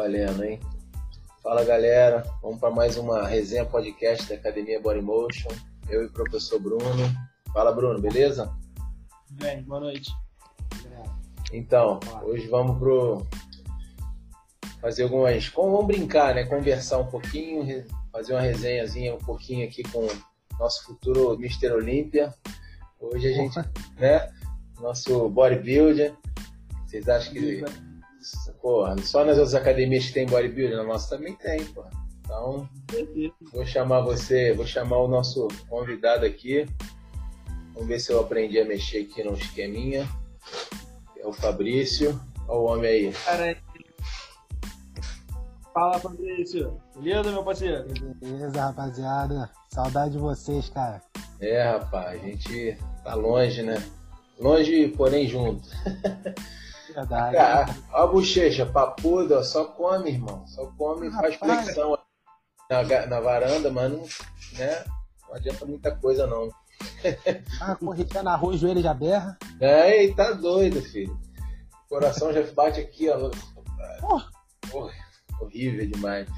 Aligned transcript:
Valendo, 0.00 0.42
hein? 0.42 0.58
Fala 1.42 1.62
galera, 1.62 2.24
vamos 2.40 2.58
para 2.58 2.70
mais 2.70 2.96
uma 2.96 3.28
resenha 3.28 3.66
podcast 3.66 4.26
da 4.26 4.34
Academia 4.34 4.80
Body 4.80 5.02
Motion. 5.02 5.50
Eu 5.90 6.04
e 6.04 6.06
o 6.06 6.10
professor 6.10 6.58
Bruno. 6.58 6.86
Fala 7.52 7.70
Bruno, 7.70 8.00
beleza? 8.00 8.50
Bem, 9.32 9.62
boa 9.62 9.78
noite. 9.78 10.10
Então, 11.52 12.00
hoje 12.22 12.48
vamos 12.48 12.78
pro 12.78 13.26
fazer 14.80 15.02
algumas, 15.02 15.46
vamos 15.48 15.86
brincar, 15.86 16.34
né? 16.34 16.44
Conversar 16.44 16.96
um 16.96 17.06
pouquinho, 17.06 17.84
fazer 18.10 18.32
uma 18.32 18.40
resenhazinha 18.40 19.14
um 19.14 19.18
pouquinho 19.18 19.68
aqui 19.68 19.82
com 19.82 20.06
nosso 20.58 20.82
futuro 20.86 21.34
Mr. 21.34 21.72
Olímpia. 21.72 22.32
Hoje 22.98 23.28
a 23.28 23.32
gente, 23.34 23.58
né? 23.98 24.32
Nosso 24.80 25.28
bodybuilder. 25.28 26.14
Vocês 26.86 27.06
acham 27.06 27.34
que 27.34 27.62
Porra, 28.60 28.96
só 28.98 29.24
nas 29.24 29.38
outras 29.38 29.54
academias 29.54 30.06
que 30.06 30.12
tem 30.12 30.26
bodybuilding, 30.26 30.76
na 30.76 30.84
nossa 30.84 31.16
também 31.16 31.34
tem, 31.36 31.64
porra. 31.66 31.90
Então, 32.20 32.68
vou 33.52 33.66
chamar 33.66 34.02
você, 34.02 34.52
vou 34.52 34.66
chamar 34.66 34.98
o 34.98 35.08
nosso 35.08 35.48
convidado 35.68 36.24
aqui. 36.24 36.66
Vamos 37.74 37.88
ver 37.88 37.98
se 37.98 38.12
eu 38.12 38.20
aprendi 38.20 38.58
a 38.60 38.64
mexer 38.64 38.98
aqui 38.98 39.24
no 39.24 39.34
esqueminha. 39.34 40.08
É 41.18 41.26
o 41.26 41.32
Fabrício. 41.32 42.20
Olha 42.46 42.58
o 42.58 42.64
homem 42.64 42.90
aí. 42.90 43.12
Cara, 43.24 43.56
Fala, 45.72 45.98
Fabrício. 45.98 46.80
Beleza, 46.96 47.30
meu 47.30 47.44
parceiro? 47.44 47.86
Beleza, 48.20 48.60
rapaziada. 48.60 49.50
Saudade 49.70 50.12
de 50.12 50.18
vocês, 50.18 50.68
cara. 50.68 51.00
É, 51.40 51.62
rapaz, 51.62 52.20
a 52.20 52.26
gente 52.26 52.76
tá 53.04 53.14
longe, 53.14 53.62
né? 53.62 53.82
Longe, 54.38 54.88
porém 54.88 55.26
junto. 55.26 55.68
Verdade. 56.94 57.36
Cara, 57.36 57.76
ó 57.92 58.02
a 58.02 58.06
bochecha, 58.06 58.66
papuda, 58.66 59.42
só 59.42 59.64
come, 59.64 60.10
irmão. 60.10 60.46
Só 60.46 60.66
come 60.76 61.08
e 61.08 61.10
faz 61.10 61.34
Rapaz. 61.36 61.64
flexão 61.64 61.98
na, 62.70 63.06
na 63.06 63.20
varanda, 63.20 63.70
mas 63.70 63.90
não, 63.90 64.04
né? 64.58 64.84
não 65.28 65.34
adianta 65.34 65.66
muita 65.66 65.94
coisa, 65.96 66.26
não. 66.26 66.48
Ah, 67.60 67.76
corridinha 67.76 68.22
na 68.22 68.34
rua, 68.36 68.54
o 68.54 68.56
joelho 68.56 68.80
já 68.80 68.94
berra. 68.94 69.36
É, 69.60 70.04
e 70.04 70.14
tá 70.14 70.32
doido, 70.32 70.80
filho. 70.80 71.18
O 71.84 71.88
coração 71.90 72.32
já 72.32 72.42
bate 72.52 72.80
aqui, 72.80 73.10
ó. 73.10 73.30
Porra. 74.00 74.30
Horrível 75.40 75.90
demais. 75.90 76.28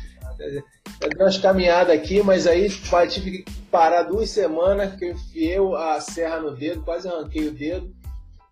Eu 0.41 1.09
dei 1.09 1.19
umas 1.19 1.39
caminhadas 1.39 1.97
aqui, 1.97 2.23
mas 2.23 2.47
aí 2.47 2.69
tive 3.11 3.43
que 3.43 3.51
parar 3.71 4.05
duas 4.05 4.31
semanas 4.31 4.97
que 4.97 5.05
eu 5.05 5.13
enfiei 5.13 5.59
a 5.77 6.01
serra 6.01 6.41
no 6.41 6.57
dedo, 6.57 6.83
quase 6.83 7.09
arranquei 7.09 7.49
o 7.49 7.53
dedo. 7.53 7.95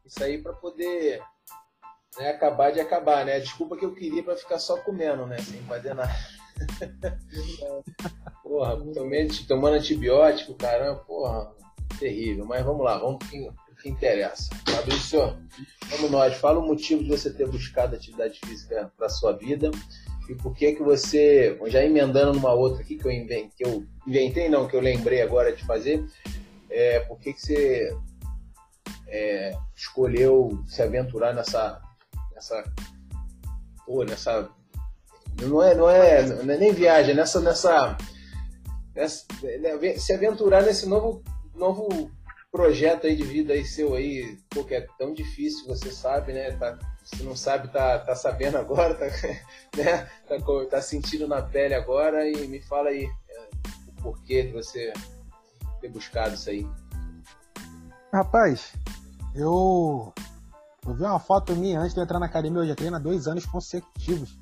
Isso 0.05 0.23
aí 0.23 0.39
pra 0.39 0.53
poder 0.53 1.23
né, 2.19 2.31
acabar 2.31 2.73
de 2.73 2.81
acabar, 2.81 3.25
né? 3.25 3.41
Desculpa 3.41 3.77
que 3.77 3.85
eu 3.85 3.95
queria 3.95 4.23
pra 4.23 4.37
ficar 4.37 4.59
só 4.59 4.77
comendo, 4.79 5.27
né? 5.27 5.39
Sem 5.39 5.61
fazer 5.63 5.95
nada. 5.95 6.15
Porra, 8.43 8.77
tomei, 8.93 9.29
tomando 9.47 9.77
antibiótico, 9.77 10.55
caramba, 10.55 11.01
porra, 11.01 11.53
terrível. 11.99 12.45
Mas 12.45 12.65
vamos 12.65 12.85
lá, 12.85 12.99
vamos 12.99 13.19
pro 13.19 13.55
que 13.81 13.89
interessa. 13.89 14.51
Fabrício, 14.69 15.37
vamos 15.91 16.11
nós. 16.11 16.37
Fala 16.37 16.59
o 16.59 16.67
motivo 16.67 17.03
de 17.03 17.11
você 17.11 17.33
ter 17.33 17.49
buscado 17.49 17.97
atividade 17.97 18.39
física 18.45 18.93
para 18.97 19.09
sua 19.09 19.33
vida 19.33 19.71
e 20.29 20.35
por 20.35 20.55
que 20.55 20.75
que 20.75 20.83
você, 20.83 21.59
já 21.67 21.85
emendando 21.85 22.35
numa 22.35 22.53
outra 22.53 22.83
aqui 22.83 22.97
que 22.97 23.07
eu 23.07 23.11
inventei, 23.11 23.51
que 23.57 23.65
eu 23.67 23.85
inventei 24.07 24.49
não, 24.49 24.69
que 24.69 24.77
eu 24.77 24.81
lembrei 24.81 25.23
agora 25.23 25.53
de 25.53 25.65
fazer, 25.65 26.05
é, 26.69 27.01
por 27.01 27.19
que 27.19 27.33
que 27.33 27.41
você 27.41 27.97
é, 29.09 29.53
escolheu 29.75 30.63
se 30.67 30.83
aventurar 30.83 31.35
nessa, 31.35 31.81
nessa, 32.41 32.65
pô, 33.85 34.03
nessa, 34.03 34.49
não 35.43 35.63
é, 35.63 35.75
não 35.75 35.91
é, 35.91 36.23
não 36.43 36.55
é 36.55 36.57
nem 36.57 36.73
viagem, 36.73 37.15
nessa, 37.15 37.39
nessa, 37.39 37.99
nessa, 38.95 39.27
né, 39.43 39.99
se 39.99 40.15
aventurar 40.15 40.63
nesse 40.63 40.87
novo, 40.87 41.23
novo 41.55 42.11
projeto 42.51 43.07
aí 43.07 43.15
de 43.15 43.23
vida 43.23 43.53
aí 43.53 43.65
seu 43.65 43.95
aí, 43.95 44.39
pô, 44.49 44.65
que 44.65 44.75
é 44.75 44.87
tão 44.99 45.13
difícil, 45.13 45.67
você 45.67 45.93
sabe, 45.93 46.33
né? 46.33 46.51
Tá, 46.53 46.79
se 47.05 47.23
não 47.23 47.37
sabe, 47.37 47.69
tá, 47.69 47.99
tá 47.99 48.17
sabendo 48.17 48.57
agora, 48.57 48.95
tá, 48.95 49.05
né? 49.77 50.09
Tá, 50.27 50.37
tá 50.71 50.83
sentindo 50.83 51.29
na 51.29 51.43
pele 51.43 51.75
agora 51.75 52.27
e 52.27 52.49
me 52.49 52.61
fala 52.63 52.89
aí 52.89 53.05
é, 53.05 53.49
o 53.87 54.03
porquê 54.03 54.45
de 54.45 54.53
você 54.53 54.93
ter 55.81 55.89
buscado 55.91 56.35
isso 56.35 56.49
aí. 56.49 56.67
Rapaz, 58.13 58.73
eu. 59.35 60.13
Eu 60.87 60.95
vi 60.95 61.03
uma 61.03 61.19
foto 61.19 61.55
minha 61.55 61.81
antes 61.81 61.93
de 61.93 62.01
eu 62.01 62.05
entrar 62.05 62.19
na 62.19 62.27
academia, 62.27 62.63
eu 62.63 62.69
já 62.69 62.75
treino 62.75 62.97
há 62.97 62.99
dois 62.99 63.27
anos 63.27 63.45
consecutivos. 63.45 64.39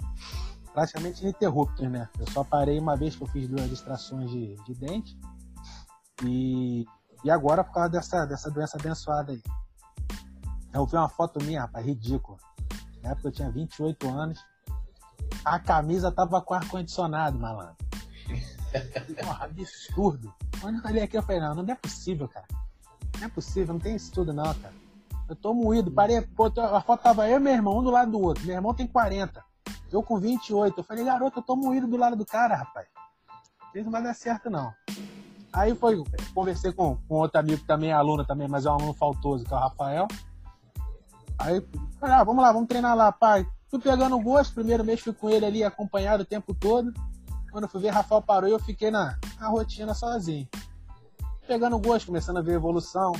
Praticamente 0.73 1.23
ininterruptos, 1.23 1.91
né? 1.91 2.09
Eu 2.19 2.31
só 2.31 2.45
parei 2.45 2.79
uma 2.79 2.97
vez 2.97 3.17
que 3.17 3.23
eu 3.23 3.27
fiz 3.27 3.49
duas 3.49 3.71
extrações 3.71 4.31
de, 4.31 4.55
de 4.65 4.75
dente. 4.75 5.19
E, 6.25 6.87
e 7.25 7.31
agora 7.31 7.65
por 7.65 7.73
causa 7.73 7.91
dessa, 7.91 8.25
dessa 8.27 8.51
doença 8.51 8.77
abençoada 8.79 9.33
aí. 9.33 9.43
Eu 10.73 10.87
vi 10.87 10.97
uma 10.97 11.09
foto 11.09 11.43
minha, 11.43 11.63
rapaz, 11.63 11.85
ridícula. 11.85 12.39
Na 13.03 13.11
época 13.11 13.29
eu 13.29 13.33
tinha 13.33 13.51
28 13.51 14.09
anos. 14.09 14.39
A 15.45 15.59
camisa 15.59 16.13
tava 16.13 16.41
com 16.41 16.55
ar-condicionado, 16.55 17.39
malandro. 17.39 17.77
Porra, 19.21 19.45
absurdo. 19.45 20.33
Quando 20.61 20.79
eu 20.79 20.85
olhei 20.85 21.03
aqui, 21.03 21.17
eu 21.17 21.23
falei, 21.23 21.41
não, 21.41 21.55
não 21.55 21.73
é 21.73 21.75
possível, 21.75 22.29
cara. 22.29 22.47
Não 23.19 23.27
é 23.27 23.29
possível, 23.29 23.75
não 23.75 23.81
tem 23.81 23.97
isso 23.97 24.13
tudo 24.13 24.33
não, 24.33 24.55
cara. 24.55 24.75
Eu 25.29 25.37
tô 25.37 25.53
moído, 25.53 25.91
parei, 25.91 26.23
pô, 26.23 26.47
a 26.47 26.81
foto 26.81 27.03
tava 27.03 27.29
eu 27.29 27.37
e 27.37 27.41
meu 27.41 27.53
irmão, 27.53 27.79
um 27.79 27.83
do 27.83 27.91
lado 27.91 28.11
do 28.11 28.21
outro. 28.21 28.47
Meu 28.47 28.57
irmão 28.57 28.73
tem 28.73 28.87
40, 28.87 29.45
eu 29.93 30.03
com 30.03 30.19
28. 30.19 30.79
Eu 30.79 30.85
falei, 30.85 31.05
garoto, 31.05 31.41
eu 31.41 31.43
tô 31.43 31.55
moído 31.55 31.87
do 31.87 31.97
lado 31.97 32.17
do 32.17 32.25
cara, 32.25 32.57
rapaz. 32.57 32.87
Isso 33.75 33.85
não 33.85 33.93
vai 33.93 34.03
dar 34.03 34.15
certo, 34.15 34.49
não. 34.49 34.73
Aí 35.53 35.75
foi, 35.75 36.03
conversei 36.35 36.73
com, 36.73 36.97
com 37.09 37.17
outro 37.17 37.39
amigo 37.39 37.61
que 37.61 37.67
também 37.67 37.91
é 37.91 37.93
aluno 37.93 38.25
também, 38.25 38.49
mas 38.49 38.65
é 38.65 38.71
um 38.71 38.75
aluno 38.75 38.95
faltoso, 38.95 39.45
que 39.45 39.53
é 39.53 39.57
o 39.57 39.61
Rafael. 39.61 40.09
Aí, 41.39 41.63
falei, 42.01 42.17
ah, 42.17 42.25
vamos 42.25 42.43
lá, 42.43 42.53
vamos 42.53 42.69
treinar 42.69 42.97
lá, 42.97 43.13
pai. 43.13 43.47
Fui 43.69 43.79
pegando 43.79 44.19
gosto, 44.19 44.55
primeiro 44.55 44.85
mês 44.85 45.01
fui 45.01 45.13
com 45.13 45.29
ele 45.29 45.45
ali 45.45 45.63
acompanhado 45.63 46.23
o 46.23 46.27
tempo 46.27 46.55
todo. 46.55 46.93
Quando 47.53 47.65
eu 47.65 47.69
fui 47.69 47.81
ver, 47.81 47.91
Rafael 47.91 48.23
parou 48.23 48.49
e 48.49 48.53
eu 48.53 48.59
fiquei 48.59 48.91
na, 48.91 49.19
na 49.39 49.49
rotina 49.49 49.95
sozinho. 49.95 50.49
Pegando 51.47 51.79
gosto, 51.79 52.07
começando 52.07 52.39
a 52.39 52.43
ver 52.43 52.55
evolução. 52.55 53.13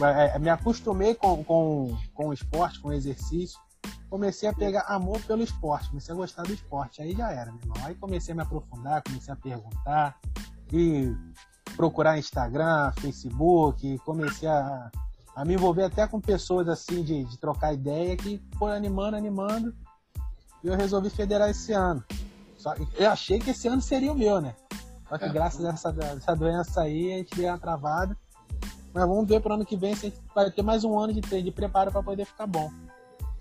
É, 0.00 0.36
é, 0.36 0.38
me 0.38 0.50
acostumei 0.50 1.14
com, 1.14 1.42
com, 1.44 1.96
com 2.14 2.28
o 2.28 2.32
esporte, 2.32 2.80
com 2.80 2.88
o 2.88 2.92
exercício. 2.92 3.58
Comecei 4.10 4.48
a 4.48 4.52
pegar 4.52 4.82
amor 4.82 5.20
pelo 5.22 5.42
esporte, 5.42 5.88
comecei 5.88 6.14
a 6.14 6.16
gostar 6.16 6.42
do 6.42 6.52
esporte. 6.52 7.02
Aí 7.02 7.14
já 7.14 7.30
era, 7.32 7.50
meu 7.52 7.60
irmão. 7.60 7.76
Aí 7.84 7.94
comecei 7.94 8.32
a 8.32 8.36
me 8.36 8.42
aprofundar, 8.42 9.02
comecei 9.02 9.32
a 9.32 9.36
perguntar 9.36 10.18
e 10.72 11.12
procurar 11.76 12.18
Instagram, 12.18 12.92
Facebook, 13.00 13.98
comecei 13.98 14.48
a, 14.48 14.90
a 15.34 15.44
me 15.44 15.54
envolver 15.54 15.84
até 15.84 16.06
com 16.06 16.20
pessoas 16.20 16.68
assim 16.68 17.02
de, 17.02 17.24
de 17.24 17.38
trocar 17.38 17.72
ideia 17.72 18.16
que 18.16 18.40
foi 18.58 18.76
animando, 18.76 19.16
animando. 19.16 19.74
E 20.62 20.68
eu 20.68 20.76
resolvi 20.76 21.10
federar 21.10 21.50
esse 21.50 21.72
ano. 21.72 22.04
Só, 22.56 22.74
eu 22.96 23.10
achei 23.10 23.38
que 23.38 23.50
esse 23.50 23.68
ano 23.68 23.82
seria 23.82 24.12
o 24.12 24.16
meu, 24.16 24.40
né? 24.40 24.54
Só 25.08 25.18
que 25.18 25.24
É. 25.24 25.28
graças 25.28 25.64
a 25.64 25.70
essa, 25.70 25.94
essa 26.16 26.34
doença 26.34 26.80
aí, 26.80 27.12
a 27.12 27.16
gente 27.18 27.36
deu 27.36 27.48
uma 27.48 27.58
travada. 27.58 28.16
Mas 28.96 29.06
vamos 29.06 29.28
ver 29.28 29.42
pro 29.42 29.52
ano 29.52 29.66
que 29.66 29.76
vem 29.76 29.94
se 29.94 30.06
a 30.06 30.08
gente 30.08 30.22
vai 30.34 30.50
ter 30.50 30.62
mais 30.62 30.82
um 30.82 30.98
ano 30.98 31.12
de, 31.12 31.20
treino, 31.20 31.44
de 31.44 31.52
preparo 31.52 31.92
para 31.92 32.02
poder 32.02 32.24
ficar 32.24 32.46
bom. 32.46 32.72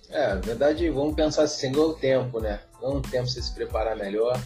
É, 0.09 0.35
na 0.35 0.41
verdade, 0.41 0.89
vamos 0.89 1.15
pensar 1.15 1.43
assim, 1.43 1.71
ganhou 1.71 1.93
tempo, 1.93 2.41
né? 2.41 2.59
Ganhou 2.81 2.97
um 2.97 3.01
tempo 3.01 3.25
você 3.25 3.41
se 3.41 3.53
preparar 3.53 3.95
melhor, 3.95 4.37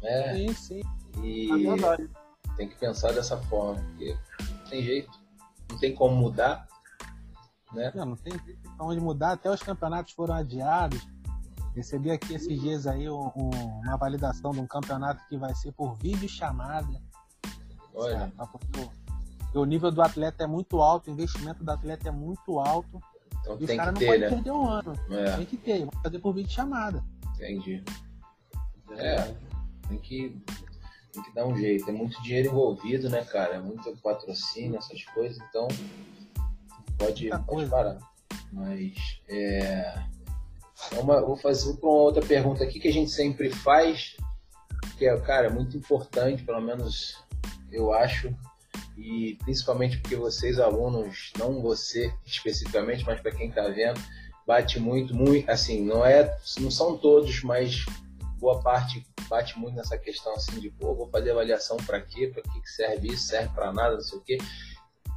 né? 0.00 0.34
Sim, 0.36 0.54
sim. 0.54 0.80
E 1.24 1.50
É 1.50 1.70
verdade. 1.74 2.08
tem 2.56 2.68
que 2.68 2.76
pensar 2.76 3.12
dessa 3.12 3.36
forma, 3.36 3.82
porque 3.82 4.16
não 4.40 4.70
tem 4.70 4.80
jeito, 4.80 5.10
não 5.72 5.76
tem 5.76 5.92
como 5.92 6.14
mudar, 6.14 6.68
né? 7.72 7.90
Não, 7.92 8.06
não 8.06 8.16
tem 8.16 8.32
pra 8.76 8.86
onde 8.86 9.00
mudar, 9.00 9.32
até 9.32 9.50
os 9.50 9.60
campeonatos 9.60 10.12
foram 10.12 10.34
adiados. 10.34 11.04
Recebi 11.74 12.12
aqui 12.12 12.34
esses 12.34 12.60
dias 12.60 12.86
aí 12.86 13.10
um- 13.10 13.32
um- 13.34 13.80
uma 13.82 13.96
validação 13.96 14.52
de 14.52 14.60
um 14.60 14.68
campeonato 14.68 15.20
que 15.28 15.36
vai 15.36 15.52
ser 15.56 15.72
por 15.72 15.96
vídeo 15.96 16.28
chamada. 16.28 17.02
Olha, 17.92 18.32
o 19.54 19.64
nível 19.64 19.90
do 19.90 20.02
atleta 20.02 20.44
é 20.44 20.46
muito 20.46 20.80
alto, 20.80 21.08
o 21.10 21.12
investimento 21.14 21.62
do 21.64 21.70
atleta 21.70 22.08
é 22.08 22.12
muito 22.12 22.58
alto. 22.58 23.00
então 23.40 23.56
E 23.58 23.62
os 23.62 23.66
tem 23.66 23.76
caras 23.76 23.94
que 23.98 24.04
não 24.04 24.12
ter, 24.12 24.20
podem 24.20 24.20
né? 24.20 24.28
perder 24.28 24.50
um 24.50 24.68
ano. 24.68 24.92
É, 25.10 25.36
Tem 25.36 25.46
que 25.46 25.56
ter, 25.56 25.78
vão 25.80 26.02
fazer 26.02 26.18
por 26.18 26.32
vídeo 26.34 26.50
chamada. 26.50 27.02
entendi. 27.34 27.82
É, 28.96 29.34
tem 29.88 29.98
que, 29.98 30.42
tem 31.12 31.22
que 31.22 31.34
dar 31.34 31.46
um 31.46 31.56
jeito. 31.56 31.88
É 31.88 31.92
muito 31.92 32.20
dinheiro 32.22 32.48
envolvido, 32.48 33.08
né, 33.10 33.24
cara? 33.24 33.54
É 33.56 33.60
muito 33.60 33.94
patrocínio, 34.02 34.78
essas 34.78 35.02
coisas, 35.06 35.38
então 35.48 35.68
pode, 36.98 37.28
pode 37.28 37.44
coisa. 37.46 37.70
parar. 37.70 37.98
Mas 38.52 39.20
é. 39.28 40.02
é 40.92 40.98
uma- 41.00 41.20
vou 41.20 41.36
fazer 41.36 41.70
uma 41.82 41.90
outra 41.90 42.24
pergunta 42.24 42.64
aqui 42.64 42.80
que 42.80 42.88
a 42.88 42.92
gente 42.92 43.10
sempre 43.10 43.50
faz, 43.50 44.16
que 44.96 45.06
é, 45.06 45.16
cara, 45.20 45.50
muito 45.50 45.76
importante, 45.76 46.42
pelo 46.44 46.60
menos 46.60 47.22
eu 47.70 47.92
acho, 47.92 48.34
e 48.98 49.36
principalmente 49.44 49.98
porque 49.98 50.16
vocês, 50.16 50.58
alunos, 50.58 51.32
não 51.38 51.62
você 51.62 52.12
especificamente, 52.26 53.04
mas 53.06 53.20
para 53.20 53.30
quem 53.30 53.48
está 53.48 53.68
vendo, 53.68 54.00
bate 54.44 54.80
muito, 54.80 55.14
muito, 55.14 55.48
assim, 55.48 55.84
não 55.84 56.04
é, 56.04 56.36
não 56.58 56.70
são 56.70 56.98
todos, 56.98 57.42
mas 57.44 57.86
boa 58.38 58.60
parte 58.60 59.06
bate 59.28 59.58
muito 59.58 59.76
nessa 59.76 59.96
questão 59.96 60.34
assim 60.34 60.58
de, 60.58 60.70
pô, 60.70 60.94
vou 60.94 61.08
fazer 61.08 61.30
avaliação 61.30 61.76
para 61.76 62.00
quê? 62.00 62.26
Para 62.28 62.42
que 62.42 62.68
serve 62.68 63.08
isso? 63.08 63.28
Serve 63.28 63.54
para 63.54 63.72
nada, 63.72 63.94
não 63.94 64.00
sei 64.00 64.18
o 64.18 64.22
quê. 64.22 64.38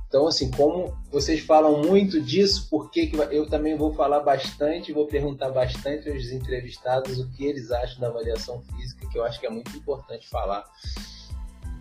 Então, 0.07 0.27
assim, 0.27 0.51
como 0.51 0.93
vocês 1.09 1.39
falam 1.39 1.81
muito 1.81 2.19
disso, 2.19 2.67
porque 2.69 3.09
eu 3.31 3.47
também 3.49 3.77
vou 3.77 3.93
falar 3.93 4.19
bastante, 4.19 4.91
vou 4.91 5.07
perguntar 5.07 5.49
bastante 5.49 6.09
aos 6.09 6.25
entrevistados 6.25 7.17
o 7.17 7.31
que 7.31 7.45
eles 7.45 7.71
acham 7.71 8.01
da 8.01 8.09
avaliação 8.09 8.61
física, 8.61 9.07
que 9.09 9.17
eu 9.17 9.23
acho 9.23 9.39
que 9.39 9.45
é 9.45 9.49
muito 9.49 9.75
importante 9.75 10.27
falar. 10.27 10.65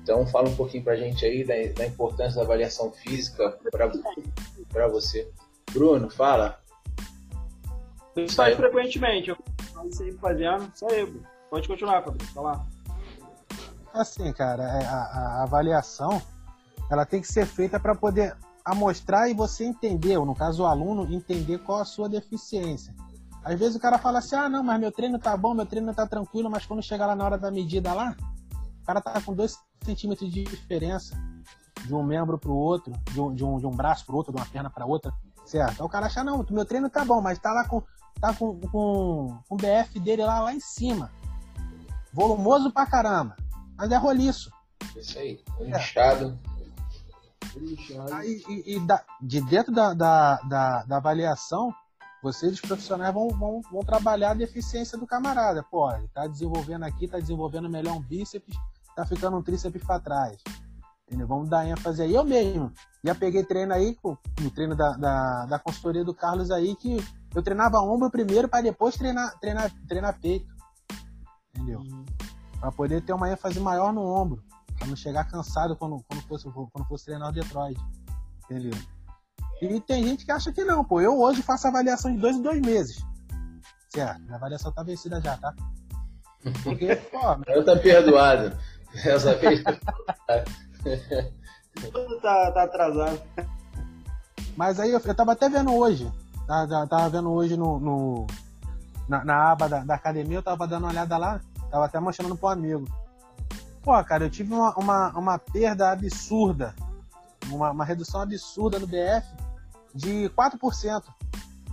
Então, 0.02 0.26
fala 0.26 0.48
um 0.48 0.56
pouquinho 0.56 0.82
para 0.82 0.94
a 0.94 0.96
gente 0.96 1.24
aí 1.24 1.44
da, 1.44 1.54
da, 1.74 1.86
importância 1.86 2.36
da 2.36 2.42
avaliação 2.42 2.90
física 2.90 3.58
para 3.70 4.88
você. 4.88 5.30
Bruno, 5.72 6.10
fala. 6.10 6.58
Isso 8.16 8.34
faz 8.34 8.56
frequentemente, 8.56 9.30
eu 9.30 9.36
faço 9.72 10.04
isso 10.04 10.18
fazendo, 10.18 10.70
isso 10.74 10.86
aí, 10.90 11.12
pode 11.48 11.68
continuar, 11.68 12.02
Fabrício, 12.02 12.34
falar. 12.34 12.66
Assim, 13.94 14.32
cara, 14.32 14.62
é, 14.62 14.84
a, 14.84 14.96
a 14.96 15.42
avaliação 15.42 16.20
ela 16.90 17.06
tem 17.06 17.20
que 17.20 17.28
ser 17.28 17.46
feita 17.46 17.78
para 17.78 17.94
poder 17.94 18.36
amostrar 18.64 19.30
e 19.30 19.34
você 19.34 19.64
entender, 19.64 20.16
ou 20.16 20.26
no 20.26 20.34
caso 20.34 20.62
o 20.62 20.66
aluno, 20.66 21.12
entender 21.12 21.58
qual 21.58 21.80
a 21.80 21.84
sua 21.84 22.08
deficiência. 22.08 22.94
Às 23.44 23.58
vezes 23.58 23.76
o 23.76 23.80
cara 23.80 23.98
fala 23.98 24.18
assim, 24.18 24.36
ah 24.36 24.48
não, 24.48 24.62
mas 24.62 24.80
meu 24.80 24.92
treino 24.92 25.18
tá 25.18 25.36
bom, 25.36 25.54
meu 25.54 25.64
treino 25.64 25.94
tá 25.94 26.06
tranquilo, 26.06 26.50
mas 26.50 26.66
quando 26.66 26.82
chegar 26.82 27.06
lá 27.06 27.16
na 27.16 27.24
hora 27.24 27.38
da 27.38 27.50
medida 27.50 27.94
lá, 27.94 28.14
o 28.82 28.86
cara 28.86 29.00
tá 29.00 29.20
com 29.20 29.34
2 29.34 29.58
centímetros 29.84 30.30
de 30.30 30.44
diferença 30.44 31.16
de 31.84 31.94
um 31.94 32.02
membro 32.02 32.38
para 32.38 32.50
o 32.50 32.56
outro, 32.56 32.92
de 33.10 33.20
um, 33.20 33.34
de, 33.34 33.44
um, 33.44 33.58
de 33.58 33.66
um 33.66 33.70
braço 33.70 34.04
para 34.04 34.14
o 34.14 34.18
outro, 34.18 34.32
de 34.32 34.38
uma 34.38 34.46
perna 34.46 34.70
para 34.70 34.86
outra, 34.86 35.12
certo? 35.44 35.80
Aí 35.80 35.86
o 35.86 35.88
cara 35.88 36.06
acha, 36.06 36.22
não, 36.22 36.44
meu 36.50 36.64
treino 36.64 36.90
tá 36.90 37.04
bom, 37.04 37.20
mas 37.20 37.38
tá 37.38 37.52
lá 37.52 37.66
com, 37.66 37.82
tá 38.20 38.34
com, 38.34 38.60
com, 38.60 39.38
com 39.48 39.54
o 39.54 39.56
BF 39.56 39.98
dele 40.00 40.24
lá, 40.24 40.40
lá 40.40 40.54
em 40.54 40.60
cima. 40.60 41.10
Volumoso 42.12 42.72
pra 42.72 42.86
caramba, 42.86 43.36
mas 43.76 43.90
é 43.90 43.96
roliço. 43.96 44.50
Isso 44.96 45.18
aí, 45.18 45.42
inchado. 45.60 46.38
É. 46.46 46.50
Aí, 48.12 48.42
e, 48.48 48.76
e 48.76 48.80
da, 48.80 49.02
de 49.20 49.40
dentro 49.40 49.72
da, 49.72 49.92
da, 49.92 50.36
da, 50.42 50.82
da, 50.84 50.96
avaliação, 50.96 51.74
vocês, 52.22 52.54
os 52.54 52.60
profissionais, 52.60 53.12
vão, 53.14 53.28
vão, 53.30 53.60
vão 53.70 53.82
trabalhar 53.82 54.32
a 54.32 54.34
deficiência 54.34 54.98
do 54.98 55.06
camarada. 55.06 55.62
Pô, 55.62 55.90
ele 55.92 56.08
tá 56.08 56.26
desenvolvendo 56.26 56.84
aqui, 56.84 57.08
tá 57.08 57.18
desenvolvendo 57.18 57.68
melhor 57.68 57.96
um 57.96 58.00
bíceps, 58.00 58.54
tá 58.94 59.06
ficando 59.06 59.36
um 59.36 59.42
tríceps 59.42 59.82
para 59.82 60.00
trás. 60.00 60.36
Entendeu? 61.06 61.26
Vamos 61.26 61.48
dar 61.48 61.66
ênfase 61.66 62.02
aí. 62.02 62.14
Eu 62.14 62.24
mesmo 62.24 62.72
já 63.02 63.14
peguei 63.14 63.42
treino 63.42 63.72
aí, 63.72 63.96
no 64.40 64.50
treino 64.50 64.76
da, 64.76 64.92
da, 64.92 65.46
da 65.46 65.58
consultoria 65.58 66.04
do 66.04 66.14
Carlos 66.14 66.50
aí, 66.50 66.76
que 66.76 66.98
eu 67.34 67.42
treinava 67.42 67.80
ombro 67.80 68.10
primeiro 68.10 68.48
para 68.48 68.62
depois 68.62 68.96
treinar, 68.96 69.36
treinar, 69.40 69.72
treinar 69.88 70.20
peito. 70.20 70.46
Entendeu? 71.54 71.80
Uhum. 71.80 72.04
Para 72.60 72.70
poder 72.70 73.02
ter 73.02 73.12
uma 73.12 73.30
ênfase 73.30 73.58
maior 73.58 73.92
no 73.92 74.02
ombro. 74.02 74.42
Pra 74.78 74.86
não 74.86 74.94
chegar 74.94 75.24
cansado 75.24 75.76
quando, 75.76 76.02
quando, 76.08 76.22
fosse, 76.22 76.48
quando 76.50 76.86
fosse 76.86 77.06
treinar 77.06 77.30
o 77.30 77.32
Detroit. 77.32 77.80
Entendeu? 78.44 78.78
E 79.60 79.80
tem 79.80 80.04
gente 80.04 80.24
que 80.24 80.32
acha 80.32 80.50
que 80.52 80.64
não, 80.64 80.82
pô. 80.82 81.00
Eu 81.00 81.20
hoje 81.20 81.42
faço 81.42 81.68
avaliação 81.68 82.10
de 82.10 82.18
dois 82.18 82.36
em 82.36 82.42
dois 82.42 82.60
meses. 82.60 83.04
Certo, 83.90 84.20
minha 84.22 84.36
avaliação 84.36 84.72
tá 84.72 84.82
vencida 84.82 85.20
já, 85.20 85.36
tá? 85.36 85.52
Porque, 86.62 86.96
pô. 86.96 87.18
Eu 87.46 87.64
tá 87.64 87.76
perdoado. 87.76 88.56
Essa 89.04 89.34
vez. 89.36 89.62
tá, 92.22 92.52
tá 92.52 92.62
atrasado. 92.62 93.20
Mas 94.56 94.80
aí 94.80 94.90
eu, 94.90 94.98
eu 94.98 95.14
tava 95.14 95.32
até 95.32 95.48
vendo 95.48 95.72
hoje. 95.74 96.10
Tava, 96.46 96.86
tava 96.86 97.08
vendo 97.08 97.30
hoje 97.30 97.56
no, 97.56 97.78
no 97.78 98.26
na, 99.08 99.24
na, 99.24 99.52
aba 99.52 99.68
da, 99.68 99.84
da, 99.84 99.94
academia, 99.94 100.38
eu 100.38 100.42
tava 100.42 100.66
dando 100.66 100.84
uma 100.84 100.90
olhada 100.90 101.16
lá, 101.16 101.40
tava 101.70 101.84
até 101.84 102.00
mostrando 102.00 102.36
pro 102.36 102.48
amigo. 102.48 102.84
Pô, 103.82 103.92
cara, 104.04 104.24
eu 104.24 104.30
tive 104.30 104.52
uma, 104.52 104.74
uma, 104.74 105.10
uma 105.16 105.38
perda 105.38 105.92
absurda, 105.92 106.74
uma, 107.48 107.70
uma 107.70 107.84
redução 107.84 108.20
absurda 108.20 108.78
no 108.78 108.86
BF 108.86 109.49
de 109.94 110.30
4%. 110.30 111.02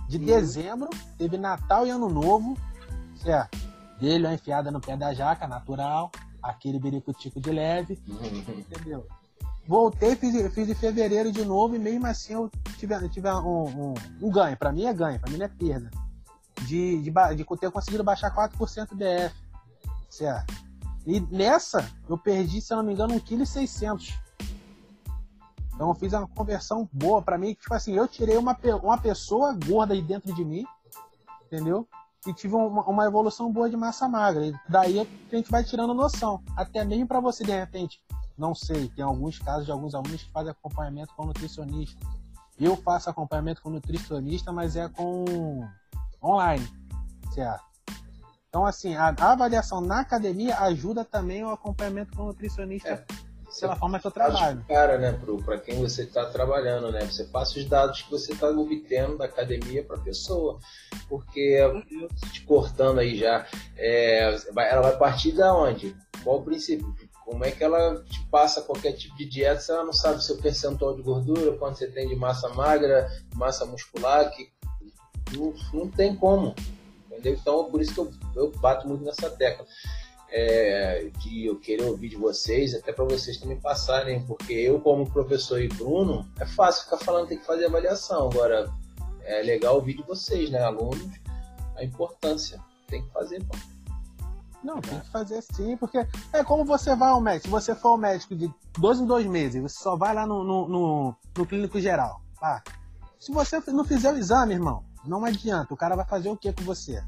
De 0.08 0.16
uhum. 0.16 0.24
dezembro, 0.24 0.88
teve 1.18 1.36
Natal 1.36 1.86
e 1.86 1.90
Ano 1.90 2.08
Novo, 2.08 2.56
certo? 3.16 3.58
Dele 4.00 4.26
a 4.26 4.34
enfiada 4.34 4.70
no 4.70 4.80
pé 4.80 4.96
da 4.96 5.12
jaca, 5.12 5.46
natural, 5.46 6.10
aquele 6.42 6.78
biricutico 6.78 7.40
de 7.40 7.50
leve, 7.50 8.00
uhum. 8.08 8.58
entendeu? 8.58 9.06
Voltei, 9.66 10.16
fiz, 10.16 10.34
fiz 10.54 10.68
em 10.68 10.74
fevereiro 10.74 11.30
de 11.30 11.44
novo 11.44 11.76
e 11.76 11.78
mesmo 11.78 12.06
assim 12.06 12.32
eu 12.32 12.50
tive, 12.78 13.08
tive 13.10 13.30
um, 13.30 13.90
um, 13.90 13.94
um 14.22 14.30
ganho. 14.30 14.56
Para 14.56 14.72
mim 14.72 14.86
é 14.86 14.94
ganho, 14.94 15.20
para 15.20 15.30
mim 15.30 15.36
não 15.36 15.44
é 15.44 15.48
perda. 15.48 15.90
De, 16.62 17.02
de, 17.02 17.10
de 17.10 17.44
ter 17.60 17.70
conseguido 17.70 18.02
baixar 18.02 18.34
4% 18.34 18.94
BF, 18.94 19.34
certo? 20.08 20.54
E 21.06 21.20
nessa, 21.20 21.86
eu 22.08 22.16
perdi, 22.16 22.60
se 22.60 22.72
eu 22.72 22.78
não 22.78 22.84
me 22.84 22.94
engano, 22.94 23.14
1,6 23.14 23.96
kg. 23.96 24.27
Então 25.78 25.90
eu 25.90 25.94
fiz 25.94 26.12
uma 26.12 26.26
conversão 26.26 26.90
boa 26.92 27.22
para 27.22 27.38
mim, 27.38 27.54
tipo 27.54 27.72
assim, 27.72 27.94
eu 27.94 28.08
tirei 28.08 28.36
uma, 28.36 28.58
uma 28.82 28.98
pessoa 28.98 29.56
gorda 29.64 29.94
aí 29.94 30.02
dentro 30.02 30.34
de 30.34 30.44
mim, 30.44 30.64
entendeu? 31.46 31.86
E 32.26 32.34
tive 32.34 32.56
uma, 32.56 32.82
uma 32.82 33.06
evolução 33.06 33.52
boa 33.52 33.70
de 33.70 33.76
massa 33.76 34.08
magra. 34.08 34.44
E 34.44 34.52
daí 34.68 34.98
a 34.98 35.36
gente 35.36 35.48
vai 35.48 35.62
tirando 35.62 35.94
noção. 35.94 36.42
Até 36.56 36.84
mesmo 36.84 37.06
para 37.06 37.20
você, 37.20 37.44
de 37.44 37.52
repente, 37.52 38.00
não 38.36 38.56
sei, 38.56 38.88
tem 38.88 39.04
alguns 39.04 39.38
casos 39.38 39.66
de 39.66 39.70
alguns 39.70 39.94
alunos 39.94 40.20
que 40.20 40.32
fazem 40.32 40.50
acompanhamento 40.50 41.14
com 41.14 41.26
nutricionista. 41.26 42.04
Eu 42.58 42.76
faço 42.76 43.08
acompanhamento 43.08 43.62
com 43.62 43.70
nutricionista, 43.70 44.50
mas 44.50 44.74
é 44.74 44.88
com 44.88 45.64
online, 46.20 46.68
certo? 47.32 47.62
Então, 48.48 48.66
assim, 48.66 48.96
a, 48.96 49.14
avaliação 49.16 49.80
na 49.80 50.00
academia 50.00 50.58
ajuda 50.58 51.04
também 51.04 51.44
o 51.44 51.50
acompanhamento 51.50 52.16
com 52.16 52.24
nutricionista 52.24 52.88
é, 52.88 53.06
pela 53.60 53.76
forma 53.76 53.98
que 53.98 54.10
trabalho. 54.10 54.64
Cara, 54.68 54.98
né, 54.98 55.18
para 55.44 55.58
quem 55.58 55.80
você 55.80 56.02
está 56.02 56.26
trabalhando, 56.26 56.90
né? 56.90 57.00
Você 57.06 57.24
passa 57.24 57.58
os 57.58 57.64
dados 57.64 58.02
que 58.02 58.10
você 58.10 58.32
está 58.32 58.48
obtendo 58.48 59.18
da 59.18 59.24
academia 59.24 59.82
para 59.82 59.96
a 59.96 60.00
pessoa. 60.00 60.58
Porque, 61.08 61.58
te 62.32 62.42
cortando 62.42 63.00
aí 63.00 63.16
já, 63.16 63.46
é, 63.76 64.36
ela 64.56 64.82
vai 64.82 64.96
partir 64.96 65.32
da 65.32 65.54
onde? 65.54 65.96
Qual 66.22 66.38
o 66.38 66.44
princípio? 66.44 66.94
Como 67.24 67.44
é 67.44 67.50
que 67.50 67.62
ela 67.62 68.02
te 68.04 68.24
passa 68.26 68.62
qualquer 68.62 68.92
tipo 68.92 69.16
de 69.16 69.26
dieta 69.26 69.60
se 69.60 69.70
ela 69.70 69.84
não 69.84 69.92
sabe 69.92 70.24
seu 70.24 70.36
percentual 70.38 70.94
de 70.94 71.02
gordura, 71.02 71.56
quanto 71.58 71.78
você 71.78 71.86
tem 71.86 72.08
de 72.08 72.16
massa 72.16 72.48
magra, 72.50 73.10
massa 73.34 73.66
muscular, 73.66 74.30
que 74.30 74.50
não, 75.36 75.54
não 75.74 75.88
tem 75.90 76.16
como 76.16 76.54
entendeu? 77.18 77.38
Então, 77.40 77.64
por 77.70 77.80
isso 77.80 77.92
que 77.92 78.00
eu, 78.00 78.10
eu 78.36 78.52
bato 78.60 78.86
muito 78.86 79.04
nessa 79.04 79.28
tecla. 79.30 79.66
É, 80.30 81.10
de 81.20 81.46
eu 81.46 81.58
querer 81.58 81.84
ouvir 81.84 82.10
de 82.10 82.16
vocês, 82.16 82.74
até 82.74 82.92
para 82.92 83.04
vocês 83.04 83.38
também 83.38 83.58
passarem, 83.58 84.22
porque 84.26 84.52
eu, 84.52 84.78
como 84.78 85.10
professor 85.10 85.60
e 85.60 85.68
Bruno, 85.68 86.30
é 86.38 86.44
fácil 86.44 86.84
ficar 86.84 86.98
falando 86.98 87.28
tem 87.28 87.38
que 87.38 87.46
fazer 87.46 87.64
avaliação. 87.64 88.28
Agora, 88.28 88.70
é 89.22 89.42
legal 89.42 89.76
ouvir 89.76 89.94
de 89.94 90.02
vocês, 90.02 90.50
né, 90.50 90.60
alunos, 90.60 91.08
a 91.76 91.84
importância. 91.84 92.60
Tem 92.86 93.02
que 93.02 93.10
fazer, 93.10 93.42
pô. 93.44 93.56
Não, 94.62 94.80
tem 94.80 94.98
que 94.98 95.10
fazer 95.10 95.42
sim, 95.54 95.76
porque 95.76 95.98
é 96.32 96.44
como 96.44 96.64
você 96.64 96.94
vai 96.96 97.10
ao 97.10 97.20
médico. 97.20 97.46
Se 97.46 97.50
você 97.50 97.74
for 97.74 97.90
ao 97.90 97.98
médico 97.98 98.34
de 98.34 98.52
dois 98.76 98.98
em 98.98 99.06
dois 99.06 99.26
meses, 99.26 99.62
você 99.62 99.78
só 99.78 99.96
vai 99.96 100.14
lá 100.14 100.26
no, 100.26 100.42
no, 100.42 100.68
no, 100.68 101.16
no 101.36 101.46
clínico 101.46 101.80
geral. 101.80 102.20
Ah, 102.42 102.62
se 103.18 103.32
você 103.32 103.60
não 103.68 103.84
fizer 103.84 104.12
o 104.12 104.18
exame, 104.18 104.54
irmão, 104.54 104.84
não 105.04 105.24
adianta. 105.24 105.72
O 105.72 105.76
cara 105.76 105.96
vai 105.96 106.06
fazer 106.06 106.28
o 106.28 106.36
que 106.36 106.52
com 106.52 106.62
você? 106.64 107.02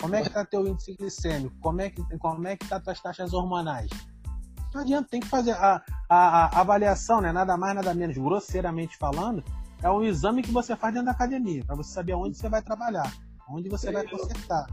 Como 0.00 0.14
é 0.14 0.22
que 0.22 0.30
tá 0.30 0.44
teu 0.44 0.66
índice 0.66 0.94
glicêmico? 0.94 1.54
Como 1.60 1.80
é 1.80 1.90
que, 1.90 2.02
como 2.18 2.48
é 2.48 2.56
que 2.56 2.66
tá 2.66 2.80
tuas 2.80 3.00
taxas 3.00 3.34
hormonais? 3.34 3.90
Não 4.72 4.80
adianta, 4.80 5.08
tem 5.10 5.20
que 5.20 5.26
fazer 5.26 5.52
a, 5.52 5.82
a, 6.08 6.56
a 6.56 6.60
avaliação, 6.60 7.20
né? 7.20 7.32
Nada 7.32 7.56
mais, 7.56 7.74
nada 7.74 7.92
menos, 7.92 8.16
grosseiramente 8.16 8.96
falando, 8.96 9.44
é 9.82 9.90
o 9.90 10.02
exame 10.02 10.42
que 10.42 10.52
você 10.52 10.76
faz 10.76 10.94
dentro 10.94 11.06
da 11.06 11.12
academia, 11.12 11.64
para 11.64 11.74
você 11.74 11.92
saber 11.92 12.14
onde 12.14 12.36
você 12.36 12.48
vai 12.48 12.62
trabalhar, 12.62 13.12
onde 13.48 13.68
você 13.68 13.90
vai 13.90 14.06
consertar. 14.06 14.66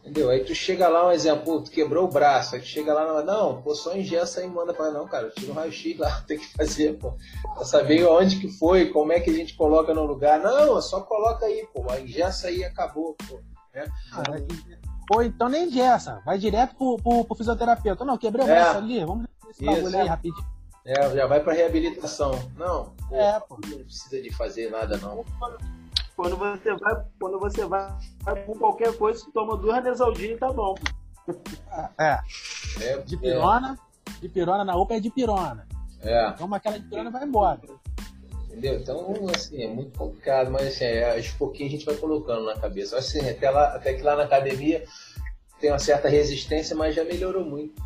Entendeu? 0.00 0.30
Aí 0.30 0.42
tu 0.42 0.54
chega 0.54 0.88
lá, 0.88 1.06
um 1.06 1.12
exemplo, 1.12 1.62
tu 1.62 1.70
quebrou 1.70 2.06
o 2.06 2.10
braço, 2.10 2.54
aí 2.54 2.60
tu 2.62 2.66
chega 2.66 2.94
lá, 2.94 3.22
não, 3.22 3.60
pô, 3.60 3.74
só 3.74 3.94
engessa 3.94 4.42
e 4.42 4.48
manda 4.48 4.72
para 4.72 4.90
não, 4.90 5.06
cara, 5.06 5.30
tira 5.30 5.52
um 5.52 5.54
raio-x 5.54 5.98
lá, 5.98 6.22
tem 6.26 6.38
que 6.38 6.46
fazer, 6.54 6.98
pô, 6.98 7.14
pra 7.54 7.64
saber 7.64 8.06
onde 8.06 8.40
que 8.40 8.48
foi, 8.48 8.88
como 8.88 9.12
é 9.12 9.20
que 9.20 9.28
a 9.28 9.34
gente 9.34 9.54
coloca 9.54 9.92
no 9.92 10.06
lugar. 10.06 10.40
Não, 10.40 10.80
só 10.80 11.02
coloca 11.02 11.44
aí, 11.44 11.68
pô, 11.74 11.84
engessa 11.94 12.48
aí 12.48 12.58
e 12.58 12.64
acabou, 12.64 13.14
pô. 13.28 13.38
Ah, 14.12 14.22
ou 15.12 15.22
então 15.22 15.48
nem 15.48 15.66
engessa, 15.66 16.22
vai 16.24 16.38
direto 16.38 16.74
pro, 16.76 16.96
pro, 17.02 17.24
pro 17.24 17.36
fisioterapeuta. 17.36 18.04
Não, 18.04 18.16
quebrei 18.16 18.46
o 18.46 18.48
é. 18.48 18.54
braço 18.54 18.78
ali, 18.78 19.04
vamos 19.04 19.26
esse 19.50 19.64
bagulho 19.64 19.98
aí 19.98 20.06
rapidinho. 20.06 20.46
É, 20.84 21.10
já 21.14 21.26
vai 21.26 21.40
pra 21.40 21.52
reabilitação. 21.52 22.32
Não, 22.56 22.92
pô, 23.08 23.16
é, 23.16 23.40
pô. 23.40 23.58
não 23.62 23.78
precisa 23.84 24.22
de 24.22 24.32
fazer 24.34 24.70
nada, 24.70 24.96
não. 24.98 25.24
Quando 26.16 26.36
você 26.36 26.74
vai, 26.76 27.04
quando 27.18 27.38
você 27.38 27.64
vai, 27.64 27.96
com 28.46 28.54
qualquer 28.58 28.96
coisa, 28.96 29.24
toma 29.32 29.56
duas 29.56 29.82
Nesaldia 29.82 30.34
e 30.34 30.38
tá 30.38 30.52
bom. 30.52 30.74
É. 31.98 32.18
é 32.80 32.98
de 32.98 33.16
pirona, 33.16 33.78
é. 34.06 34.20
de 34.20 34.28
pirona 34.28 34.64
na 34.64 34.76
UPA 34.76 34.94
é 34.94 35.00
de 35.00 35.10
pirona. 35.10 35.66
É. 36.00 36.30
Toma 36.32 36.56
aquela 36.56 36.78
de 36.78 36.86
pirona 36.86 37.10
e 37.10 37.12
vai 37.12 37.24
embora. 37.24 37.60
Entendeu? 38.50 38.80
Então, 38.80 39.14
assim, 39.32 39.62
é 39.62 39.68
muito 39.68 39.96
complicado, 39.96 40.50
mas 40.50 40.66
assim, 40.66 40.84
é, 40.84 41.14
aos 41.14 41.28
pouquinhos 41.28 41.72
a 41.72 41.76
gente 41.76 41.86
vai 41.86 41.94
colocando 41.94 42.44
na 42.44 42.58
cabeça. 42.58 42.98
Assim, 42.98 43.20
até, 43.28 43.48
lá, 43.48 43.76
até 43.76 43.94
que 43.94 44.02
lá 44.02 44.16
na 44.16 44.24
academia 44.24 44.84
tem 45.60 45.70
uma 45.70 45.78
certa 45.78 46.08
resistência, 46.08 46.74
mas 46.74 46.96
já 46.96 47.04
melhorou 47.04 47.44
muito. 47.44 47.80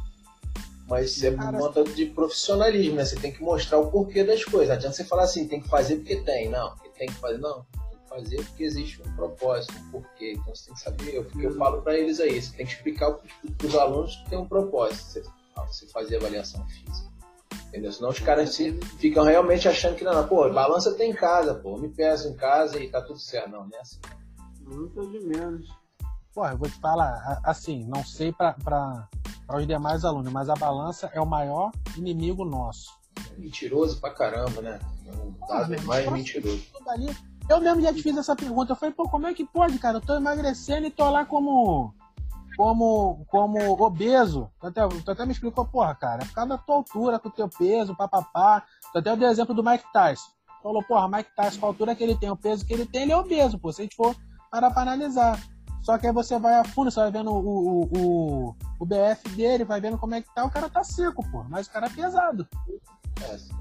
Mas 0.88 1.16
isso 1.16 1.26
é 1.26 1.30
por 1.30 1.50
conta 1.52 1.85
de 1.85 2.06
profissionalismo, 2.06 2.97
né? 2.97 3.04
Você 3.04 3.16
tem 3.16 3.33
que 3.33 3.42
mostrar 3.42 3.78
o 3.78 3.90
porquê 3.90 4.25
das 4.25 4.42
coisas. 4.44 4.68
Não 4.68 4.76
adianta 4.76 4.97
você 4.97 5.04
falar 5.04 5.25
assim, 5.25 5.47
tem 5.47 5.61
que 5.61 5.68
fazer 5.68 5.97
porque 5.97 6.16
tem. 6.16 6.49
Não, 6.49 6.75
tem 6.97 7.09
que 7.09 7.14
fazer. 7.14 7.38
Não, 7.38 7.66
tem 7.90 7.99
que 7.99 8.09
fazer 8.09 8.37
porque 8.44 8.64
existe 8.64 9.02
um 9.02 9.16
propósito, 9.16 9.75
um 9.75 9.90
porquê. 9.90 10.33
Então 10.33 10.54
você 10.54 10.66
tem 10.66 10.75
que 10.75 10.80
saber. 10.80 11.18
O 11.18 11.25
que 11.25 11.44
eu 11.44 11.54
falo 11.56 11.83
para 11.83 11.99
eles 11.99 12.21
aí. 12.21 12.40
Você 12.40 12.56
tem 12.56 12.66
que 12.66 12.73
explicar 12.73 13.12
para 13.12 13.66
os 13.66 13.75
alunos 13.75 14.16
que 14.16 14.30
tem 14.30 14.38
um 14.38 14.49
propósito. 14.49 15.04
Você, 15.04 15.23
você 15.66 15.87
fazer 15.88 16.16
avaliação 16.16 16.66
física. 16.68 17.13
Entendeu? 17.74 17.90
Senão 17.90 18.10
os 18.10 18.20
caras 18.20 18.54
se, 18.54 18.72
ficam 19.00 19.24
realmente 19.24 19.68
achando 19.68 19.96
que 19.96 20.04
não, 20.04 20.28
pô, 20.28 20.48
balança 20.48 20.94
tem 20.94 21.10
em 21.10 21.14
casa, 21.14 21.56
pô, 21.56 21.76
me 21.76 21.88
peço 21.88 22.28
em 22.28 22.36
casa 22.36 22.80
e 22.80 22.88
tá 22.88 23.02
tudo 23.02 23.18
certo. 23.18 23.50
Não, 23.50 23.66
não 23.66 23.76
é 23.76 23.80
assim. 23.80 23.98
Muito 24.60 25.10
de 25.10 25.18
menos. 25.18 25.68
Pô, 26.32 26.46
eu 26.46 26.56
vou 26.56 26.68
te 26.68 26.78
falar, 26.78 27.40
assim, 27.42 27.84
não 27.88 28.04
sei 28.04 28.32
para 28.32 29.08
os 29.52 29.66
demais 29.66 30.04
alunos, 30.04 30.32
mas 30.32 30.48
a 30.48 30.54
balança 30.54 31.10
é 31.12 31.20
o 31.20 31.26
maior 31.26 31.72
inimigo 31.96 32.44
nosso. 32.44 32.92
Mentiroso 33.36 34.00
pra 34.00 34.10
caramba, 34.10 34.62
né? 34.62 34.78
O 35.08 35.46
dado 35.48 35.74
é 35.74 35.80
mais 35.80 36.08
mentiroso. 36.12 36.62
Eu 37.50 37.60
mesmo 37.60 37.82
já 37.82 37.92
te 37.92 38.04
fiz 38.04 38.16
essa 38.16 38.36
pergunta. 38.36 38.70
Eu 38.70 38.76
falei, 38.76 38.94
pô, 38.94 39.08
como 39.08 39.26
é 39.26 39.34
que 39.34 39.44
pode, 39.44 39.80
cara? 39.80 39.96
Eu 39.96 40.00
tô 40.00 40.14
emagrecendo 40.14 40.86
e 40.86 40.92
tô 40.92 41.10
lá 41.10 41.24
como 41.24 41.92
como, 42.56 43.25
como 43.28 43.82
obeso. 43.82 44.50
Tu 44.61 44.66
até, 44.66 44.88
tu 44.88 45.11
até 45.11 45.26
me 45.26 45.32
explicou, 45.32 45.66
porra, 45.66 45.94
cara, 45.94 46.23
é 46.23 46.26
por 46.26 46.34
causa 46.34 46.50
da 46.50 46.58
tua 46.58 46.76
altura, 46.76 47.18
com 47.18 47.28
o 47.28 47.32
teu 47.32 47.49
peso, 47.49 47.96
papapá. 47.96 48.62
Tu 48.92 48.99
até 48.99 49.16
deu 49.16 49.28
exemplo 49.28 49.54
do 49.54 49.64
Mike 49.64 49.84
Tyson. 49.92 50.30
Falou, 50.62 50.82
porra, 50.82 51.08
Mike 51.08 51.30
Tyson, 51.37 51.61
com 51.61 51.66
a 51.66 51.68
altura 51.68 51.94
que 51.94 52.02
ele 52.02 52.16
tem, 52.16 52.30
o 52.30 52.37
peso 52.37 52.64
que 52.64 52.73
ele 52.73 52.87
tem, 52.87 53.02
ele 53.02 53.12
é 53.12 53.16
obeso, 53.16 53.58
pô. 53.58 53.73
Se 53.73 53.82
a 53.82 53.84
gente 53.84 53.96
for 53.96 54.16
parar 54.50 54.70
pra 54.70 54.82
analisar. 54.82 55.38
Só 55.82 55.99
que 55.99 56.06
aí 56.06 56.12
você 56.12 56.38
vai 56.38 56.54
a 56.54 56.64
fundo, 56.64 56.90
você 56.90 57.00
vai 57.00 57.11
vendo 57.11 57.30
o, 57.30 57.38
o, 57.38 57.90
o, 57.94 58.56
o 58.80 58.87
BF 58.87 59.28
dele, 59.37 59.64
vai 59.64 59.80
vendo 59.80 59.99
como 59.99 60.14
é 60.14 60.23
que 60.23 60.34
tá, 60.34 60.42
o 60.44 60.50
cara 60.50 60.70
tá 60.70 60.82
seco, 60.82 61.23
pô. 61.30 61.44
Mas 61.44 61.66
o 61.66 61.70
cara 61.70 61.87
é 61.87 61.90
pesado. 61.90 62.49
É, 63.20 63.37
se 63.37 63.52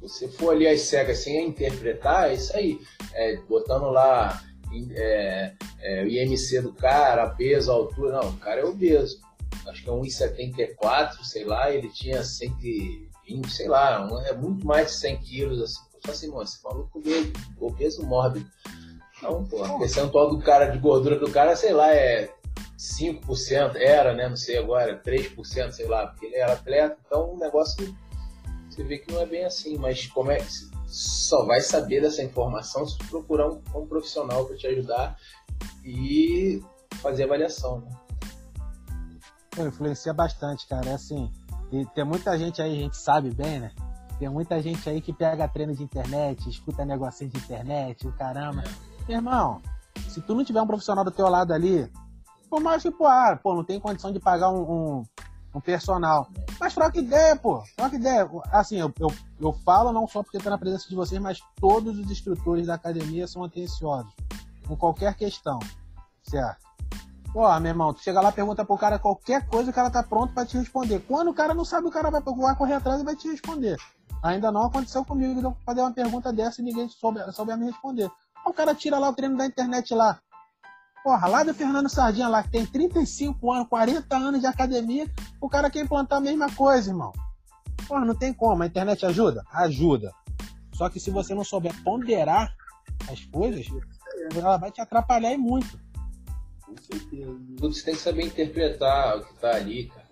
você 0.00 0.28
for 0.28 0.54
ali 0.54 0.66
às 0.66 0.80
cegas 0.82 1.18
sem 1.18 1.48
interpretar, 1.48 2.30
é 2.30 2.34
isso 2.34 2.56
aí. 2.56 2.80
É, 3.12 3.36
botando 3.42 3.90
lá 3.90 4.40
é, 4.94 5.54
é, 5.80 6.02
o 6.02 6.06
IMC 6.06 6.60
do 6.60 6.72
cara, 6.72 7.30
peso, 7.30 7.70
altura. 7.70 8.20
Não, 8.20 8.30
o 8.30 8.36
cara 8.38 8.60
é 8.60 8.64
obeso. 8.64 9.20
Acho 9.66 9.82
que 9.82 9.90
é 9.90 9.92
1,74, 9.92 11.22
sei 11.22 11.44
lá, 11.44 11.70
ele 11.70 11.88
tinha 11.88 12.22
120, 12.22 13.50
sei 13.50 13.68
lá, 13.68 14.06
um, 14.06 14.20
é 14.20 14.32
muito 14.32 14.66
mais 14.66 14.88
de 14.88 14.92
100 14.94 15.16
quilos. 15.18 15.62
Assim. 15.62 15.80
Eu 16.04 16.12
assim, 16.12 16.28
mano, 16.28 16.46
você 16.46 16.58
falou 16.60 16.88
comigo, 16.88 17.32
obeso 17.60 18.04
mórbido. 18.06 18.48
Então, 19.18 19.44
pô, 19.44 19.64
o 19.64 19.78
percentual 19.78 20.30
do 20.30 20.38
cara, 20.38 20.66
de 20.66 20.78
gordura 20.78 21.18
do 21.18 21.30
cara, 21.30 21.56
sei 21.56 21.72
lá, 21.72 21.92
é 21.92 22.30
5%, 22.78 23.76
era, 23.76 24.14
né? 24.14 24.28
Não 24.28 24.36
sei 24.36 24.58
agora, 24.58 25.00
3%, 25.02 25.72
sei 25.72 25.86
lá, 25.86 26.06
porque 26.06 26.26
ele 26.26 26.36
era 26.36 26.52
atleta, 26.52 26.98
então 27.06 27.34
o 27.34 27.38
negócio 27.38 27.96
você 28.76 28.84
vê 28.84 28.98
que 28.98 29.10
não 29.10 29.22
é 29.22 29.26
bem 29.26 29.44
assim, 29.44 29.78
mas 29.78 30.06
como 30.06 30.30
é 30.30 30.38
só 30.86 31.44
vai 31.44 31.60
saber 31.60 32.00
dessa 32.00 32.22
informação 32.22 32.86
se 32.86 32.96
procurar 33.08 33.48
um, 33.48 33.60
um 33.74 33.86
profissional 33.86 34.44
para 34.46 34.56
te 34.56 34.66
ajudar 34.66 35.18
e 35.84 36.62
fazer 37.02 37.24
avaliação. 37.24 37.80
Né? 37.80 37.90
influencia 39.66 40.12
bastante, 40.12 40.66
cara. 40.66 40.90
É 40.90 40.94
assim, 40.94 41.30
e 41.72 41.84
tem 41.86 42.04
muita 42.04 42.38
gente 42.38 42.60
aí, 42.60 42.72
a 42.72 42.82
gente 42.82 42.96
sabe 42.96 43.30
bem, 43.30 43.60
né? 43.60 43.72
Tem 44.18 44.28
muita 44.28 44.60
gente 44.62 44.88
aí 44.88 45.00
que 45.00 45.12
pega 45.12 45.48
treino 45.48 45.74
de 45.74 45.82
internet, 45.82 46.48
escuta 46.48 46.84
negocinho 46.84 47.30
de 47.30 47.38
internet, 47.38 48.06
o 48.06 48.12
caramba. 48.12 48.64
É. 49.08 49.12
irmão, 49.12 49.60
se 50.08 50.20
tu 50.20 50.34
não 50.34 50.44
tiver 50.44 50.60
um 50.60 50.66
profissional 50.66 51.04
do 51.04 51.10
teu 51.10 51.28
lado 51.28 51.52
ali, 51.52 51.90
por 52.48 52.60
mais 52.60 52.82
que, 52.82 52.90
pô, 52.90 53.06
ah, 53.06 53.38
pô, 53.42 53.54
não 53.54 53.64
tem 53.64 53.80
condição 53.80 54.12
de 54.12 54.20
pagar 54.20 54.50
um, 54.50 54.62
um, 54.62 55.02
um 55.56 55.60
personal. 55.60 56.28
Mas 56.60 56.74
troca 56.74 56.98
ideia, 56.98 57.34
pô. 57.34 57.62
Troca 57.76 57.96
ideia. 57.96 58.28
Assim, 58.52 58.76
eu, 58.76 58.92
eu, 59.00 59.10
eu 59.40 59.52
falo 59.52 59.92
não 59.92 60.06
só 60.06 60.22
porque 60.22 60.36
estou 60.36 60.50
na 60.50 60.58
presença 60.58 60.88
de 60.88 60.94
vocês, 60.94 61.20
mas 61.20 61.40
todos 61.58 61.98
os 61.98 62.10
instrutores 62.10 62.66
da 62.66 62.74
academia 62.74 63.26
são 63.26 63.42
atenciosos. 63.42 64.12
Com 64.66 64.76
qualquer 64.76 65.14
questão. 65.14 65.58
Certo? 66.22 66.66
Pô, 67.32 67.48
meu 67.60 67.70
irmão, 67.70 67.92
tu 67.92 68.00
chega 68.00 68.20
lá 68.20 68.32
pergunta 68.32 68.64
pro 68.64 68.78
cara 68.78 68.98
qualquer 68.98 69.46
coisa, 69.46 69.70
o 69.70 69.74
cara 69.74 69.90
tá 69.90 70.02
pronto 70.02 70.32
para 70.32 70.46
te 70.46 70.56
responder. 70.56 71.00
Quando 71.00 71.28
o 71.28 71.34
cara 71.34 71.54
não 71.54 71.64
sabe, 71.64 71.86
o 71.86 71.90
cara 71.90 72.10
vai, 72.10 72.20
vai 72.20 72.56
correr 72.56 72.74
atrás 72.74 73.00
e 73.00 73.04
vai 73.04 73.16
te 73.16 73.28
responder. 73.28 73.76
Ainda 74.22 74.50
não 74.50 74.64
aconteceu 74.64 75.04
comigo 75.04 75.38
de 75.40 75.44
eu 75.44 75.56
fazer 75.64 75.80
uma 75.80 75.92
pergunta 75.92 76.32
dessa 76.32 76.60
e 76.60 76.64
ninguém 76.64 76.88
souber, 76.88 77.30
souber 77.32 77.56
me 77.56 77.66
responder. 77.66 78.10
O 78.44 78.52
cara 78.52 78.74
tira 78.74 78.98
lá 78.98 79.08
o 79.08 79.12
treino 79.12 79.36
da 79.36 79.46
internet 79.46 79.94
lá. 79.94 80.18
Porra, 81.06 81.28
lá 81.28 81.44
do 81.44 81.54
Fernando 81.54 81.88
Sardinha, 81.88 82.26
lá 82.26 82.42
que 82.42 82.50
tem 82.50 82.66
35 82.66 83.52
anos, 83.52 83.68
40 83.68 84.16
anos 84.16 84.40
de 84.40 84.46
academia, 84.48 85.08
o 85.40 85.48
cara 85.48 85.70
quer 85.70 85.78
implantar 85.78 86.18
a 86.18 86.20
mesma 86.20 86.50
coisa, 86.50 86.90
irmão. 86.90 87.12
Porra, 87.86 88.04
não 88.04 88.16
tem 88.16 88.34
como. 88.34 88.64
A 88.64 88.66
internet 88.66 89.06
ajuda? 89.06 89.44
Ajuda. 89.52 90.12
Só 90.74 90.90
que 90.90 90.98
se 90.98 91.12
você 91.12 91.32
não 91.32 91.44
souber 91.44 91.72
ponderar 91.84 92.52
as 93.08 93.24
coisas, 93.26 93.68
ela 94.34 94.56
vai 94.56 94.72
te 94.72 94.80
atrapalhar 94.80 95.32
e 95.32 95.36
muito. 95.36 95.78
Com 96.64 96.76
certeza. 96.76 97.36
Você 97.60 97.84
tem 97.84 97.94
que 97.94 98.00
saber 98.00 98.24
interpretar 98.24 99.16
o 99.16 99.24
que 99.26 99.34
tá 99.34 99.54
ali, 99.54 99.86
cara. 99.86 100.10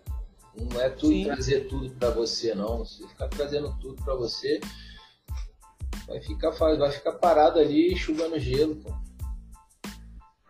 Não 0.56 0.80
é 0.80 0.90
tudo 0.90 1.12
Sim. 1.12 1.24
trazer 1.24 1.66
tudo 1.66 1.90
para 1.90 2.10
você, 2.10 2.54
não. 2.54 2.84
Se 2.84 3.04
ficar 3.08 3.26
trazendo 3.26 3.76
tudo 3.80 4.00
para 4.04 4.14
você, 4.14 4.60
vai 6.06 6.20
ficar, 6.20 6.50
vai 6.50 6.92
ficar 6.92 7.14
parado 7.14 7.58
ali 7.58 7.92
enxugando 7.92 8.38
gelo, 8.38 8.76
pô. 8.76 8.94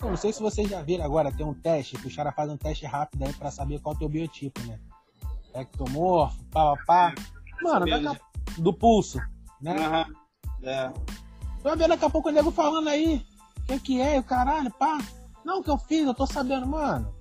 Eu 0.01 0.11
não 0.11 0.17
sei 0.17 0.33
se 0.33 0.43
vocês 0.43 0.69
já 0.69 0.83
viram 0.83 1.05
agora, 1.05 1.33
tem 1.33 1.47
um 1.47 1.55
teste, 1.55 1.97
que 1.97 2.09
os 2.09 2.17
caras 2.17 2.35
fazem 2.35 2.55
um 2.55 2.59
teste 2.59 2.85
rápido 2.85 3.25
aí 3.25 3.33
pra 3.33 3.51
saber 3.51 3.81
qual 3.81 3.95
é 3.95 3.97
o 3.97 3.99
teu 3.99 4.09
biotipo, 4.09 4.61
né? 4.67 4.79
Ectomorfo, 5.55 6.45
pá, 6.47 6.75
pá, 6.77 6.85
pá. 6.87 7.15
Mano, 7.63 7.87
daqui 7.87 8.07
a... 8.07 8.61
do 8.61 8.73
pulso, 8.73 9.19
né? 9.61 9.75
Uhum. 9.77 10.69
É. 10.69 10.93
Vai 11.63 11.77
ver 11.77 11.89
daqui 11.89 12.05
a 12.05 12.11
pouco 12.11 12.29
o 12.29 12.33
nego 12.33 12.51
falando 12.51 12.89
aí, 12.89 13.25
o 13.61 13.63
que 13.67 13.81
que 13.81 14.01
é, 14.01 14.19
o 14.19 14.25
caralho, 14.25 14.71
pá. 14.73 14.99
Não, 15.45 15.61
o 15.61 15.63
que 15.63 15.71
eu 15.71 15.79
fiz, 15.79 16.07
eu 16.07 16.15
tô 16.15 16.27
sabendo, 16.27 16.67
mano. 16.67 17.15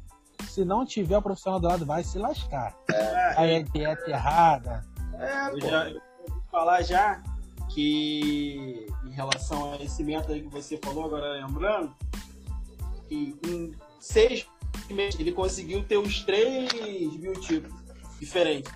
Se 0.50 0.66
não 0.66 0.86
tiver 0.86 1.18
o 1.18 1.22
profissional 1.22 1.60
do 1.60 1.68
lado, 1.68 1.86
vai 1.86 2.04
se 2.04 2.18
lascar. 2.18 2.76
É. 2.92 3.34
Aí 3.38 3.52
é 3.52 3.64
dieta 3.64 4.10
errada. 4.10 4.86
É, 5.14 5.50
eu 5.52 5.62
já 5.62 5.90
eu 5.90 6.02
vou 6.28 6.44
falar 6.52 6.82
já 6.82 7.22
que 7.70 8.88
em 9.06 9.12
relação 9.12 9.74
a 9.74 9.78
esse 9.78 10.04
método 10.04 10.34
que 10.34 10.48
você 10.48 10.78
falou, 10.84 11.06
agora 11.06 11.34
lembrando, 11.34 11.94
que 13.14 13.38
em 13.48 13.76
seis 14.00 14.48
meses 14.90 15.20
ele 15.20 15.32
conseguiu 15.32 15.84
ter 15.84 15.98
os 15.98 16.22
três 16.24 16.72
biotipos 17.18 17.72
diferentes. 18.20 18.72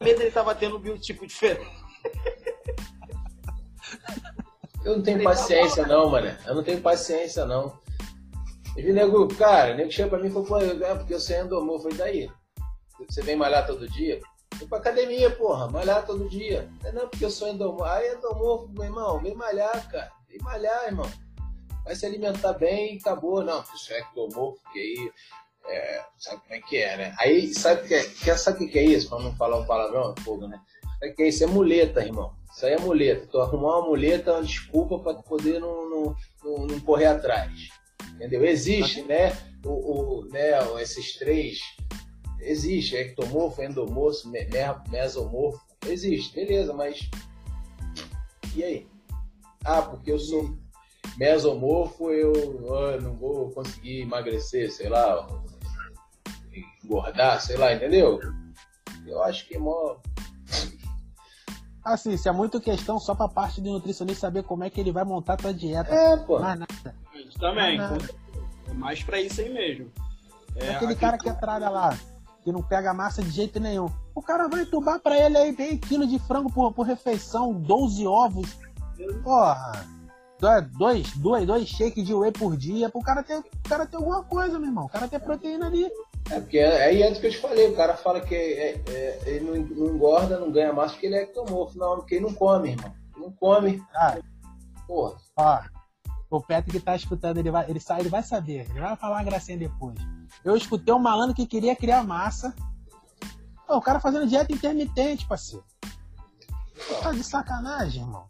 Medo 0.00 0.22
ele 0.22 0.30
tava 0.30 0.54
tendo 0.54 0.76
um 0.76 0.80
biotipo 0.80 1.26
diferente. 1.26 1.66
Eu 4.84 4.96
não 4.96 5.02
tenho 5.02 5.22
paciência 5.22 5.86
não, 5.86 6.10
mano. 6.10 6.36
Eu 6.46 6.54
não 6.54 6.62
tenho 6.62 6.80
paciência 6.80 7.44
não. 7.46 7.78
E 8.76 8.92
nego, 8.92 9.26
cara, 9.34 9.74
nego 9.74 9.90
chega 9.90 10.10
pra 10.10 10.18
mim 10.18 10.28
e 10.28 10.30
falou, 10.30 10.46
pô, 10.46 10.58
é 10.58 10.94
porque 10.94 11.14
eu 11.14 11.20
sou 11.20 11.36
endomorfo. 11.36 11.88
Eu 11.88 11.94
falei, 11.96 12.28
daí? 12.28 12.30
Você 13.08 13.22
vem 13.22 13.36
malhar 13.36 13.66
todo 13.66 13.88
dia? 13.88 14.20
Vou 14.58 14.68
pra 14.68 14.78
academia, 14.78 15.30
porra, 15.30 15.68
malhar 15.68 16.04
todo 16.04 16.28
dia. 16.28 16.68
Não, 16.92 17.08
porque 17.08 17.24
eu 17.24 17.30
sou 17.30 17.48
endomorfo. 17.48 17.84
Ah, 17.84 18.06
endomorfo, 18.06 18.68
meu 18.68 18.84
irmão, 18.84 19.18
vem 19.20 19.34
malhar, 19.34 19.90
cara. 19.90 20.12
Vem 20.28 20.38
malhar, 20.40 20.86
irmão 20.86 21.08
vai 21.84 21.94
se 21.94 22.06
alimentar 22.06 22.54
bem 22.54 22.94
e 22.94 22.98
acabou. 22.98 23.44
Não, 23.44 23.62
isso 23.74 23.92
é 23.92 24.02
que 24.72 24.78
aí 24.78 25.12
é, 25.66 26.04
sabe 26.18 26.42
como 26.42 26.54
é 26.54 26.60
que 26.60 26.76
é, 26.76 26.96
né? 26.96 27.14
Aí, 27.18 27.54
sabe 27.54 27.82
o 27.82 27.88
que, 27.88 27.94
é, 28.30 28.36
sabe 28.36 28.66
que 28.66 28.78
é 28.78 28.84
isso? 28.84 29.08
Pra 29.08 29.18
não 29.18 29.34
falar 29.34 29.58
um 29.58 29.66
palavrão, 29.66 30.14
fogo, 30.22 30.46
né? 30.46 30.60
Sabe 31.00 31.12
o 31.12 31.14
que 31.14 31.22
é 31.22 31.28
isso? 31.28 31.44
É 31.44 31.46
muleta, 31.46 32.04
irmão. 32.04 32.34
Isso 32.52 32.66
aí 32.66 32.74
é 32.74 32.78
muleta. 32.78 33.26
Tu 33.26 33.40
arrumar 33.40 33.78
uma 33.78 33.88
muleta 33.88 34.30
é 34.30 34.34
uma 34.34 34.42
desculpa 34.42 34.98
para 34.98 35.14
poder 35.22 35.60
não, 35.60 35.88
não, 35.88 36.16
não, 36.44 36.66
não, 36.66 36.80
correr 36.80 37.06
atrás. 37.06 37.68
Entendeu? 38.14 38.44
Existe, 38.44 39.02
né? 39.02 39.32
O, 39.64 39.70
o, 40.20 40.24
né? 40.26 40.50
Esses 40.80 41.16
três. 41.16 41.58
Existe, 42.40 42.96
ectomorfo, 42.96 43.62
endomorfo, 43.62 44.30
mesomorfo. 44.90 45.60
Existe, 45.86 46.34
beleza, 46.34 46.74
mas. 46.74 47.08
E 48.54 48.62
aí? 48.62 48.86
Ah, 49.64 49.80
porque 49.80 50.12
eu 50.12 50.18
sou 50.18 50.56
mesomorfo, 51.16 52.10
eu 52.10 52.32
oh, 52.64 53.00
não 53.00 53.14
vou 53.14 53.50
conseguir 53.50 54.02
emagrecer, 54.02 54.72
sei 54.72 54.88
lá, 54.88 55.26
engordar, 56.84 57.40
sei 57.40 57.56
lá, 57.56 57.72
entendeu? 57.72 58.20
Eu 59.06 59.22
acho 59.22 59.46
que 59.46 59.56
é 59.56 59.58
mó. 59.58 59.96
Assim, 61.84 62.12
isso 62.12 62.28
é 62.28 62.32
muito 62.32 62.60
questão 62.60 62.98
só 62.98 63.14
pra 63.14 63.28
parte 63.28 63.60
do 63.60 63.70
nutricionista 63.70 64.22
saber 64.22 64.42
como 64.42 64.64
é 64.64 64.70
que 64.70 64.80
ele 64.80 64.90
vai 64.90 65.04
montar 65.04 65.34
a 65.34 65.36
tua 65.36 65.52
dieta. 65.52 65.94
É, 65.94 66.16
pô. 66.16 66.38
Mais 66.38 66.58
nada. 66.58 66.96
Também. 67.38 67.78
É 68.68 68.72
mais 68.72 69.02
pra 69.02 69.20
isso 69.20 69.40
aí 69.40 69.52
mesmo. 69.52 69.90
É, 70.56 70.70
aquele 70.70 70.94
cara 70.94 71.18
que 71.18 71.28
entrada 71.28 71.68
lá, 71.68 71.96
que 72.42 72.50
não 72.50 72.62
pega 72.62 72.94
massa 72.94 73.22
de 73.22 73.30
jeito 73.30 73.60
nenhum. 73.60 73.90
O 74.14 74.22
cara 74.22 74.48
vai 74.48 74.62
entubar 74.62 75.00
pra 75.00 75.18
ele 75.18 75.36
aí 75.36 75.54
meio 75.56 75.78
quilo 75.78 76.06
de 76.06 76.18
frango 76.20 76.50
por, 76.50 76.72
por 76.72 76.86
refeição, 76.86 77.52
12 77.52 78.06
ovos, 78.06 78.56
Porra, 79.22 79.84
dois, 80.62 81.10
dois, 81.16 81.46
dois 81.46 81.68
shakes 81.68 82.04
de 82.04 82.14
whey 82.14 82.32
por 82.32 82.56
dia 82.56 82.88
pro 82.88 83.00
cara 83.00 83.22
ter, 83.22 83.42
pro 83.42 83.70
cara 83.70 83.86
ter 83.86 83.96
alguma 83.96 84.22
coisa, 84.24 84.58
meu 84.58 84.68
irmão. 84.68 84.86
O 84.86 84.88
cara 84.88 85.08
ter 85.08 85.20
proteína 85.20 85.66
ali. 85.66 85.88
É 86.30 86.40
porque 86.40 86.58
é, 86.58 86.84
aí 86.84 87.02
é 87.02 87.10
do 87.10 87.20
que 87.20 87.26
eu 87.26 87.30
te 87.30 87.38
falei, 87.38 87.70
o 87.70 87.76
cara 87.76 87.96
fala 87.96 88.20
que 88.20 88.34
é, 88.34 88.80
é, 88.88 89.22
ele 89.26 89.44
não, 89.44 89.54
não, 89.76 89.94
engorda, 89.94 90.38
não 90.38 90.50
ganha 90.50 90.72
massa 90.72 90.92
porque 90.94 91.06
ele 91.06 91.16
é 91.16 91.22
ectomorfo. 91.22 91.78
Não, 91.78 91.96
porque 91.96 92.16
ele 92.16 92.26
não 92.26 92.34
come, 92.34 92.70
irmão. 92.70 92.92
Não 93.16 93.30
come. 93.32 93.82
Ah, 93.94 94.18
Porra. 94.86 95.16
Ó, 95.36 95.60
o 96.30 96.40
Petro 96.40 96.72
que 96.72 96.80
tá 96.80 96.96
escutando, 96.96 97.38
ele 97.38 97.50
vai, 97.50 97.68
ele, 97.70 97.80
sai, 97.80 98.00
ele 98.00 98.08
vai 98.08 98.22
saber. 98.22 98.66
Ele 98.70 98.80
vai 98.80 98.96
falar 98.96 99.16
uma 99.16 99.24
gracinha 99.24 99.56
depois. 99.56 99.98
Eu 100.44 100.56
escutei 100.56 100.92
um 100.92 100.98
malandro 100.98 101.34
que 101.34 101.46
queria 101.46 101.76
criar 101.76 102.04
massa. 102.04 102.54
Pô, 103.66 103.76
o 103.76 103.82
cara 103.82 104.00
fazendo 104.00 104.26
dieta 104.26 104.52
intermitente, 104.52 105.26
parceiro. 105.26 105.64
Tá 107.02 107.12
de 107.12 107.22
sacanagem, 107.22 108.02
irmão. 108.02 108.26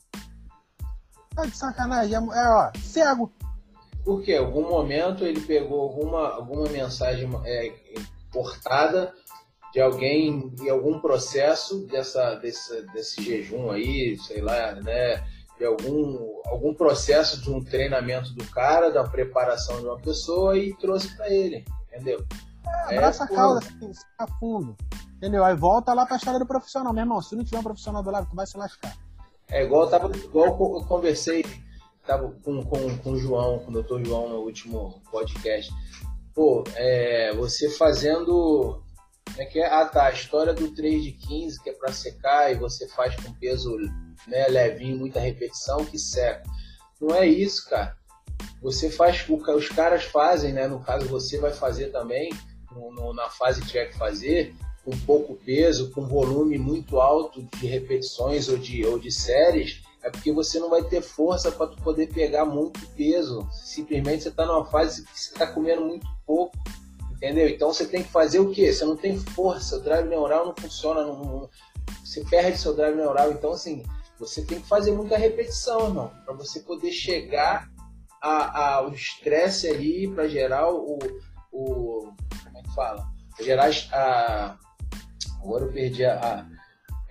Tá 1.35 1.45
de 1.45 1.57
sacanagem. 1.57 2.15
É, 2.15 2.19
é 2.19 2.49
ó, 2.49 2.71
cego. 2.79 3.33
Porque 4.05 4.33
em 4.33 4.39
algum 4.39 4.69
momento 4.69 5.25
ele 5.25 5.41
pegou 5.41 5.81
alguma, 5.81 6.29
alguma 6.35 6.69
mensagem 6.69 7.29
é, 7.45 7.75
importada 7.97 9.13
de 9.73 9.81
alguém 9.81 10.53
em 10.61 10.71
algum 10.71 11.01
processo 11.01 11.87
dessa, 11.87 12.37
desse, 12.37 12.83
desse 12.93 13.23
jejum 13.23 13.71
aí, 13.71 14.17
sei 14.19 14.41
lá, 14.41 14.73
né? 14.77 15.25
De 15.59 15.65
algum, 15.65 16.41
algum 16.47 16.75
processo 16.75 17.41
de 17.41 17.51
um 17.51 17.63
treinamento 17.63 18.33
do 18.35 18.45
cara, 18.51 18.91
da 18.91 19.05
preparação 19.05 19.81
de 19.81 19.87
uma 19.87 19.99
pessoa 19.99 20.57
e 20.57 20.77
trouxe 20.77 21.17
para 21.17 21.29
ele, 21.29 21.65
entendeu? 21.89 22.25
É, 22.89 22.97
abraça 22.97 23.25
é, 23.25 23.27
a 23.27 23.29
causa, 23.29 23.59
assim, 23.59 23.93
a 24.19 24.27
fundo. 24.39 24.77
Entendeu? 25.17 25.45
Aí 25.45 25.57
volta 25.57 25.93
lá 25.95 26.07
pra 26.07 26.17
história 26.17 26.39
do 26.39 26.47
profissional. 26.47 26.93
Meu 26.93 27.03
irmão, 27.03 27.21
se 27.23 27.35
não 27.35 27.45
tiver 27.45 27.59
um 27.59 27.63
profissional 27.63 28.03
do 28.03 28.11
lado, 28.11 28.29
tu 28.29 28.37
vai 28.37 28.47
se 28.47 28.57
lascar. 28.57 28.95
É 29.51 29.63
igual 29.63 29.85
eu, 29.85 29.91
tava, 29.91 30.17
igual 30.17 30.47
eu 30.47 30.85
conversei 30.87 31.45
tava 32.07 32.31
com, 32.45 32.63
com, 32.65 32.99
com 32.99 33.13
o 33.13 33.19
João, 33.19 33.59
com 33.61 33.71
o 33.71 33.75
doutor 33.75 34.05
João 34.05 34.29
no 34.29 34.41
último 34.41 35.03
podcast. 35.11 35.73
Pô, 36.35 36.65
é, 36.75 37.35
você 37.35 37.71
fazendo. 37.71 38.83
Como 39.27 39.43
é 39.43 39.47
que 39.47 39.59
é? 39.59 39.67
Ah, 39.67 39.87
tá. 39.87 40.07
A 40.07 40.13
história 40.13 40.53
do 40.53 40.75
3 40.75 41.03
de 41.03 41.13
15, 41.13 41.63
que 41.63 41.71
é 41.71 41.73
para 41.73 41.93
secar, 41.93 42.53
e 42.53 42.57
você 42.57 42.87
faz 42.89 43.17
com 43.17 43.33
peso 43.35 43.77
né, 44.29 44.47
levinho, 44.49 44.99
muita 44.99 45.21
repetição, 45.21 45.85
que 45.85 45.99
seca. 45.99 46.43
Não 47.01 47.15
é 47.15 47.27
isso, 47.27 47.69
cara. 47.69 47.97
Você 48.63 48.91
faz, 48.91 49.27
os 49.29 49.69
caras 49.69 50.05
fazem, 50.05 50.53
né? 50.53 50.67
No 50.67 50.81
caso, 50.81 51.07
você 51.09 51.39
vai 51.39 51.53
fazer 51.53 51.91
também, 51.91 52.33
no, 52.71 52.93
no, 52.93 53.15
na 53.15 53.29
fase 53.29 53.61
que 53.61 53.69
tiver 53.69 53.87
que 53.87 53.99
fazer, 53.99 54.55
com 54.85 54.91
pouco 54.99 55.35
peso, 55.35 55.91
com 55.91 56.07
volume 56.07 56.59
muito 56.59 57.01
alto 57.01 57.43
de 57.59 57.67
repetições 57.67 58.49
ou 58.49 58.59
de, 58.59 58.85
ou 58.85 58.99
de 58.99 59.11
séries, 59.11 59.83
é 60.03 60.11
porque 60.11 60.31
você 60.31 60.59
não 60.59 60.69
vai 60.69 60.83
ter 60.83 61.01
força 61.01 61.51
para 61.51 61.69
poder 61.69 62.13
pegar 62.13 62.45
muito 62.45 62.87
peso. 62.89 63.49
Simplesmente 63.51 64.23
você 64.23 64.29
está 64.29 64.45
numa 64.45 64.67
fase 64.67 65.05
que 65.05 65.19
você 65.19 65.33
está 65.33 65.47
comendo 65.47 65.87
muito 65.87 66.07
pouco, 66.27 66.55
entendeu? 67.13 67.49
Então 67.49 67.73
você 67.73 67.87
tem 67.87 68.03
que 68.03 68.11
fazer 68.11 68.39
o 68.41 68.51
quê? 68.51 68.71
Você 68.71 68.85
não 68.85 68.97
tem 68.97 69.19
força, 69.19 69.77
o 69.77 69.81
drive 69.81 70.07
neural 70.07 70.47
não 70.47 70.55
funciona, 70.55 71.03
não, 71.03 71.25
não, 71.25 71.51
você 72.05 72.23
perde 72.25 72.59
seu 72.59 72.75
drive 72.75 72.97
neural. 72.97 73.33
Então, 73.33 73.53
assim, 73.53 73.83
você 74.19 74.43
tem 74.43 74.61
que 74.61 74.69
fazer 74.69 74.93
muita 74.93 75.17
repetição, 75.17 75.87
irmão, 75.87 76.13
para 76.25 76.35
você 76.35 76.61
poder 76.61 76.93
chegar 76.93 77.69
ao 78.21 78.93
estresse 78.93 79.69
ali, 79.69 80.09
para 80.09 80.29
gerar 80.29 80.71
o, 80.71 80.99
o. 81.53 82.13
Como 82.45 82.59
é 82.59 82.63
que 82.63 82.75
fala? 82.75 83.07
Gerar 83.41 83.71
a. 83.93 84.57
Agora 85.45 85.65
eu 85.65 85.73
perdi 85.73 86.05
a 86.05 86.47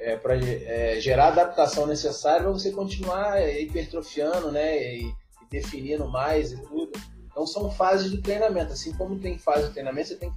é, 0.04 0.18
para 0.18 0.36
é, 0.36 1.00
gerar 1.00 1.26
a 1.26 1.30
adaptação 1.30 1.86
necessária 1.86 2.42
para 2.42 2.52
você 2.52 2.72
continuar 2.72 3.42
é, 3.42 3.62
hipertrofiando, 3.62 4.52
né? 4.52 4.78
E, 4.78 5.06
e, 5.06 5.14
definindo 5.50 6.08
mais 6.08 6.52
e 6.52 6.62
tudo. 6.64 6.92
Então 7.26 7.48
são 7.48 7.72
fases 7.72 8.12
do 8.12 8.22
treinamento. 8.22 8.74
Assim 8.74 8.92
como 8.94 9.20
tem 9.20 9.38
fase 9.38 9.68
do 9.68 9.74
treinamento, 9.74 10.10
você 10.10 10.16
tem 10.18 10.32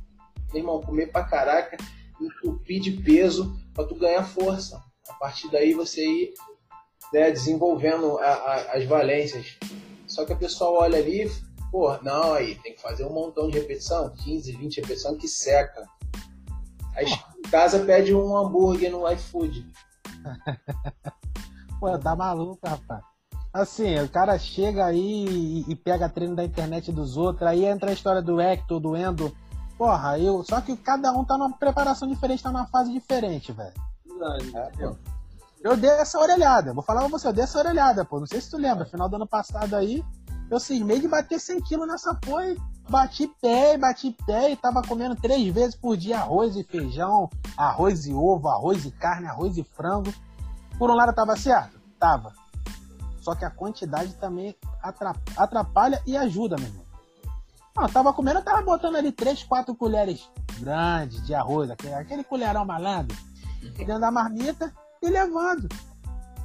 que, 0.50 0.58
irmão, 0.58 0.80
comer 0.80 1.10
pra 1.10 1.24
caraca, 1.24 1.76
entupir 2.20 2.80
de 2.80 2.92
peso 2.92 3.58
para 3.74 3.84
tu 3.84 3.96
ganhar 3.96 4.24
força. 4.24 4.80
A 5.08 5.14
partir 5.14 5.50
daí 5.50 5.74
você 5.74 6.04
ir 6.06 6.34
né, 7.12 7.30
desenvolvendo 7.30 8.18
a, 8.18 8.28
a, 8.28 8.76
as 8.76 8.84
valências. 8.84 9.56
Só 10.06 10.24
que 10.24 10.32
a 10.32 10.36
pessoa 10.36 10.82
olha 10.82 10.98
ali, 10.98 11.28
pô, 11.72 11.96
não, 12.02 12.34
aí 12.34 12.54
tem 12.56 12.74
que 12.74 12.80
fazer 12.80 13.04
um 13.04 13.12
montão 13.12 13.50
de 13.50 13.58
repetição, 13.58 14.14
15, 14.24 14.52
20 14.52 14.80
repetições 14.80 15.18
que 15.18 15.26
seca. 15.26 15.84
Aí 16.94 17.06
casa 17.50 17.80
pede 17.80 18.14
um 18.14 18.36
hambúrguer 18.36 18.90
no 18.90 19.10
iFood. 19.12 19.66
Pô, 21.80 21.98
tá 21.98 22.16
maluco, 22.16 22.58
rapaz. 22.66 23.02
Assim, 23.52 23.98
o 24.00 24.08
cara 24.08 24.38
chega 24.38 24.84
aí 24.84 25.64
e, 25.66 25.74
pega 25.74 26.08
treino 26.08 26.36
da 26.36 26.44
internet 26.44 26.92
dos 26.92 27.16
outros, 27.16 27.48
aí 27.48 27.64
entra 27.64 27.90
a 27.90 27.92
história 27.92 28.20
do 28.20 28.40
Hector, 28.40 28.78
do 28.78 28.94
Endo. 28.94 29.34
Porra, 29.78 30.18
eu. 30.18 30.42
Só 30.44 30.60
que 30.60 30.76
cada 30.76 31.10
um 31.12 31.24
tá 31.24 31.38
numa 31.38 31.56
preparação 31.56 32.06
diferente, 32.06 32.42
tá 32.42 32.52
numa 32.52 32.66
fase 32.66 32.92
diferente, 32.92 33.52
velho. 33.52 33.72
É, 34.78 34.94
eu 35.62 35.76
dei 35.76 35.90
essa 35.90 36.18
orelhada, 36.18 36.72
vou 36.72 36.82
falar 36.82 37.00
pra 37.00 37.08
você, 37.08 37.26
eu 37.26 37.32
dei 37.32 37.44
essa 37.44 37.58
orelhada, 37.58 38.04
pô. 38.04 38.20
Não 38.20 38.26
sei 38.26 38.40
se 38.40 38.50
tu 38.50 38.58
lembra, 38.58 38.84
final 38.84 39.08
do 39.08 39.16
ano 39.16 39.26
passado 39.26 39.74
aí, 39.74 40.04
eu 40.50 40.60
cismei 40.60 41.00
de 41.00 41.08
bater 41.08 41.40
100 41.40 41.60
quilos 41.62 41.88
nessa 41.88 42.14
porra 42.14 42.46
e 42.46 42.58
bati 42.88 43.28
pé, 43.40 43.76
bati 43.76 44.16
pé 44.26 44.52
e 44.52 44.56
tava 44.56 44.82
comendo 44.82 45.16
três 45.16 45.52
vezes 45.52 45.74
por 45.74 45.96
dia 45.96 46.20
arroz 46.20 46.56
e 46.56 46.62
feijão, 46.62 47.28
arroz 47.56 48.06
e 48.06 48.12
ovo, 48.12 48.48
arroz 48.48 48.84
e 48.84 48.90
carne, 48.90 49.26
arroz 49.26 49.56
e 49.56 49.64
frango. 49.64 50.12
Por 50.78 50.90
um 50.90 50.94
lado 50.94 51.14
tava 51.14 51.36
certo? 51.36 51.80
Tava. 51.98 52.32
Só 53.20 53.34
que 53.34 53.44
a 53.44 53.50
quantidade 53.50 54.14
também 54.14 54.56
atrapalha 55.36 56.00
e 56.06 56.16
ajuda, 56.16 56.56
meu 56.56 56.68
irmão. 56.68 56.86
Não, 57.76 57.88
tava 57.88 58.12
comendo, 58.12 58.38
eu 58.38 58.44
tava 58.44 58.62
botando 58.62 58.96
ali 58.96 59.12
três, 59.12 59.42
quatro 59.42 59.74
colheres 59.74 60.30
grandes 60.60 61.24
de 61.26 61.34
arroz, 61.34 61.70
aquele, 61.70 61.94
aquele 61.94 62.24
colherão 62.24 62.64
malandro, 62.64 63.16
dentro 63.76 64.00
da 64.00 64.10
marmita 64.10 64.72
e 65.02 65.10
levando. 65.10 65.68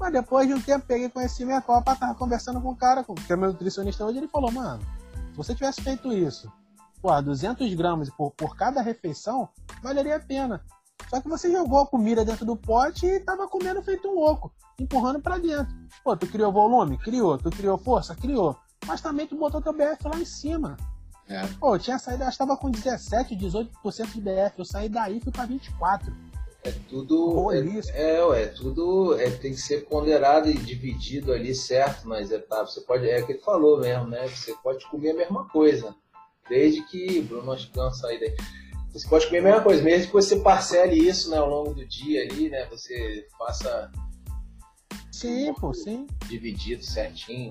Mas 0.02 0.14
depois 0.14 0.48
de 0.48 0.56
um 0.56 0.60
tempo 0.60 0.84
peguei 0.88 1.08
conhecimento, 1.10 1.66
o 1.66 1.68
papai 1.68 1.96
tava 1.96 2.16
conversando 2.16 2.60
com 2.60 2.70
o 2.70 2.76
cara, 2.76 3.04
que 3.04 3.32
é 3.32 3.36
meu 3.36 3.50
nutricionista 3.50 4.04
hoje, 4.04 4.18
ele 4.18 4.28
falou, 4.28 4.52
mano, 4.52 4.82
se 5.30 5.38
você 5.38 5.54
tivesse 5.54 5.80
feito 5.80 6.12
isso, 6.12 6.52
por 7.00 7.22
200 7.22 7.72
gramas 7.76 8.10
por, 8.10 8.32
por 8.32 8.56
cada 8.56 8.82
refeição, 8.82 9.48
valeria 9.84 10.16
a 10.16 10.20
pena. 10.20 10.66
Só 11.08 11.22
que 11.22 11.30
você 11.30 11.52
jogou 11.52 11.82
a 11.82 11.86
comida 11.86 12.26
dentro 12.26 12.44
do 12.44 12.56
pote 12.56 13.06
e 13.06 13.20
tava 13.20 13.48
comendo 13.48 13.84
feito 13.84 14.08
um 14.08 14.16
louco, 14.16 14.52
empurrando 14.80 15.22
para 15.22 15.38
dentro. 15.38 15.72
Pô, 16.04 16.18
tu 16.18 16.26
criou 16.26 16.52
volume? 16.52 16.98
Criou. 16.98 17.38
Tu 17.38 17.52
criou 17.52 17.78
força? 17.78 18.16
Criou. 18.16 18.58
Mas 18.88 19.02
também 19.02 19.28
tu 19.28 19.36
botou 19.36 19.62
teu 19.62 19.72
BF 19.72 20.04
lá 20.06 20.20
em 20.20 20.26
cima. 20.26 20.78
É. 21.28 21.46
Pô, 21.60 21.76
eu 21.76 21.80
tinha 21.80 22.00
saído, 22.00 22.24
eu 22.24 22.30
estava 22.30 22.58
com 22.58 22.72
17, 22.72 23.36
18% 23.36 24.14
de 24.14 24.22
BF. 24.22 24.58
Eu 24.58 24.66
saí 24.66 24.90
daí 24.90 25.18
e 25.18 25.22
fui 25.22 25.32
para 25.32 25.46
24. 25.46 26.12
É 26.64 26.72
tudo. 26.88 27.52
É, 27.52 27.60
é, 27.94 28.44
é, 28.44 28.48
tudo. 28.48 29.20
É, 29.20 29.32
tem 29.32 29.52
que 29.52 29.60
ser 29.60 29.86
ponderado 29.88 30.48
e 30.48 30.54
dividido 30.54 31.34
ali 31.34 31.56
certo 31.56 32.08
nas 32.08 32.30
etapas. 32.30 32.74
Você 32.74 32.82
pode. 32.82 33.10
É 33.10 33.20
o 33.20 33.26
que 33.26 33.34
ele 33.34 33.42
falou 33.42 33.80
mesmo, 33.80 34.08
né? 34.08 34.28
Você 34.28 34.54
pode 34.62 34.86
comer 34.88 35.12
a 35.12 35.16
mesma 35.16 35.48
coisa. 35.50 35.96
Desde 36.48 36.84
que. 36.84 37.22
Bruno, 37.22 37.52
acho 37.52 37.68
que 37.68 37.74
deu 37.74 37.84
uma 37.84 37.94
saída 37.94 38.26
aí. 38.26 38.36
Você 38.94 39.08
pode 39.08 39.26
comer 39.26 39.40
a 39.40 39.44
mesma 39.44 39.62
coisa, 39.62 39.82
mesmo 39.82 40.08
que 40.08 40.14
você 40.14 40.36
parcele 40.36 40.96
isso 40.96 41.32
né, 41.32 41.38
ao 41.38 41.50
longo 41.50 41.74
do 41.74 41.86
dia 41.88 42.24
ali, 42.24 42.50
né? 42.50 42.68
Você 42.70 43.26
faça. 43.38 43.92
Sim, 45.12 45.54
pô, 45.56 45.74
sim. 45.74 46.06
Dividido 46.28 46.84
certinho. 46.84 47.50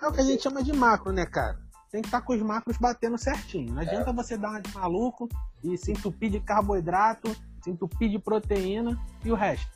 É 0.00 0.06
o 0.06 0.12
que 0.12 0.20
a 0.20 0.24
gente 0.24 0.42
chama 0.42 0.62
de 0.62 0.72
macro, 0.72 1.12
né, 1.12 1.24
cara? 1.24 1.58
Tem 1.90 2.02
que 2.02 2.08
estar 2.08 2.20
tá 2.20 2.26
com 2.26 2.34
os 2.34 2.42
macros 2.42 2.76
batendo 2.76 3.16
certinho. 3.16 3.72
Não 3.72 3.82
adianta 3.82 4.10
é. 4.10 4.12
você 4.12 4.36
dar 4.36 4.50
uma 4.50 4.60
de 4.60 4.74
maluco 4.74 5.28
e 5.62 5.76
se 5.78 5.92
entupir 5.92 6.30
de 6.30 6.40
carboidrato 6.40 7.34
se 7.62 7.70
entupir 7.70 8.10
de 8.10 8.18
proteína 8.18 8.98
e 9.24 9.30
o 9.30 9.34
resto. 9.34 9.70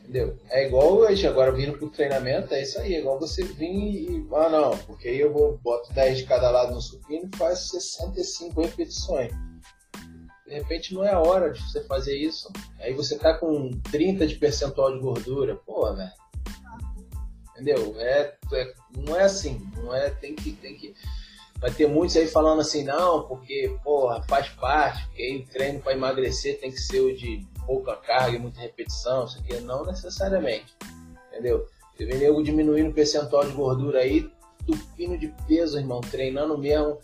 Entendeu? 0.00 0.38
É 0.50 0.66
igual 0.66 0.92
hoje, 0.92 1.26
agora 1.26 1.50
vindo 1.50 1.76
pro 1.76 1.90
treinamento, 1.90 2.54
é 2.54 2.62
isso 2.62 2.78
aí, 2.78 2.94
é 2.94 3.00
igual 3.00 3.18
você 3.18 3.42
vir 3.42 3.66
e. 3.66 4.28
Ah 4.32 4.48
não, 4.48 4.78
porque 4.78 5.08
aí 5.08 5.18
eu 5.18 5.32
vou 5.32 5.58
boto 5.58 5.92
10 5.92 6.18
de 6.18 6.24
cada 6.24 6.48
lado 6.48 6.72
no 6.72 6.80
supino 6.80 7.28
e 7.32 7.36
faz 7.36 7.70
65 7.70 8.60
repetições. 8.60 9.32
De 10.46 10.54
repente 10.54 10.94
não 10.94 11.02
é 11.02 11.10
a 11.10 11.18
hora 11.18 11.50
de 11.50 11.60
você 11.60 11.82
fazer 11.84 12.16
isso. 12.16 12.52
Aí 12.78 12.94
você 12.94 13.18
tá 13.18 13.34
com 13.34 13.68
30 13.90 14.28
de 14.28 14.36
percentual 14.36 14.92
de 14.92 15.00
gordura. 15.00 15.56
Pô, 15.56 15.92
velho. 15.92 16.10
Entendeu? 17.50 17.96
É, 17.98 18.36
é, 18.52 18.74
não 18.96 19.16
é 19.16 19.24
assim. 19.24 19.68
Não 19.76 19.92
é. 19.92 20.10
Tem 20.10 20.36
que. 20.36 20.52
Tem 20.52 20.76
que 20.76 20.94
Vai 21.58 21.70
ter 21.70 21.88
muitos 21.88 22.16
aí 22.16 22.26
falando 22.26 22.60
assim, 22.60 22.84
não, 22.84 23.26
porque, 23.26 23.74
porra, 23.82 24.22
faz 24.28 24.48
parte, 24.50 25.06
porque 25.06 25.44
o 25.44 25.52
treino 25.52 25.80
para 25.80 25.94
emagrecer 25.94 26.60
tem 26.60 26.70
que 26.70 26.78
ser 26.78 27.00
o 27.00 27.16
de 27.16 27.46
pouca 27.66 27.96
carga 27.96 28.36
e 28.36 28.38
muita 28.38 28.60
repetição, 28.60 29.24
isso 29.24 29.38
aqui. 29.38 29.58
Não 29.60 29.84
necessariamente, 29.84 30.74
entendeu? 31.28 31.66
Você 31.94 32.04
vê 32.04 32.14
nego 32.14 32.42
diminuindo 32.42 32.90
o 32.90 32.94
percentual 32.94 33.44
de 33.46 33.52
gordura 33.52 34.00
aí, 34.00 34.30
tupindo 34.66 35.16
de 35.16 35.28
peso, 35.48 35.78
irmão, 35.78 36.00
treinando 36.00 36.58
mesmo, 36.58 36.98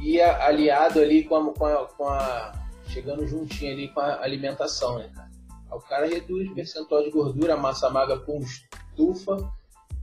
e 0.00 0.20
aliado 0.20 1.00
ali 1.00 1.24
com 1.24 1.36
a, 1.36 1.52
com 1.52 1.66
a, 1.66 1.86
com 1.86 2.06
a 2.06 2.52
chegando 2.86 3.26
juntinho 3.26 3.72
ali 3.72 3.88
com 3.88 4.00
a 4.00 4.22
alimentação, 4.22 4.98
né, 4.98 5.10
cara? 5.14 5.30
O 5.72 5.80
cara 5.80 6.06
reduz 6.06 6.50
o 6.50 6.54
percentual 6.54 7.02
de 7.02 7.10
gordura, 7.10 7.54
a 7.54 7.56
massa 7.56 7.88
magra 7.88 8.18
com 8.18 8.38
estufa, 8.38 9.36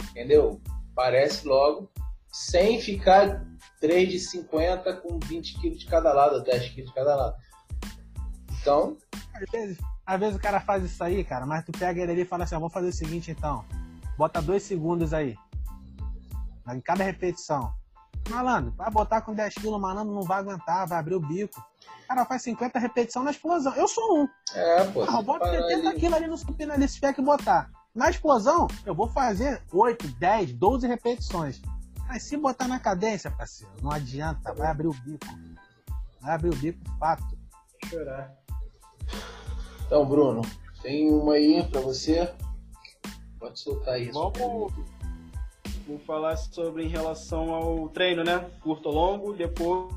entendeu? 0.10 0.60
Parece 0.96 1.48
logo, 1.48 1.90
sem 2.32 2.82
ficar 2.82 3.46
3 3.80 4.10
de 4.10 4.20
50 4.20 4.94
com 4.98 5.20
20 5.20 5.60
quilos 5.60 5.80
de 5.80 5.86
cada 5.86 6.14
lado, 6.14 6.44
10 6.44 6.70
quilos 6.70 6.90
de 6.90 6.96
cada 6.96 7.16
lado. 7.16 7.36
Então. 8.62 8.98
Às 9.34 9.50
vezes, 9.50 9.78
às 10.06 10.20
vezes 10.20 10.36
o 10.36 10.40
cara 10.40 10.60
faz 10.60 10.84
isso 10.84 11.04
aí, 11.04 11.24
cara, 11.24 11.46
mas 11.46 11.64
tu 11.64 11.72
pega 11.72 12.02
ele 12.02 12.12
ali 12.12 12.22
e 12.22 12.26
fala 12.26 12.44
assim: 12.44 12.56
ó, 12.56 12.60
vou 12.60 12.70
fazer 12.70 12.90
o 12.90 12.94
seguinte 12.94 13.32
então. 13.32 13.64
Bota 14.18 14.42
dois 14.42 14.64
segundos 14.64 15.14
aí. 15.14 15.36
Em 16.68 16.82
cada 16.82 17.04
repetição. 17.04 17.74
Malandro, 18.30 18.72
vai 18.76 18.92
botar 18.92 19.22
com 19.22 19.34
10 19.34 19.56
quilos, 19.56 19.80
malandro 19.80 20.14
não 20.14 20.22
vai 20.22 20.40
aguentar, 20.40 20.88
vai 20.88 21.00
abrir 21.00 21.16
o 21.16 21.20
bico. 21.20 21.60
O 22.04 22.08
cara 22.08 22.26
faz 22.26 22.44
50 22.44 22.78
repetições 22.78 23.26
na 23.26 23.32
explosão. 23.32 23.74
Eu 23.76 23.88
sou 23.88 24.22
um. 24.22 24.28
É, 24.54 24.84
pô. 24.86 25.04
Ah, 25.04 25.22
bota 25.22 25.50
70 25.50 25.96
quilos 25.96 26.18
ali 26.18 26.28
no 26.28 26.38
supino 26.38 26.74
ali, 26.74 26.88
se 26.88 26.96
tiver 26.96 27.14
que 27.14 27.22
botar. 27.22 27.72
Na 27.96 28.10
explosão, 28.10 28.68
eu 28.86 28.94
vou 28.94 29.08
fazer 29.08 29.64
8, 29.72 30.08
10, 30.20 30.54
12 30.54 30.88
repetições. 30.88 31.62
Mas 32.10 32.24
se 32.24 32.36
botar 32.36 32.68
na 32.68 32.80
cadência, 32.80 33.30
parceiro, 33.30 33.72
não 33.84 33.92
adianta, 33.92 34.52
vai 34.56 34.68
abrir 34.68 34.88
o 34.88 34.94
bico. 34.94 35.28
Vai 36.20 36.34
abrir 36.34 36.50
o 36.50 36.56
bico, 36.56 36.80
fato. 36.98 37.38
Chorar. 37.86 38.34
Então, 39.86 40.06
Bruno, 40.08 40.42
tem 40.82 41.14
uma 41.14 41.34
aí 41.34 41.64
pra 41.70 41.82
você. 41.82 42.34
Pode 43.40 43.60
soltar 43.60 44.02
isso. 44.02 44.14
Vamos 44.14 44.74
vou 45.88 46.00
falar 46.00 46.36
sobre 46.36 46.84
em 46.84 46.88
relação 46.88 47.54
ao 47.54 47.90
treino, 47.90 48.24
né? 48.24 48.50
Curto 48.62 48.90
ou 48.90 48.96
longo, 48.96 49.34
depois 49.34 49.94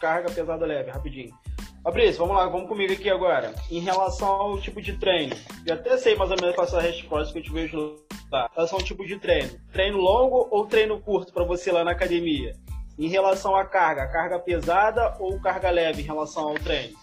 carga 0.00 0.30
pesada 0.30 0.66
leve, 0.66 0.90
rapidinho. 0.90 1.36
Fabrício, 1.82 2.18
vamos 2.18 2.36
lá, 2.36 2.46
vamos 2.46 2.68
comigo 2.68 2.92
aqui 2.92 3.08
agora. 3.08 3.54
Em 3.70 3.80
relação 3.80 4.28
ao 4.28 4.60
tipo 4.60 4.82
de 4.82 4.98
treino, 4.98 5.34
já 5.66 5.74
até 5.74 5.96
sei 5.96 6.14
mais 6.14 6.30
ou 6.30 6.36
menos 6.38 6.54
qual 6.54 6.68
é 6.68 6.76
a 6.76 6.80
resposta 6.82 7.32
que 7.32 7.38
eu 7.38 7.42
te 7.42 7.52
vejo 7.52 7.96
lá. 8.30 8.48
Em 8.52 8.54
relação 8.54 8.78
ao 8.78 8.84
tipo 8.84 9.06
de 9.06 9.18
treino, 9.18 9.58
treino 9.72 9.96
longo 9.96 10.46
ou 10.50 10.66
treino 10.66 11.00
curto 11.00 11.32
para 11.32 11.44
você 11.44 11.72
lá 11.72 11.82
na 11.82 11.92
academia? 11.92 12.54
Em 12.98 13.08
relação 13.08 13.56
à 13.56 13.64
carga, 13.64 14.06
carga 14.08 14.38
pesada 14.38 15.16
ou 15.18 15.40
carga 15.40 15.70
leve 15.70 16.02
em 16.02 16.04
relação 16.04 16.48
ao 16.48 16.54
treino? 16.54 16.98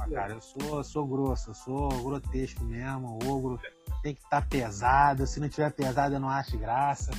Ah, 0.00 0.08
cara, 0.10 0.32
eu 0.32 0.40
sou, 0.40 0.82
sou 0.82 1.06
grosso, 1.06 1.50
eu 1.50 1.54
sou 1.54 1.88
grotesco 2.02 2.64
mesmo, 2.64 3.20
ogro. 3.24 3.60
Tem 4.02 4.14
que 4.14 4.20
estar 4.20 4.42
tá 4.42 4.46
pesado, 4.50 5.28
se 5.28 5.38
não 5.38 5.48
tiver 5.48 5.70
pesado 5.70 6.16
eu 6.16 6.20
não 6.20 6.28
acho 6.28 6.58
graça. 6.58 7.12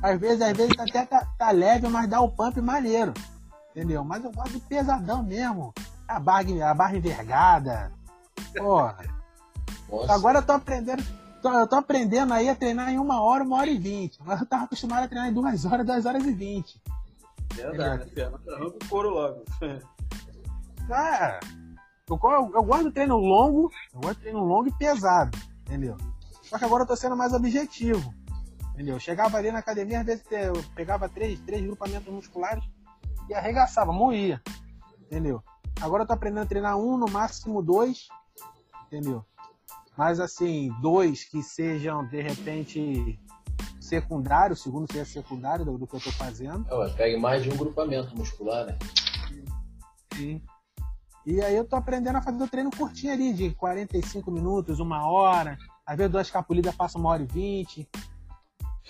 Às 0.00 0.20
vezes, 0.20 0.42
às 0.42 0.56
vezes 0.56 0.78
até 0.78 1.04
tá, 1.04 1.26
tá 1.36 1.50
leve, 1.50 1.88
mas 1.88 2.08
dá 2.08 2.20
o 2.20 2.30
pump 2.30 2.60
maneiro. 2.60 3.12
Entendeu? 3.70 4.02
Mas 4.04 4.24
eu 4.24 4.32
gosto 4.32 4.52
de 4.52 4.60
pesadão 4.60 5.22
mesmo. 5.22 5.72
A 6.08 6.18
barra, 6.18 6.70
a 6.70 6.74
barra 6.74 6.96
envergada. 6.96 7.92
Porra. 8.56 8.96
Nossa. 9.88 10.14
Agora 10.14 10.38
eu 10.38 10.42
tô 10.42 10.52
aprendendo. 10.52 11.04
Tô, 11.42 11.52
eu 11.52 11.66
tô 11.68 11.76
aprendendo 11.76 12.34
aí 12.34 12.48
a 12.48 12.56
treinar 12.56 12.88
em 12.90 12.98
uma 12.98 13.22
hora, 13.22 13.44
uma 13.44 13.58
hora 13.58 13.70
e 13.70 13.78
vinte. 13.78 14.18
Mas 14.24 14.40
eu 14.40 14.46
tava 14.46 14.64
acostumado 14.64 15.04
a 15.04 15.08
treinar 15.08 15.28
em 15.28 15.34
duas 15.34 15.64
horas, 15.64 15.86
duas 15.86 16.06
horas 16.06 16.24
e 16.24 16.32
vinte. 16.32 16.82
Verdade, 17.54 18.10
arranca 18.20 18.66
o 18.66 18.88
couro 18.88 19.10
logo. 19.10 19.44
Ah, 20.90 21.40
eu, 22.08 22.18
eu, 22.22 22.52
eu 22.54 22.62
gosto 22.62 22.84
do 22.84 22.92
treino 22.92 23.16
longo, 23.16 23.70
eu 23.92 24.00
gosto 24.00 24.16
de 24.16 24.20
treino 24.22 24.44
longo 24.44 24.68
e 24.68 24.72
pesado, 24.72 25.36
entendeu? 25.66 25.96
Só 26.42 26.58
que 26.58 26.64
agora 26.64 26.84
eu 26.84 26.86
tô 26.86 26.96
sendo 26.96 27.16
mais 27.16 27.32
objetivo. 27.32 28.14
Entendeu? 28.72 28.94
Eu 28.94 29.00
chegava 29.00 29.36
ali 29.36 29.50
na 29.50 29.58
academia, 29.58 30.00
às 30.00 30.06
vezes 30.06 30.24
eu 30.30 30.62
pegava 30.74 31.08
três, 31.08 31.40
três 31.40 31.62
grupamentos 31.62 32.12
musculares 32.12 32.64
e 33.28 33.34
arregaçava, 33.34 33.92
moía. 33.92 34.40
Entendeu? 35.00 35.42
Agora 35.80 36.02
eu 36.02 36.06
tô 36.06 36.12
aprendendo 36.12 36.42
a 36.42 36.46
treinar 36.46 36.76
um, 36.76 36.96
no 36.96 37.10
máximo 37.10 37.62
dois. 37.62 38.08
Entendeu? 38.86 39.24
Mas 39.96 40.20
assim, 40.20 40.70
dois 40.80 41.24
que 41.24 41.42
sejam 41.42 42.06
de 42.06 42.20
repente 42.20 43.18
secundário, 43.80 44.54
segundo 44.54 44.90
seja 44.90 45.04
secundário 45.04 45.64
do, 45.64 45.78
do 45.78 45.86
que 45.86 45.96
eu 45.96 46.00
tô 46.00 46.12
fazendo. 46.12 46.66
É, 46.70 46.88
pegue 46.90 47.16
mais 47.16 47.42
de 47.42 47.50
um 47.50 47.56
grupamento 47.56 48.16
muscular, 48.16 48.66
né? 48.66 48.78
Sim. 50.14 50.42
E 51.26 51.40
aí 51.42 51.56
eu 51.56 51.64
tô 51.64 51.76
aprendendo 51.76 52.16
a 52.16 52.22
fazer 52.22 52.42
o 52.42 52.48
treino 52.48 52.70
curtinho 52.70 53.12
ali, 53.12 53.32
de 53.32 53.50
45 53.54 54.30
minutos, 54.30 54.80
uma 54.80 55.06
hora. 55.10 55.58
Às 55.86 55.96
vezes 55.96 56.12
duas 56.12 56.30
capulidas 56.30 56.74
passa 56.74 56.98
uma 56.98 57.10
hora 57.10 57.22
e 57.22 57.26
vinte 57.26 57.88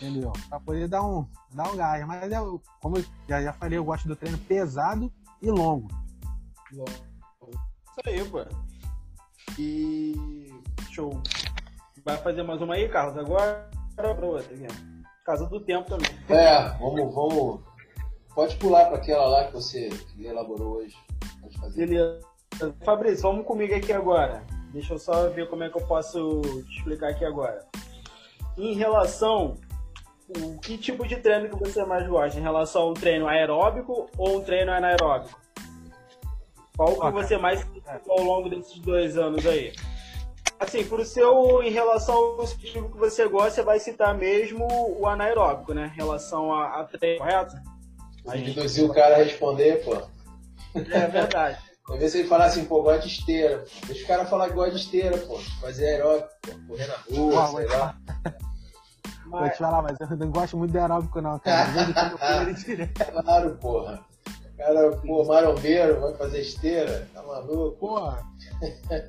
entendeu? 0.01 0.33
Pra 0.49 0.61
poder 0.61 0.89
dar 0.89 1.03
um, 1.03 1.27
dar 1.53 1.71
um 1.71 1.77
gás. 1.77 2.07
Mas 2.07 2.31
eu, 2.33 2.63
como 2.81 2.99
eu 2.99 3.05
já, 3.29 3.43
já 3.43 3.53
falei, 3.53 3.79
eu 3.79 3.85
gosto 3.85 4.07
do 4.07 4.17
treino 4.17 4.39
pesado 4.39 5.13
e 5.43 5.51
longo. 5.51 5.89
Isso 6.73 8.01
aí, 8.07 8.25
pô. 8.25 8.45
E. 9.59 10.53
Show. 10.91 11.23
Vai 12.05 12.17
fazer 12.19 12.43
mais 12.43 12.61
uma 12.61 12.75
aí, 12.75 12.89
Carlos? 12.89 13.17
Agora 13.17 13.69
pra 13.97 14.15
outra, 14.27 14.55
aqui. 14.55 14.67
Casa 15.25 15.47
do 15.47 15.61
tempo 15.61 15.89
também. 15.89 16.11
É, 16.29 16.69
vamos, 16.79 17.15
vamos. 17.15 17.61
Pode 18.35 18.57
pular 18.57 18.87
para 18.87 18.97
aquela 18.97 19.27
lá 19.27 19.45
que 19.47 19.53
você 19.53 19.89
elaborou 20.19 20.77
hoje. 20.77 20.97
Pode 21.41 21.59
fazer. 21.59 21.87
Beleza. 21.87 22.21
Fabrício, 22.85 23.23
vamos 23.23 23.47
comigo 23.47 23.75
aqui 23.75 23.93
agora. 23.93 24.45
Deixa 24.73 24.95
eu 24.95 24.99
só 24.99 25.29
ver 25.31 25.49
como 25.49 25.65
é 25.65 25.71
que 25.71 25.77
eu 25.77 25.87
posso 25.87 26.41
te 26.41 26.79
explicar 26.79 27.11
aqui 27.11 27.25
agora. 27.25 27.67
Em 28.57 28.75
relação 28.75 29.57
o 30.37 30.59
que 30.59 30.77
tipo 30.77 31.07
de 31.07 31.17
treino 31.17 31.49
que 31.49 31.57
você 31.57 31.85
mais 31.85 32.07
gosta 32.07 32.39
em 32.39 32.43
relação 32.43 32.83
a 32.83 32.91
um 32.91 32.95
treino 32.95 33.27
aeróbico 33.27 34.07
ou 34.17 34.39
um 34.39 34.43
treino 34.43 34.71
anaeróbico? 34.73 35.41
Qual 36.79 36.95
que 36.95 37.11
você 37.11 37.37
mais 37.37 37.67
ao 38.09 38.23
longo 38.23 38.49
desses 38.49 38.79
dois 38.79 39.19
anos 39.19 39.45
aí? 39.45 39.73
Assim, 40.61 40.85
pro 40.85 41.05
seu, 41.05 41.61
em 41.61 41.71
relação 41.71 42.15
ao 42.15 42.47
tipo 42.47 42.93
que 42.93 42.97
você 42.97 43.27
gosta, 43.27 43.51
você 43.51 43.63
vai 43.65 43.81
citar 43.81 44.15
mesmo 44.15 44.65
o 44.97 45.05
anaeróbico, 45.09 45.75
né? 45.75 45.91
Em 45.93 45.97
relação 45.97 46.53
a, 46.53 46.81
a 46.81 46.85
treino, 46.85 47.19
correto? 47.19 47.57
A 48.29 48.37
gente 48.37 48.69
se 48.69 48.83
o 48.83 48.93
cara 48.93 49.17
responder, 49.17 49.85
pô. 49.85 49.97
É 50.77 51.07
verdade. 51.09 51.59
Às 51.91 51.99
vezes 51.99 52.15
ele 52.15 52.29
falar 52.29 52.45
assim, 52.45 52.65
pô, 52.65 52.83
gosta 52.83 53.01
de 53.01 53.09
esteira. 53.09 53.65
Deixa 53.87 54.05
o 54.05 54.07
cara 54.07 54.27
falar 54.27 54.49
que 54.49 54.55
gosta 54.55 54.73
de 54.73 54.81
esteira, 54.81 55.19
pô. 55.19 55.37
Fazer 55.61 55.89
aeróbico, 55.89 56.29
pô. 56.43 56.53
correr 56.69 56.87
na 56.87 57.17
rua, 57.17 57.47
sei 57.49 57.67
lá. 57.67 57.97
Mas... 59.27 59.41
Vou 59.41 59.51
te 59.51 59.59
falar, 59.59 59.83
mas 59.83 60.01
eu 60.01 60.17
não 60.17 60.31
gosto 60.31 60.57
muito 60.57 60.71
de 60.71 60.79
aeróbico, 60.79 61.21
não, 61.21 61.39
cara. 61.41 61.71
claro, 63.23 63.57
porra. 63.57 64.07
Cara, 64.59 64.91
pô, 65.07 65.25
marombeiro, 65.25 66.01
vai 66.01 66.15
fazer 66.15 66.41
esteira, 66.41 67.09
tá 67.15 67.23
maluco? 67.23 67.79
Porra. 67.79 68.27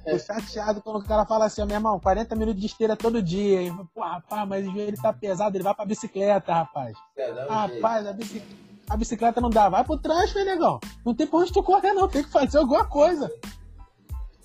Tô 0.05 0.19
chateado 0.19 0.79
quando 0.79 0.99
o 0.99 1.05
cara 1.05 1.25
fala 1.25 1.45
assim, 1.45 1.65
meu 1.65 1.75
irmão, 1.75 1.99
40 1.99 2.35
minutos 2.35 2.61
de 2.61 2.67
esteira 2.67 2.95
todo 2.95 3.21
dia, 3.21 3.63
hein? 3.63 3.89
Pô, 3.95 4.01
rapaz, 4.01 4.47
mas 4.47 4.67
o 4.67 4.71
joelho 4.71 5.01
tá 5.01 5.11
pesado, 5.11 5.57
ele 5.57 5.63
vai 5.63 5.73
pra 5.73 5.85
bicicleta, 5.85 6.53
rapaz. 6.53 6.95
É, 7.17 7.31
rapaz, 7.49 8.05
a 8.05 8.13
bicicleta, 8.13 8.55
a 8.89 8.95
bicicleta 8.95 9.41
não 9.41 9.49
dá, 9.49 9.69
vai 9.69 9.83
pro 9.83 9.97
transfer, 9.97 10.45
negão. 10.45 10.79
Não 11.03 11.15
tem 11.15 11.25
pra 11.25 11.39
onde 11.39 11.51
tu 11.51 11.63
correr, 11.63 11.93
não, 11.93 12.07
tem 12.07 12.23
que 12.23 12.31
fazer 12.31 12.59
alguma 12.59 12.85
coisa. 12.85 13.31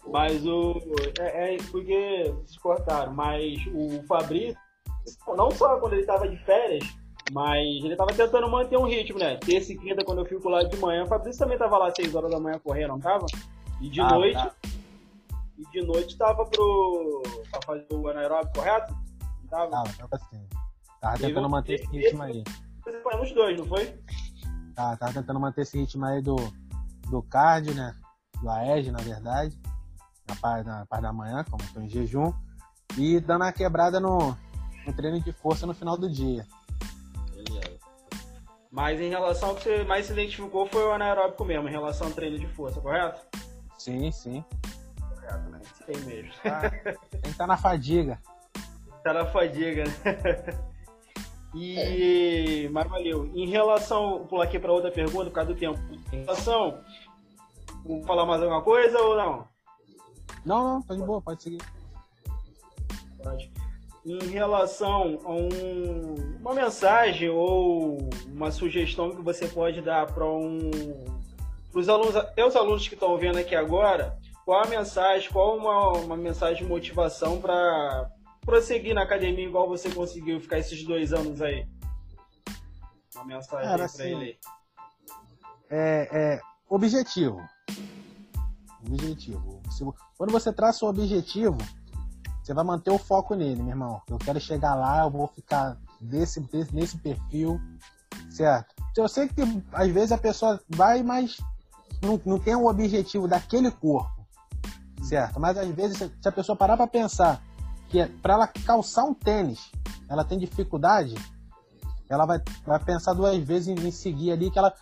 Mas 0.06 0.44
o. 0.46 0.80
É, 1.20 1.54
é 1.54 1.56
porque 1.70 2.34
se 2.46 2.58
cortaram, 2.58 3.12
mas 3.12 3.58
o 3.74 4.02
Fabrício 4.06 4.56
não 5.36 5.50
só 5.50 5.78
quando 5.78 5.92
ele 5.92 6.02
estava 6.02 6.26
de 6.26 6.36
férias, 6.44 6.84
mas 7.32 7.58
ele 7.58 7.92
estava 7.92 8.12
tentando 8.12 8.50
manter 8.50 8.76
um 8.76 8.86
ritmo, 8.86 9.18
né? 9.18 9.36
Terça 9.36 9.72
e 9.72 9.78
quinta, 9.78 10.04
quando 10.04 10.18
eu 10.18 10.24
fico 10.24 10.48
lá 10.48 10.62
de 10.62 10.76
manhã, 10.76 11.04
o 11.04 11.06
Fabrício 11.06 11.38
também 11.38 11.54
estava 11.54 11.78
lá 11.78 11.88
às 11.88 11.94
6 11.94 12.14
horas 12.14 12.30
da 12.30 12.38
manhã 12.38 12.58
correndo, 12.58 12.88
não 12.88 13.00
tava? 13.00 13.26
E 13.80 13.88
de 13.88 14.00
ah, 14.00 14.08
noite. 14.08 14.34
Tá. 14.34 14.54
E 15.56 15.70
de 15.70 15.86
noite 15.86 16.18
tava 16.18 16.44
pro. 16.44 17.22
pra 17.50 17.62
fazer 17.62 17.86
o 17.90 18.08
anaeróbico, 18.08 18.54
correto? 18.54 18.94
Não 19.42 19.48
tava? 19.48 19.70
Tava, 19.70 19.92
tava 19.92 20.18
sim. 20.30 20.46
Tava 21.00 21.18
tentando 21.18 21.48
manter 21.48 21.74
esse 21.74 21.86
ritmo 21.86 22.22
aí. 22.22 22.44
Você 22.84 23.00
foi 23.00 23.16
nos 23.16 23.32
dois, 23.32 23.58
não 23.58 23.66
foi? 23.66 23.98
Tá, 24.74 24.96
tava 24.96 25.12
tentando 25.12 25.40
manter 25.40 25.62
esse 25.62 25.78
ritmo 25.78 26.04
aí 26.04 26.20
do, 26.20 26.36
do 27.08 27.22
cardio, 27.22 27.74
né? 27.74 27.94
Do 28.40 28.50
AEG, 28.50 28.90
na 28.90 28.98
verdade. 28.98 29.58
Na 30.28 30.36
parte, 30.36 30.66
na 30.66 30.86
parte 30.86 31.02
da 31.02 31.12
manhã, 31.12 31.44
como 31.44 31.62
eu 31.62 31.72
tô 31.72 31.80
em 31.80 31.88
jejum. 31.88 32.32
E 32.98 33.20
dando 33.20 33.42
uma 33.42 33.52
quebrada 33.52 33.98
no, 34.00 34.36
um 34.86 34.92
treino 34.92 35.20
de 35.20 35.32
força 35.32 35.66
no 35.66 35.74
final 35.74 35.96
do 35.96 36.10
dia. 36.10 36.46
Mas 38.74 39.00
em 39.00 39.08
relação 39.08 39.50
ao 39.50 39.54
que 39.54 39.62
você 39.62 39.84
mais 39.84 40.06
se 40.06 40.12
identificou 40.12 40.66
foi 40.66 40.82
o 40.84 40.90
anaeróbico 40.90 41.44
mesmo, 41.44 41.68
em 41.68 41.70
relação 41.70 42.08
ao 42.08 42.12
treino 42.12 42.36
de 42.40 42.48
força, 42.48 42.80
correto? 42.80 43.24
Sim, 43.78 44.10
sim. 44.10 44.44
Correto, 45.14 45.48
né? 45.48 45.60
Tem 45.86 45.96
mesmo. 45.98 46.32
Tá, 46.42 46.70
tem 47.08 47.20
que 47.20 47.28
estar 47.28 47.44
tá 47.44 47.46
na 47.46 47.56
fadiga. 47.56 48.20
Tá 49.04 49.12
na 49.12 49.26
fadiga, 49.26 49.84
né? 49.84 50.64
E, 51.56 52.68
mas 52.72 52.88
valeu. 52.88 53.30
Em 53.32 53.48
relação, 53.48 54.18
vou 54.18 54.26
pular 54.26 54.44
aqui 54.46 54.58
para 54.58 54.72
outra 54.72 54.90
pergunta 54.90 55.26
por 55.26 55.34
causa 55.34 55.54
do 55.54 55.56
tempo. 55.56 55.78
Em 56.12 56.22
relação, 56.22 56.80
vou 57.84 58.02
falar 58.02 58.26
mais 58.26 58.42
alguma 58.42 58.60
coisa 58.60 58.98
ou 58.98 59.16
não? 59.16 59.48
Não, 60.44 60.64
não, 60.64 60.82
tá 60.82 60.96
de 60.96 61.02
boa, 61.04 61.22
pode 61.22 61.44
seguir. 61.44 61.62
Pode 63.22 63.52
em 64.04 64.26
relação 64.26 65.20
a 65.24 65.32
um, 65.32 66.36
uma 66.40 66.54
mensagem 66.54 67.30
ou 67.30 68.08
uma 68.28 68.50
sugestão 68.50 69.10
que 69.10 69.22
você 69.22 69.48
pode 69.48 69.80
dar 69.80 70.06
para 70.12 70.26
um 70.26 70.70
os 71.72 71.88
alunos, 71.88 72.14
até 72.14 72.44
os 72.46 72.54
alunos 72.54 72.86
que 72.86 72.94
estão 72.94 73.16
vendo 73.18 73.38
aqui 73.38 73.54
agora, 73.54 74.16
qual 74.44 74.62
a 74.62 74.68
mensagem, 74.68 75.28
qual 75.30 75.56
uma, 75.56 75.92
uma 75.98 76.16
mensagem 76.16 76.62
de 76.62 76.68
motivação 76.68 77.40
para 77.40 78.10
prosseguir 78.42 78.94
na 78.94 79.02
academia 79.02 79.46
igual 79.46 79.68
você 79.68 79.90
conseguiu 79.90 80.38
ficar 80.40 80.58
esses 80.58 80.84
dois 80.84 81.12
anos 81.12 81.42
aí? 81.42 81.66
Uma 83.16 83.24
mensagem 83.24 83.74
pra 83.74 83.84
assim, 83.86 84.02
ele 84.02 84.38
é, 85.70 86.08
é 86.12 86.40
objetivo. 86.68 87.40
Objetivo. 88.86 89.62
Quando 90.16 90.30
você 90.30 90.52
traça 90.52 90.84
o 90.84 90.88
objetivo, 90.88 91.56
você 92.44 92.52
vai 92.52 92.62
manter 92.64 92.90
o 92.90 92.98
foco 92.98 93.34
nele, 93.34 93.62
meu 93.62 93.70
irmão. 93.70 94.02
Eu 94.08 94.18
quero 94.18 94.38
chegar 94.38 94.74
lá, 94.74 95.04
eu 95.04 95.10
vou 95.10 95.26
ficar 95.28 95.78
desse, 96.00 96.40
desse- 96.40 96.74
nesse 96.74 96.98
perfil, 96.98 97.58
certo? 98.30 98.74
Eu 98.96 99.08
sei 99.08 99.28
que 99.28 99.40
às 99.72 99.88
vezes 99.90 100.12
a 100.12 100.18
pessoa 100.18 100.60
vai, 100.68 101.02
mas 101.02 101.38
não, 102.02 102.20
não 102.24 102.38
tem 102.38 102.54
um 102.54 102.66
objetivo 102.66 103.26
daquele 103.26 103.70
corpo, 103.70 104.26
certo? 105.02 105.40
Mas 105.40 105.56
às 105.56 105.68
vezes, 105.70 105.96
se- 105.96 106.28
a 106.28 106.32
pessoa 106.32 106.54
parar 106.54 106.76
para 106.76 106.86
pensar 106.86 107.42
que 107.88 107.98
é, 108.00 108.06
para 108.06 108.34
ela 108.34 108.46
calçar 108.46 109.04
um 109.04 109.14
tênis, 109.14 109.70
ela 110.08 110.22
tem 110.24 110.38
dificuldade, 110.38 111.14
ela 112.10 112.26
vai, 112.26 112.40
vai 112.66 112.78
pensar 112.78 113.14
duas 113.14 113.36
vezes 113.42 113.68
em, 113.68 113.88
em 113.88 113.90
seguir 113.90 114.32
ali, 114.32 114.50
que 114.50 114.58
ela 114.58 114.72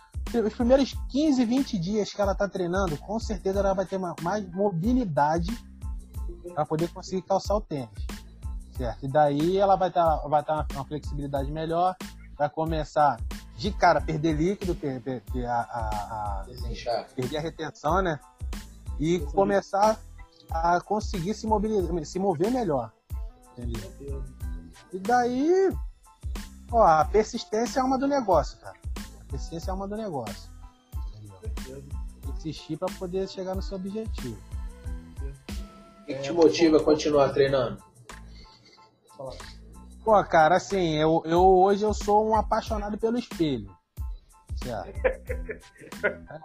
os 0.45 0.53
primeiros 0.53 0.93
15, 1.09 1.43
20 1.45 1.77
dias 1.77 2.13
que 2.13 2.21
ela 2.21 2.33
tá 2.33 2.47
treinando, 2.47 2.97
com 2.97 3.19
certeza 3.19 3.59
ela 3.59 3.73
vai 3.73 3.85
ter 3.85 3.97
uma- 3.97 4.15
mais 4.21 4.45
mobilidade 4.53 5.51
para 6.51 6.65
poder 6.65 6.89
conseguir 6.89 7.21
calçar 7.23 7.55
o 7.55 7.61
tênis. 7.61 7.89
Certo? 8.75 9.05
E 9.05 9.07
daí 9.07 9.57
ela 9.57 9.75
vai 9.75 9.89
estar 9.89 10.17
vai 10.27 10.43
tá 10.43 10.65
uma 10.73 10.85
flexibilidade 10.85 11.51
melhor, 11.51 11.95
vai 12.37 12.49
começar 12.49 13.19
de 13.55 13.71
cara 13.71 13.99
a 13.99 14.01
perder 14.01 14.33
líquido, 14.33 14.75
per- 14.75 15.01
per- 15.01 15.21
per- 15.31 15.45
a, 15.45 15.61
a- 15.61 16.41
a- 16.41 16.45
perder 17.15 17.37
a 17.37 17.41
retenção, 17.41 18.01
né? 18.01 18.19
E 18.99 19.19
começar 19.19 19.99
a 20.49 20.81
conseguir 20.81 21.33
se, 21.33 21.45
mobilizar, 21.47 22.05
se 22.05 22.19
mover 22.19 22.51
melhor. 22.51 22.91
Entendeu? 23.57 24.23
E 24.91 24.99
daí, 24.99 25.71
ó, 26.71 26.83
a 26.83 27.05
persistência 27.05 27.79
é 27.79 27.83
uma 27.83 27.97
do 27.97 28.07
negócio, 28.07 28.57
cara. 28.59 28.77
A 29.21 29.25
persistência 29.25 29.71
é 29.71 29.73
uma 29.73 29.87
do 29.87 29.95
negócio. 29.95 30.51
Entendeu? 31.43 31.83
Insistir 32.35 32.77
para 32.77 32.91
poder 32.95 33.27
chegar 33.27 33.55
no 33.55 33.61
seu 33.61 33.77
objetivo. 33.77 34.37
O 36.03 36.05
que, 36.05 36.15
que 36.15 36.21
te 36.21 36.33
motiva 36.33 36.77
a 36.77 36.83
continuar 36.83 37.29
treinando? 37.29 37.81
Pô, 40.03 40.21
cara, 40.25 40.57
assim, 40.57 40.95
eu, 40.95 41.23
eu 41.25 41.41
hoje 41.41 41.83
eu 41.83 41.93
sou 41.93 42.27
um 42.27 42.35
apaixonado 42.35 42.97
pelo 42.97 43.17
espelho. 43.17 43.73
Certo? 44.57 44.99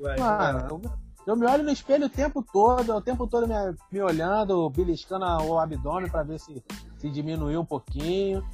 Vai, 0.00 0.18
Mano, 0.18 0.68
eu, 0.68 0.82
eu 1.26 1.36
me 1.36 1.46
olho 1.46 1.62
no 1.62 1.70
espelho 1.70 2.06
o 2.06 2.10
tempo 2.10 2.42
todo, 2.42 2.92
o 2.96 3.00
tempo 3.00 3.26
todo 3.28 3.46
me, 3.46 3.54
me 3.92 4.02
olhando, 4.02 4.68
beliscando 4.70 5.24
o 5.44 5.58
abdômen 5.58 6.10
pra 6.10 6.24
ver 6.24 6.40
se, 6.40 6.62
se 6.98 7.08
diminuiu 7.08 7.60
um 7.60 7.64
pouquinho, 7.64 8.44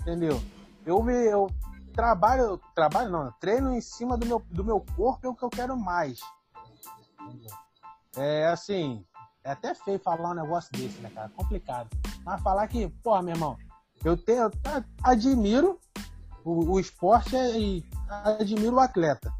entendeu? 0.00 0.40
Eu, 0.86 1.02
me, 1.02 1.12
eu 1.12 1.48
trabalho, 1.92 2.60
trabalho 2.74 3.10
não, 3.10 3.24
eu 3.26 3.32
treino 3.40 3.74
em 3.74 3.80
cima 3.80 4.16
do 4.16 4.24
meu, 4.26 4.40
do 4.50 4.64
meu 4.64 4.80
corpo 4.96 5.26
é 5.26 5.30
o 5.30 5.34
que 5.34 5.44
eu 5.44 5.50
quero 5.50 5.76
mais. 5.76 6.20
entendeu? 7.20 7.50
É 8.16 8.46
assim, 8.46 9.04
é 9.44 9.50
até 9.50 9.74
feio 9.74 9.98
falar 9.98 10.30
um 10.30 10.34
negócio 10.34 10.70
desse, 10.72 11.00
né, 11.00 11.10
cara? 11.14 11.28
Complicado. 11.30 11.88
Mas 12.24 12.42
falar 12.42 12.66
que, 12.68 12.88
pô, 13.02 13.20
meu 13.22 13.34
irmão, 13.34 13.56
eu 14.04 14.16
tenho, 14.16 14.44
eu 14.44 14.50
admiro 15.02 15.78
o, 16.44 16.72
o 16.72 16.80
esporte 16.80 17.34
e 17.36 17.84
admiro 18.08 18.76
o 18.76 18.80
atleta, 18.80 19.32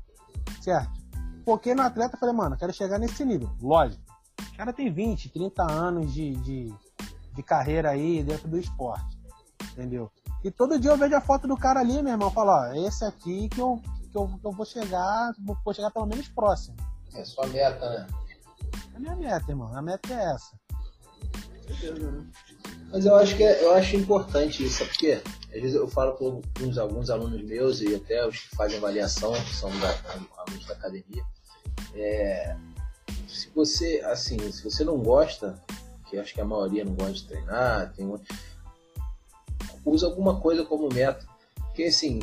certo? 0.61 0.99
Foquei 1.45 1.75
no 1.75 1.83
atleta 1.83 2.17
e 2.17 2.21
falei, 2.21 2.35
mano, 2.35 2.55
eu 2.55 2.59
quero 2.59 2.73
chegar 2.73 2.99
nesse 2.99 3.25
nível. 3.25 3.51
Lógico. 3.61 4.03
O 4.53 4.57
cara 4.57 4.73
tem 4.73 4.93
20, 4.93 5.31
30 5.31 5.63
anos 5.71 6.13
de, 6.13 6.35
de, 6.37 6.75
de 7.35 7.43
carreira 7.43 7.91
aí 7.91 8.23
dentro 8.23 8.49
do 8.49 8.59
esporte. 8.59 9.17
Entendeu? 9.73 10.11
E 10.43 10.51
todo 10.51 10.79
dia 10.79 10.91
eu 10.91 10.97
vejo 10.97 11.15
a 11.17 11.21
foto 11.21 11.49
do 11.49 11.57
cara 11.57 11.81
ali, 11.81 12.03
meu 12.03 12.13
irmão, 12.13 12.31
falo, 12.31 12.51
ó, 12.51 12.73
esse 12.75 13.05
aqui 13.05 13.49
que 13.49 13.61
eu, 13.61 13.81
que 14.11 14.17
eu, 14.17 14.29
que 14.29 14.47
eu 14.47 14.53
vou 14.53 14.67
chegar, 14.67 15.33
vou 15.65 15.75
chegar 15.75 15.91
pelo 15.91 16.07
menos 16.07 16.29
próximo. 16.29 16.77
É 17.15 17.25
sua 17.25 17.47
meta, 17.47 17.89
né? 17.91 18.07
É 18.99 19.11
a 19.11 19.15
minha 19.15 19.17
meta, 19.17 19.51
irmão. 19.53 19.73
A 19.77 19.81
meta 19.81 20.13
é 20.13 20.35
essa. 20.35 20.59
Mas 22.91 23.05
eu 23.05 23.15
acho 23.15 23.37
que 23.37 23.45
é- 23.45 23.63
eu 23.65 23.75
acho 23.75 23.95
importante 23.97 24.65
isso, 24.65 24.79
sabe 24.79 24.91
por 24.91 24.99
quê? 24.99 25.23
Às 25.55 25.63
vezes 25.63 25.75
eu 25.75 25.87
falo 25.87 26.13
com 26.15 26.41
uns, 26.61 26.79
alguns 26.79 27.11
alunos 27.11 27.43
meus 27.43 27.81
e 27.81 27.95
até 27.95 28.27
os 28.27 28.39
que 28.41 28.57
fazem 28.57 28.79
avaliação, 28.79 29.33
que 29.33 29.55
são 29.55 29.71
da, 29.79 29.91
alunos 30.39 30.67
da 30.67 30.75
academia. 30.75 31.25
É, 31.95 32.57
se 33.29 33.49
você, 33.55 34.01
assim, 34.05 34.39
se 34.51 34.65
você 34.65 34.85
não 34.85 34.99
gosta, 34.99 35.63
que 36.09 36.17
eu 36.17 36.23
acho 36.23 36.35
que 36.35 36.41
a 36.41 36.45
maioria 36.45 36.85
não 36.85 36.95
gosta 36.95 37.13
de 37.13 37.25
treinar, 37.29 37.93
tem 37.95 38.07
um- 38.07 38.19
usa 39.85 40.07
alguma 40.07 40.41
coisa 40.41 40.65
como 40.65 40.89
meta. 40.93 41.25
Porque 41.67 41.85
assim, 41.85 42.21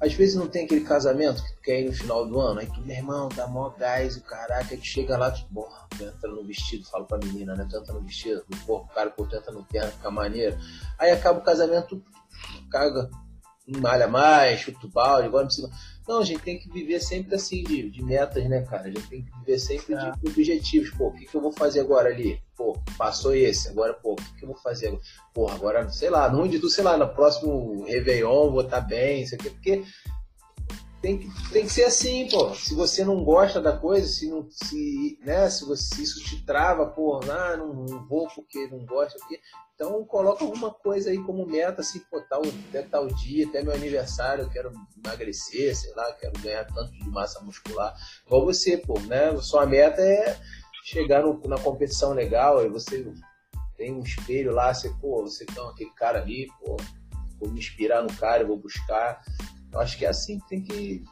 às 0.00 0.12
vezes 0.12 0.34
não 0.34 0.46
tem 0.46 0.64
aquele 0.64 0.82
casamento 0.82 1.42
que 1.42 1.54
tu 1.54 1.62
quer 1.62 1.80
ir 1.80 1.86
no 1.86 1.92
final 1.92 2.26
do 2.26 2.38
ano, 2.38 2.60
aí 2.60 2.66
tu, 2.66 2.80
meu 2.82 2.96
irmão, 2.96 3.28
dá 3.34 3.46
mó 3.46 3.70
gás, 3.70 4.16
o 4.16 4.22
caraca, 4.22 4.68
aí 4.70 4.76
tu 4.76 4.84
chega 4.84 5.16
lá, 5.16 5.30
tu, 5.30 5.46
porra, 5.52 5.86
tu 5.90 6.04
entra 6.04 6.30
no 6.30 6.44
vestido, 6.44 6.86
falo 6.86 7.06
pra 7.06 7.18
menina, 7.18 7.54
né? 7.54 7.66
Tu 7.68 7.76
entra 7.76 7.94
no 7.94 8.02
vestido, 8.02 8.44
porra, 8.66 8.84
o 8.84 8.88
cara, 8.88 9.10
pô, 9.10 9.24
tu 9.24 9.36
entra 9.36 9.52
no 9.52 9.64
terno, 9.64 9.90
fica 9.92 10.10
maneiro. 10.10 10.58
Aí 10.98 11.10
acaba 11.10 11.38
o 11.38 11.42
casamento, 11.42 12.02
caga, 12.70 13.08
malha 13.66 14.06
mais, 14.06 14.60
chuta 14.60 14.86
o 14.86 14.90
balde, 14.90 15.28
agora 15.28 15.44
não 15.44 15.48
precisa. 15.48 15.70
Não, 16.06 16.18
a 16.20 16.24
gente 16.24 16.42
tem 16.42 16.58
que 16.58 16.68
viver 16.70 17.00
sempre 17.00 17.34
assim, 17.34 17.64
de, 17.64 17.90
de 17.90 18.02
metas, 18.02 18.48
né, 18.48 18.62
cara? 18.62 18.84
A 18.84 18.90
gente 18.90 19.08
tem 19.08 19.22
que 19.22 19.30
viver 19.40 19.58
sempre 19.58 19.94
É. 19.94 20.12
de 20.12 20.28
objetivos. 20.30 20.90
Pô, 20.90 21.08
o 21.08 21.12
que, 21.12 21.26
que 21.26 21.34
eu 21.34 21.40
vou 21.40 21.52
fazer 21.52 21.80
agora 21.80 22.08
ali? 22.08 22.40
Pô, 22.56 22.78
passou 22.96 23.34
esse, 23.34 23.68
agora, 23.68 23.92
pô, 23.94 24.12
o 24.12 24.16
que, 24.16 24.34
que 24.36 24.44
eu 24.44 24.48
vou 24.48 24.56
fazer 24.56 24.88
agora? 24.88 25.02
Porra, 25.34 25.54
agora, 25.56 25.88
sei 25.90 26.08
lá, 26.08 26.30
no 26.30 26.48
de 26.48 26.58
tu, 26.60 26.68
sei 26.70 26.84
lá, 26.84 26.96
no 26.96 27.08
próximo 27.08 27.84
Réveillon 27.84 28.50
vou 28.52 28.62
estar 28.62 28.80
bem, 28.80 29.22
isso 29.22 29.34
aqui, 29.34 29.50
porque 29.50 29.82
tem 31.06 31.18
que, 31.18 31.50
tem 31.52 31.64
que 31.64 31.72
ser 31.72 31.84
assim, 31.84 32.28
pô. 32.28 32.52
Se 32.52 32.74
você 32.74 33.04
não 33.04 33.22
gosta 33.22 33.60
da 33.60 33.76
coisa, 33.76 34.08
se 34.08 34.28
não 34.28 34.44
se, 34.50 35.16
né, 35.24 35.48
se, 35.48 35.64
você, 35.64 35.94
se 35.94 36.02
isso 36.02 36.24
te 36.24 36.44
trava, 36.44 36.84
pô, 36.86 37.20
ah, 37.30 37.56
não, 37.56 37.72
não 37.72 38.04
vou 38.08 38.26
porque 38.34 38.66
não 38.66 38.84
gosto, 38.84 39.16
porque 39.20 39.40
então 39.76 40.04
coloca 40.04 40.42
alguma 40.42 40.72
coisa 40.72 41.10
aí 41.10 41.22
como 41.22 41.46
meta, 41.46 41.80
assim, 41.82 42.00
pô, 42.10 42.20
tal, 42.22 42.42
até 42.68 42.82
tal 42.82 43.06
dia, 43.06 43.46
até 43.46 43.62
meu 43.62 43.72
aniversário, 43.72 44.42
eu 44.42 44.50
quero 44.50 44.72
emagrecer, 45.04 45.76
sei 45.76 45.94
lá, 45.94 46.12
quero 46.14 46.32
ganhar 46.40 46.64
tanto 46.64 46.90
de 46.90 47.08
massa 47.08 47.40
muscular. 47.40 47.94
Igual 48.26 48.44
você, 48.44 48.76
pô, 48.76 48.98
né? 49.00 49.36
Sua 49.36 49.64
meta 49.64 50.02
é 50.02 50.36
chegar 50.86 51.22
no- 51.22 51.40
na 51.46 51.58
competição 51.58 52.14
legal, 52.14 52.58
aí 52.58 52.68
você 52.68 53.06
tem 53.76 53.94
um 53.94 54.00
espelho 54.00 54.52
lá, 54.52 54.74
você, 54.74 54.88
pô, 55.00 55.22
você 55.22 55.44
tem 55.44 55.64
aquele 55.68 55.90
cara 55.90 56.20
ali, 56.20 56.48
pô, 56.58 56.76
vou 57.38 57.50
me 57.50 57.60
inspirar 57.60 58.02
no 58.02 58.12
cara, 58.14 58.44
vou 58.44 58.56
buscar. 58.56 59.22
Eu 59.76 59.80
acho 59.82 59.98
que 59.98 60.06
é 60.06 60.08
assim 60.08 60.38
que 60.38 60.48
tem 60.48 60.62
que 60.62 61.04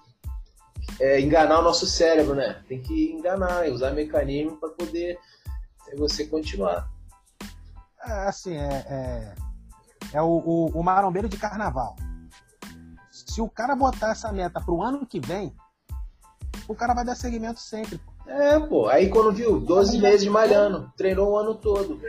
é, 0.98 1.20
enganar 1.20 1.58
o 1.58 1.62
nosso 1.62 1.86
cérebro, 1.86 2.34
né? 2.34 2.62
Tem 2.66 2.80
que 2.80 3.12
enganar, 3.12 3.68
usar 3.68 3.90
mecanismo 3.90 4.56
para 4.56 4.70
poder 4.70 5.18
é, 5.88 5.96
você 5.96 6.26
continuar. 6.26 6.90
É 8.02 8.12
assim, 8.26 8.56
é, 8.56 8.86
é, 8.88 9.34
é 10.14 10.22
o, 10.22 10.38
o, 10.38 10.66
o 10.68 10.82
marombeiro 10.82 11.28
de 11.28 11.36
carnaval. 11.36 11.94
Se 13.10 13.38
o 13.42 13.50
cara 13.50 13.76
botar 13.76 14.12
essa 14.12 14.32
meta 14.32 14.62
pro 14.62 14.82
ano 14.82 15.06
que 15.06 15.20
vem, 15.20 15.54
o 16.66 16.74
cara 16.74 16.94
vai 16.94 17.04
dar 17.04 17.16
seguimento 17.16 17.60
sempre. 17.60 18.00
É, 18.26 18.58
pô. 18.58 18.88
Aí 18.88 19.10
quando 19.10 19.30
viu, 19.30 19.60
12 19.60 19.98
meses 19.98 20.26
malhando, 20.26 20.90
treinou 20.96 21.32
o 21.32 21.36
ano 21.36 21.54
todo. 21.54 22.00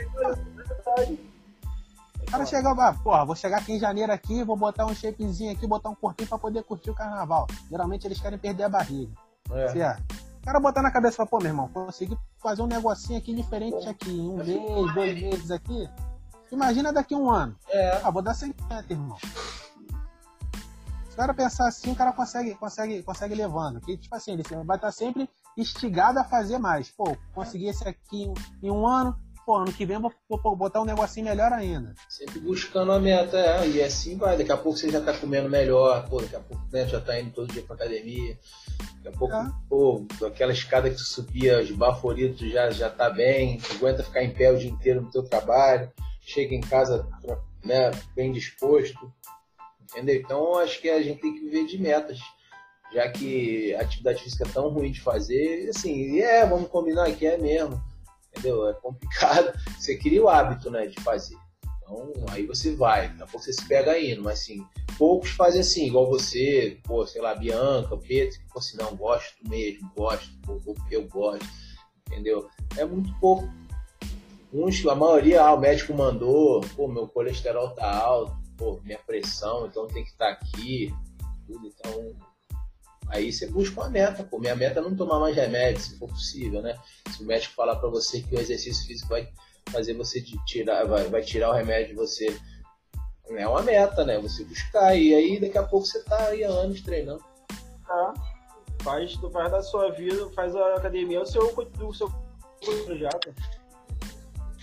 O 2.28 2.32
cara 2.32 2.46
chega, 2.46 2.72
ah, 2.72 2.94
porra, 2.94 3.24
vou 3.24 3.36
chegar 3.36 3.60
aqui 3.60 3.74
em 3.74 3.80
janeiro 3.80 4.12
aqui, 4.12 4.44
vou 4.44 4.58
botar 4.58 4.86
um 4.86 4.96
shapezinho 4.96 5.52
aqui, 5.52 5.68
botar 5.68 5.90
um 5.90 5.96
corpinho 5.96 6.28
pra 6.28 6.40
poder 6.40 6.64
curtir 6.64 6.90
o 6.90 6.96
carnaval. 6.96 7.46
Geralmente 7.70 8.08
eles 8.08 8.20
querem 8.20 8.38
perder 8.38 8.64
a 8.64 8.70
barriga. 8.70 9.14
É. 9.52 9.70
Certo? 9.70 10.16
O 10.42 10.46
cara 10.46 10.60
botar 10.60 10.82
na 10.82 10.92
cabeça 10.92 11.14
e 11.14 11.18
falar, 11.18 11.30
pô, 11.30 11.38
meu 11.38 11.48
irmão, 11.48 11.68
consegui 11.70 12.18
fazer 12.40 12.62
um 12.62 12.68
negocinho 12.68 13.18
aqui 13.18 13.34
diferente 13.34 13.88
aqui, 13.88 14.12
um 14.12 14.38
mês, 14.38 14.94
dois 14.94 15.22
meses 15.22 15.52
aqui. 15.52 15.90
Imagina 16.52 16.92
daqui 16.92 17.14
a 17.14 17.18
um 17.18 17.30
ano. 17.30 17.56
É. 17.70 18.02
Ah, 18.04 18.10
vou 18.10 18.22
dar 18.22 18.34
50, 18.34 18.92
irmão. 18.92 19.18
Se 19.20 21.14
o 21.14 21.16
cara 21.16 21.34
pensar 21.34 21.68
assim, 21.68 21.92
o 21.92 21.96
cara 21.96 22.12
consegue, 22.12 22.56
consegue, 22.56 23.02
consegue 23.04 23.36
levando. 23.36 23.80
Que, 23.82 23.98
tipo 23.98 24.14
assim, 24.16 24.34
ele 24.34 24.44
vai 24.66 24.78
estar 24.78 24.92
sempre 24.92 25.30
instigado 25.58 26.20
a 26.20 26.24
fazer 26.24 26.58
mais. 26.58 26.90
Pô, 26.92 27.16
consegui 27.34 27.68
esse 27.68 27.88
aqui 27.88 28.32
em 28.62 28.70
um 28.70 28.86
ano, 28.86 29.18
pô, 29.46 29.58
ano 29.58 29.72
que 29.72 29.86
vem 29.86 30.00
vou, 30.00 30.12
vou- 30.28 30.56
botar 30.56 30.82
um 30.82 30.86
negocinho 30.86 31.26
melhor 31.28 31.52
ainda. 31.54 31.94
Sempre 32.10 32.40
buscando 32.40 32.92
a 32.92 33.00
meta, 33.00 33.38
é. 33.38 33.68
E 33.68 33.82
assim 33.84 34.18
vai. 34.18 34.38
Daqui 34.38 34.52
a 34.52 34.58
pouco 34.58 34.78
você 34.78 34.90
já 34.90 35.00
tá 35.02 35.14
comendo 35.18 35.50
melhor, 35.50 36.08
pô, 36.10 36.20
daqui 36.22 36.36
a 36.36 36.40
pouco 36.40 36.64
né, 36.72 36.88
já 36.88 37.00
tá 37.00 37.20
indo 37.20 37.32
todo 37.32 37.52
dia 37.54 37.62
pra 37.64 37.76
academia. 37.76 38.38
Daqui 39.04 39.16
a 39.16 39.20
pouco, 39.20 39.36
É. 39.36 39.52
pô, 39.70 40.06
aquela 40.26 40.52
escada 40.52 40.90
que 40.90 40.96
tu 40.96 41.04
subia, 41.04 41.62
os 41.62 41.72
baforitos 41.72 42.50
já, 42.52 42.72
já 42.72 42.90
tá 42.90 43.10
bem, 43.10 43.58
tu 43.60 43.74
aguenta 43.76 44.04
ficar 44.04 44.24
em 44.24 44.32
pé 44.34 44.52
o 44.52 44.58
dia 44.58 44.70
inteiro 44.70 45.02
no 45.02 45.12
teu 45.12 45.24
trabalho, 45.24 45.92
chega 46.22 46.56
em 46.56 46.62
casa 46.62 47.08
né, 47.64 47.92
bem 48.16 48.32
disposto. 48.32 49.12
Entendeu? 49.92 50.16
Então 50.16 50.58
acho 50.60 50.82
que 50.82 50.90
a 50.90 51.02
gente 51.02 51.22
tem 51.22 51.34
que 51.34 51.40
viver 51.42 51.66
de 51.68 51.78
metas. 51.78 52.20
Já 52.94 53.10
que 53.10 53.74
a 53.76 53.82
atividade 53.82 54.22
física 54.24 54.44
é 54.46 54.52
tão 54.52 54.70
ruim 54.70 54.92
de 54.92 55.02
fazer, 55.02 55.70
assim, 55.70 55.92
e 56.14 56.22
é, 56.22 56.46
vamos 56.46 56.70
combinar 56.70 57.12
que 57.14 57.26
é 57.26 57.38
mesmo. 57.38 57.82
Entendeu? 58.38 58.68
É 58.70 58.74
complicado. 58.74 59.54
Você 59.80 59.98
cria 59.98 60.24
o 60.24 60.30
hábito, 60.30 60.70
né, 60.70 60.88
de 60.88 61.00
fazer. 61.02 61.38
Então, 61.86 62.12
aí 62.32 62.48
você 62.48 62.76
vai, 62.76 63.10
daqui 63.10 63.22
a 63.22 63.28
pouco 63.28 63.46
você 63.46 63.54
se 63.54 63.68
pega 63.68 64.00
indo, 64.00 64.24
mas 64.24 64.40
assim, 64.40 64.66
poucos 64.98 65.30
fazem 65.30 65.62
assim, 65.62 65.86
igual 65.86 66.10
você, 66.10 66.80
pô, 66.84 67.06
sei 67.06 67.22
lá, 67.22 67.36
Bianca, 67.36 67.96
Pedro, 67.96 68.40
que 68.40 68.58
assim, 68.58 68.76
não, 68.78 68.96
gosto 68.96 69.36
mesmo, 69.48 69.92
gosto, 69.96 70.36
pô, 70.42 70.60
porque 70.66 70.96
eu 70.96 71.08
gosto, 71.08 71.46
entendeu? 72.08 72.50
É 72.76 72.84
muito 72.84 73.14
pouco. 73.20 73.48
Uns, 74.52 74.84
a 74.88 74.96
maioria, 74.96 75.44
ah, 75.44 75.54
o 75.54 75.60
médico 75.60 75.94
mandou, 75.94 76.62
pô, 76.76 76.88
meu 76.88 77.08
colesterol 77.08 77.70
tá 77.70 77.96
alto, 77.96 78.36
pô, 78.58 78.80
minha 78.84 79.00
pressão, 79.00 79.68
então 79.68 79.86
tem 79.86 80.04
que 80.04 80.10
estar 80.10 80.34
tá 80.36 80.42
aqui, 80.42 80.92
tudo, 81.46 81.68
então 81.68 82.16
Aí 83.10 83.32
você 83.32 83.48
busca 83.48 83.82
uma 83.82 83.90
meta, 83.90 84.24
pô. 84.24 84.40
Minha 84.40 84.56
meta 84.56 84.80
é 84.80 84.84
não 84.84 84.96
tomar 84.96 85.20
mais 85.20 85.36
remédio, 85.36 85.82
se 85.82 85.98
for 85.98 86.10
possível, 86.10 86.62
né? 86.62 86.78
Se 87.10 87.24
o 87.24 87.26
médico 87.26 87.54
falar 87.54 87.76
para 87.78 87.90
você 87.90 88.22
que 88.22 88.36
o 88.36 88.40
exercício 88.40 88.86
físico 88.86 89.10
vai 89.10 89.30
fazer 89.72 89.94
você 89.94 90.22
tirar, 90.46 90.86
vai, 90.86 91.06
vai 91.06 91.22
tirar 91.22 91.50
o 91.50 91.54
remédio 91.54 91.90
de 91.90 91.96
você, 91.96 92.36
é 93.30 93.48
uma 93.48 93.62
meta, 93.62 94.06
né? 94.06 94.20
Você 94.20 94.44
buscar. 94.44 94.96
E 94.96 95.14
aí 95.14 95.40
daqui 95.40 95.58
a 95.58 95.64
pouco 95.64 95.86
você 95.86 96.04
tá 96.04 96.28
aí 96.28 96.44
há 96.44 96.50
anos 96.50 96.82
treinando. 96.82 97.24
Tá. 97.86 98.14
Faz, 98.82 99.14
tu 99.18 99.30
faz 99.32 99.52
da 99.52 99.64
sua 99.64 99.92
vida, 99.92 100.30
faz 100.32 100.56
a 100.56 100.76
academia 100.76 101.22
o 101.22 101.26
seu, 101.26 101.42
o 101.82 101.94
seu 101.94 102.12
projeto. 102.86 103.34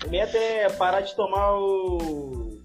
A 0.04 0.06
meta 0.08 0.36
é 0.36 0.68
parar 0.70 1.00
de 1.00 1.14
tomar 1.14 1.54
o, 1.54 2.60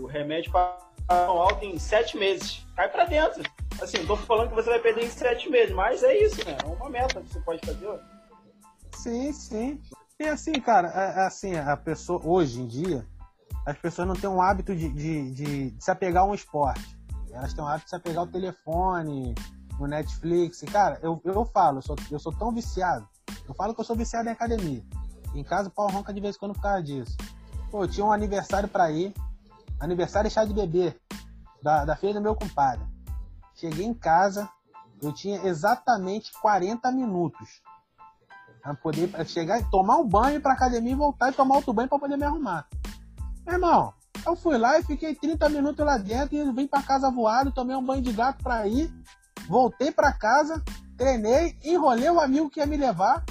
o 0.00 0.06
remédio 0.06 0.50
para 0.50 0.78
alto 1.08 1.64
em 1.64 1.78
sete 1.78 2.16
meses. 2.16 2.64
Cai 2.74 2.88
para 2.88 3.04
dentro. 3.04 3.42
Assim, 3.80 3.98
não 3.98 4.06
tô 4.06 4.16
falando 4.16 4.50
que 4.50 4.54
você 4.54 4.70
vai 4.70 4.80
perder 4.80 5.04
em 5.04 5.10
sete 5.10 5.50
meses, 5.50 5.74
mas 5.74 6.02
é 6.02 6.16
isso, 6.18 6.44
né? 6.44 6.56
É 6.62 6.66
uma 6.66 6.90
meta 6.90 7.20
que 7.20 7.32
você 7.32 7.40
pode 7.40 7.64
fazer. 7.64 8.00
Sim, 8.94 9.32
sim. 9.32 9.80
E 10.20 10.24
assim, 10.24 10.52
cara, 10.52 10.88
é, 10.94 11.20
é 11.20 11.26
assim, 11.26 11.56
a 11.56 11.76
pessoa, 11.76 12.20
hoje 12.24 12.60
em 12.60 12.66
dia, 12.66 13.04
as 13.66 13.76
pessoas 13.78 14.06
não 14.06 14.14
têm 14.14 14.30
um 14.30 14.40
hábito 14.40 14.74
de, 14.74 14.88
de, 14.88 15.30
de, 15.32 15.70
de 15.70 15.84
se 15.84 15.90
apegar 15.90 16.22
a 16.22 16.26
um 16.26 16.34
esporte. 16.34 16.96
Elas 17.32 17.54
têm 17.54 17.64
um 17.64 17.66
hábito 17.66 17.86
de 17.86 17.90
se 17.90 17.96
apegar 17.96 18.18
ao 18.18 18.26
telefone, 18.26 19.34
no 19.78 19.86
Netflix. 19.86 20.62
E, 20.62 20.66
cara, 20.66 20.98
eu, 21.02 21.20
eu 21.24 21.44
falo, 21.46 21.78
eu 21.78 21.82
sou, 21.82 21.96
eu 22.10 22.18
sou 22.18 22.32
tão 22.32 22.52
viciado. 22.52 23.08
Eu 23.48 23.54
falo 23.54 23.74
que 23.74 23.80
eu 23.80 23.84
sou 23.84 23.96
viciado 23.96 24.28
em 24.28 24.32
academia. 24.32 24.82
Em 25.34 25.42
casa, 25.42 25.68
o 25.68 25.72
pau 25.72 25.88
ronca 25.88 26.12
de 26.12 26.20
vez 26.20 26.36
em 26.36 26.38
quando 26.38 26.54
por 26.54 26.62
causa 26.62 26.82
disso. 26.82 27.16
Pô, 27.70 27.86
tinha 27.86 28.04
um 28.04 28.12
aniversário 28.12 28.68
pra 28.68 28.90
ir. 28.90 29.14
Aniversário 29.80 30.30
chá 30.30 30.44
de 30.44 30.52
bebê. 30.52 30.94
Da, 31.62 31.84
da 31.84 31.96
filha 31.96 32.14
do 32.14 32.20
meu 32.20 32.34
compadre. 32.34 32.84
Cheguei 33.54 33.86
em 33.86 33.94
casa, 33.94 34.48
eu 35.00 35.12
tinha 35.12 35.46
exatamente 35.46 36.32
40 36.40 36.90
minutos 36.92 37.62
para 38.62 38.74
poder 38.74 39.10
chegar, 39.26 39.68
tomar 39.70 39.96
um 39.96 40.06
banho 40.06 40.40
para 40.40 40.52
academia 40.52 40.92
e 40.92 40.96
voltar 40.96 41.30
e 41.30 41.34
tomar 41.34 41.56
outro 41.56 41.72
banho 41.72 41.88
para 41.88 41.98
poder 41.98 42.16
me 42.16 42.24
arrumar. 42.24 42.66
Meu 43.44 43.54
irmão, 43.54 43.92
eu 44.24 44.36
fui 44.36 44.56
lá 44.56 44.78
e 44.78 44.84
fiquei 44.84 45.14
30 45.14 45.48
minutos 45.48 45.84
lá 45.84 45.98
dentro 45.98 46.36
e 46.36 46.52
vim 46.52 46.66
para 46.66 46.82
casa 46.82 47.10
voado, 47.10 47.50
tomei 47.50 47.74
um 47.74 47.84
banho 47.84 48.02
de 48.02 48.12
gato 48.12 48.42
para 48.42 48.66
ir, 48.68 48.92
voltei 49.48 49.90
para 49.90 50.12
casa, 50.12 50.62
treinei, 50.96 51.58
enrolei 51.64 52.08
o 52.08 52.20
amigo 52.20 52.48
que 52.48 52.60
ia 52.60 52.66
me 52.66 52.76
levar 52.76 53.24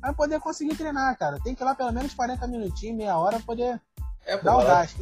para 0.00 0.12
poder 0.12 0.40
conseguir 0.40 0.76
treinar, 0.76 1.16
cara. 1.16 1.38
Tem 1.42 1.54
que 1.54 1.62
ir 1.62 1.64
lá 1.64 1.74
pelo 1.74 1.92
menos 1.92 2.12
40 2.12 2.46
minutinhos, 2.48 2.96
meia 2.96 3.16
hora 3.16 3.36
para 3.36 3.46
poder 3.46 3.80
é, 4.26 4.36
dar 4.38 4.56
o 4.56 4.64
gás. 4.64 4.94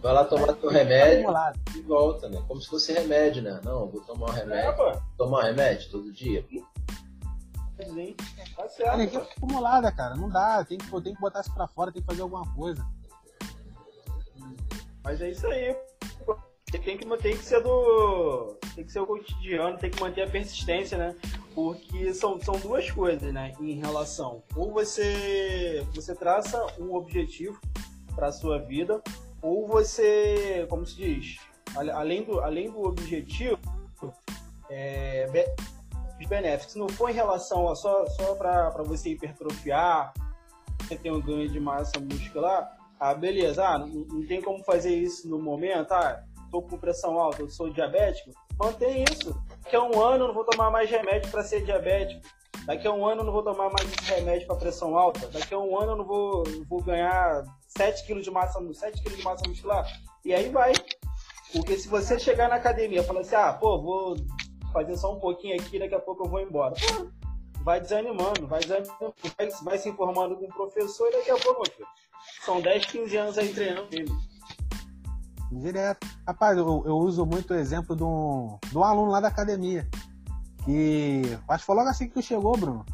Vai 0.00 0.12
lá 0.12 0.24
tomar 0.24 0.52
teu 0.54 0.70
remédio 0.70 1.28
e 1.74 1.80
volta, 1.82 2.28
né? 2.28 2.42
Como 2.46 2.60
se 2.60 2.68
fosse 2.68 2.92
remédio, 2.92 3.42
né? 3.42 3.60
Não, 3.64 3.88
vou 3.88 4.00
tomar 4.02 4.30
um 4.30 4.32
remédio. 4.32 4.82
É, 4.82 5.02
tomar 5.16 5.40
um 5.40 5.42
remédio 5.42 5.90
todo 5.90 6.12
dia. 6.12 6.44
Sim. 6.48 8.14
Tá 8.56 8.68
certo. 8.68 8.90
A 8.90 8.94
energia 8.94 9.20
fica 9.20 9.34
acumulada, 9.36 9.90
cara. 9.90 10.14
Não 10.14 10.28
dá. 10.28 10.64
Tem 10.64 10.78
que, 10.78 10.88
tem 11.02 11.14
que 11.14 11.20
botar 11.20 11.40
isso 11.40 11.52
pra 11.52 11.66
fora, 11.66 11.92
tem 11.92 12.00
que 12.00 12.06
fazer 12.06 12.22
alguma 12.22 12.46
coisa. 12.54 12.84
Mas 15.02 15.20
é 15.20 15.30
isso 15.30 15.46
aí. 15.46 15.76
Tem 16.70 16.98
que, 16.98 17.16
tem 17.16 17.36
que 17.36 17.44
ser 17.44 17.62
do. 17.62 18.56
Tem 18.74 18.84
que 18.84 18.92
ser 18.92 19.00
o 19.00 19.06
cotidiano, 19.06 19.78
tem 19.78 19.90
que 19.90 20.00
manter 20.00 20.22
a 20.22 20.30
persistência, 20.30 20.98
né? 20.98 21.16
Porque 21.54 22.12
são, 22.12 22.40
são 22.40 22.58
duas 22.58 22.90
coisas, 22.90 23.32
né? 23.32 23.52
Em 23.58 23.74
relação. 23.74 24.42
Ou 24.54 24.70
você, 24.70 25.84
você 25.94 26.14
traça 26.14 26.64
um 26.78 26.94
objetivo 26.94 27.58
para 28.14 28.30
sua 28.30 28.58
vida, 28.58 29.02
ou 29.42 29.66
você, 29.66 30.66
como 30.68 30.84
se 30.86 30.96
diz, 30.96 31.36
além 31.76 32.24
do, 32.24 32.40
além 32.40 32.70
do 32.70 32.82
objetivo, 32.82 33.58
é, 34.70 35.26
benéficos. 36.26 36.72
Se 36.72 36.78
não 36.78 36.88
for 36.88 37.10
em 37.10 37.14
relação 37.14 37.68
a 37.68 37.76
só, 37.76 38.06
só 38.06 38.34
para 38.34 38.82
você 38.82 39.10
hipertrofiar, 39.10 40.12
você 40.80 40.96
tem 40.96 41.12
um 41.12 41.20
ganho 41.20 41.48
de 41.48 41.60
massa 41.60 42.00
muscular, 42.00 42.76
ah, 42.98 43.14
beleza, 43.14 43.64
ah, 43.64 43.78
não, 43.78 43.86
não, 43.86 44.26
tem 44.26 44.42
como 44.42 44.62
fazer 44.64 44.94
isso 44.94 45.28
no 45.28 45.38
momento, 45.38 45.92
ah, 45.92 46.22
tô 46.50 46.62
com 46.62 46.78
pressão 46.78 47.18
alta, 47.18 47.42
eu 47.42 47.48
sou 47.48 47.70
diabético, 47.70 48.30
mantém 48.58 49.04
isso. 49.04 49.34
Daqui 49.62 49.76
a 49.76 49.82
um 49.82 50.00
ano 50.00 50.24
eu 50.24 50.28
não 50.28 50.34
vou 50.34 50.44
tomar 50.44 50.70
mais 50.70 50.90
remédio 50.90 51.30
para 51.30 51.44
ser 51.44 51.62
diabético. 51.62 52.20
Daqui 52.64 52.86
a 52.86 52.92
um 52.92 53.06
ano 53.06 53.20
eu 53.20 53.24
não 53.24 53.32
vou 53.32 53.42
tomar 53.42 53.70
mais 53.70 53.94
remédio 54.08 54.46
para 54.46 54.56
pressão 54.56 54.96
alta. 54.96 55.26
Daqui 55.28 55.54
a 55.54 55.58
um 55.58 55.78
ano 55.78 55.92
eu 55.92 55.96
não 55.96 56.04
vou, 56.04 56.44
vou 56.68 56.82
ganhar 56.82 57.44
7 57.78 58.06
kg 58.06 58.20
de 58.20 58.30
massa, 58.30 58.60
7 58.74 59.02
kg 59.02 59.16
de 59.16 59.22
massa 59.22 59.48
muscular. 59.48 59.86
E 60.24 60.34
aí 60.34 60.50
vai. 60.50 60.72
Porque 61.52 61.78
se 61.78 61.86
você 61.88 62.18
chegar 62.18 62.48
na 62.48 62.56
academia 62.56 63.00
e 63.00 63.04
falar 63.04 63.20
assim, 63.20 63.36
ah, 63.36 63.52
pô, 63.52 63.80
vou 63.80 64.16
fazer 64.72 64.96
só 64.96 65.14
um 65.14 65.20
pouquinho 65.20 65.54
aqui, 65.54 65.78
daqui 65.78 65.94
a 65.94 66.00
pouco 66.00 66.24
eu 66.24 66.28
vou 66.28 66.40
embora. 66.40 66.74
Pô, 66.74 67.06
vai 67.62 67.80
desanimando, 67.80 68.48
vai 68.48 68.58
desanimando, 68.58 69.14
vai, 69.36 69.48
vai, 69.62 69.78
se 69.78 69.88
informando 69.88 70.36
com 70.36 70.46
o 70.46 70.54
professor 70.54 71.08
e 71.08 71.12
daqui 71.12 71.30
a 71.30 71.36
pouco, 71.36 71.70
filho, 71.70 71.86
são 72.44 72.60
10, 72.60 72.84
15 72.86 73.16
anos 73.16 73.38
aí 73.38 73.54
treinando 73.54 73.88
ele. 73.92 74.12
Direto. 75.52 76.06
Rapaz, 76.26 76.58
eu, 76.58 76.82
eu, 76.84 76.96
uso 76.96 77.24
muito 77.24 77.54
o 77.54 77.56
exemplo 77.56 77.94
de 77.94 78.02
um, 78.02 78.58
de 78.66 78.76
um 78.76 78.82
aluno 78.82 79.12
lá 79.12 79.20
da 79.20 79.28
academia. 79.28 79.88
Que 80.64 81.22
acho 81.48 81.62
que 81.62 81.66
foi 81.66 81.76
logo 81.76 81.88
assim 81.88 82.08
que 82.08 82.14
tu 82.14 82.22
chegou, 82.22 82.56
Bruno. 82.56 82.84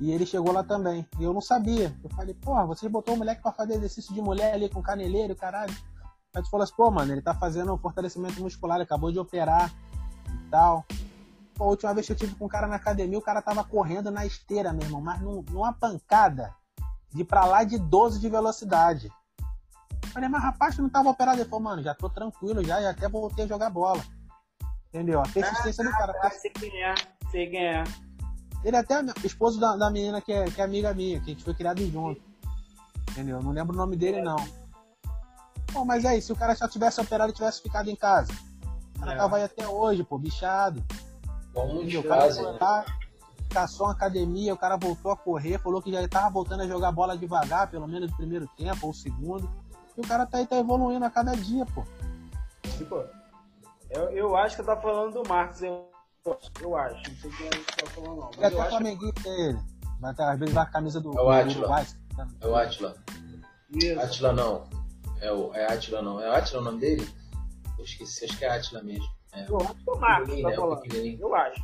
E 0.00 0.10
ele 0.10 0.24
chegou 0.24 0.50
lá 0.50 0.64
também. 0.64 1.06
E 1.18 1.24
eu 1.24 1.32
não 1.32 1.42
sabia. 1.42 1.94
Eu 2.02 2.08
falei, 2.10 2.34
porra, 2.34 2.64
você 2.64 2.88
botou 2.88 3.14
o 3.14 3.18
moleque 3.18 3.42
pra 3.42 3.52
fazer 3.52 3.74
exercício 3.74 4.14
de 4.14 4.22
mulher 4.22 4.54
ali 4.54 4.68
com 4.68 4.82
caneleiro, 4.82 5.36
caralho. 5.36 5.76
Aí 6.34 6.42
tu 6.42 6.48
falou 6.48 6.64
assim, 6.64 6.74
pô, 6.74 6.90
mano, 6.90 7.12
ele 7.12 7.20
tá 7.20 7.34
fazendo 7.34 7.72
um 7.74 7.78
fortalecimento 7.78 8.40
muscular, 8.40 8.80
acabou 8.80 9.12
de 9.12 9.18
operar 9.18 9.70
e 10.26 10.50
tal. 10.50 10.86
Pô, 11.54 11.64
a 11.64 11.68
última 11.68 11.92
vez 11.92 12.06
que 12.06 12.12
eu 12.12 12.16
tive 12.16 12.34
com 12.34 12.46
um 12.46 12.48
cara 12.48 12.66
na 12.66 12.76
academia, 12.76 13.18
o 13.18 13.22
cara 13.22 13.42
tava 13.42 13.62
correndo 13.62 14.10
na 14.10 14.24
esteira, 14.24 14.72
meu 14.72 14.84
irmão, 14.84 15.02
mas 15.02 15.20
num, 15.20 15.44
numa 15.50 15.72
pancada 15.72 16.54
de 17.12 17.24
pra 17.24 17.44
lá 17.44 17.62
de 17.64 17.78
12 17.78 18.20
de 18.20 18.28
velocidade. 18.28 19.12
falei, 20.14 20.28
mas 20.28 20.42
rapaz, 20.42 20.76
tu 20.76 20.82
não 20.82 20.88
tava 20.88 21.10
operado? 21.10 21.40
Ele 21.40 21.48
falou, 21.48 21.64
mano, 21.64 21.82
já 21.82 21.94
tô 21.94 22.08
tranquilo 22.08 22.64
já, 22.64 22.80
e 22.80 22.86
até 22.86 23.08
voltei 23.08 23.44
a 23.44 23.48
jogar 23.48 23.68
bola. 23.68 24.02
Entendeu? 24.88 25.20
A 25.20 25.28
persistência 25.28 25.84
ah, 25.84 25.88
do 25.88 25.92
cara. 25.92 26.14
Ah, 26.22 26.30
sei 26.30 26.52
ganhar, 26.58 26.94
sei 27.30 27.50
ganhar. 27.50 28.09
Ele 28.64 28.76
é 28.76 28.80
até 28.80 29.02
esposo 29.24 29.58
da, 29.58 29.76
da 29.76 29.90
menina 29.90 30.20
que 30.20 30.32
é, 30.32 30.44
que 30.44 30.60
é 30.60 30.64
amiga 30.64 30.92
minha, 30.92 31.18
que 31.20 31.30
a 31.30 31.34
gente 31.34 31.44
foi 31.44 31.54
criado 31.54 31.84
junto. 31.86 32.20
Entendeu? 33.10 33.42
Não 33.42 33.52
lembro 33.52 33.74
o 33.74 33.78
nome 33.78 33.96
dele, 33.96 34.22
não. 34.22 34.36
Pô, 35.72 35.84
mas 35.84 36.04
aí, 36.04 36.20
se 36.20 36.32
o 36.32 36.36
cara 36.36 36.54
já 36.54 36.68
tivesse 36.68 37.00
operado 37.00 37.30
e 37.30 37.34
tivesse 37.34 37.62
ficado 37.62 37.88
em 37.88 37.96
casa, 37.96 38.32
o 38.96 39.00
cara 39.00 39.14
é. 39.14 39.16
tava 39.16 39.36
aí 39.36 39.44
até 39.44 39.66
hoje, 39.66 40.04
pô, 40.04 40.18
bichado. 40.18 40.84
Como 41.54 41.84
de 41.84 42.02
casa, 42.02 42.52
né? 42.52 42.58
Lá, 42.60 42.84
caçou 43.50 43.86
uma 43.86 43.92
academia, 43.92 44.54
o 44.54 44.58
cara 44.58 44.76
voltou 44.76 45.10
a 45.10 45.16
correr, 45.16 45.58
falou 45.58 45.82
que 45.82 45.90
já 45.90 46.02
estava 46.02 46.30
voltando 46.30 46.62
a 46.62 46.68
jogar 46.68 46.92
bola 46.92 47.16
devagar, 47.16 47.68
pelo 47.70 47.88
menos 47.88 48.10
no 48.10 48.16
primeiro 48.16 48.48
tempo 48.56 48.86
ou 48.86 48.94
segundo. 48.94 49.50
E 49.96 50.00
o 50.00 50.06
cara 50.06 50.26
tá 50.26 50.38
aí 50.38 50.46
tá 50.46 50.56
evoluindo 50.56 51.04
a 51.04 51.10
cada 51.10 51.32
dia, 51.36 51.66
pô. 51.66 51.84
Tipo, 52.76 53.04
eu, 53.90 54.08
eu 54.10 54.36
acho 54.36 54.56
que 54.56 54.62
tá 54.62 54.76
falando 54.76 55.22
do 55.22 55.28
Marcos, 55.28 55.62
eu, 55.62 55.88
eu 56.60 56.76
acho. 56.76 57.10
Não 57.10 57.16
sei 57.16 57.30
quem 57.30 57.46
é 57.46 57.50
que 57.50 57.76
tá 57.76 57.86
falando, 57.90 58.16
não. 58.16 58.30
Mas 58.36 58.52
é 58.52 58.60
até 58.60 58.68
flamenguista 58.68 59.28
ele. 59.28 59.58
Vai, 60.00 60.14
às 60.18 60.38
vezes 60.38 60.54
vai 60.54 60.64
a 60.64 60.66
camisa 60.66 61.00
do, 61.00 61.18
é 61.18 61.22
o 61.22 61.30
Atila. 61.30 61.86
É 62.40 62.46
o 62.46 62.56
Atila. 62.56 62.96
Atila 64.02 64.32
não. 64.32 64.68
É, 65.20 65.32
o, 65.32 65.54
é 65.54 65.72
Atila 65.72 66.02
não. 66.02 66.20
É 66.20 66.36
Atila 66.36 66.60
o 66.60 66.64
nome 66.64 66.80
dele? 66.80 67.08
Eu 67.78 67.84
esqueci, 67.84 68.24
acho 68.24 68.38
que 68.38 68.44
é 68.44 68.50
Atila 68.50 68.82
mesmo. 68.82 69.08
É. 69.32 69.46
Eu 69.48 69.58
acho 69.58 69.74
que 69.74 69.90
é 69.90 69.92
o 69.92 69.98
Marcos 69.98 70.42
tá 70.42 70.52
falando. 70.52 70.82
Eu 71.20 71.34
acho. 71.34 71.62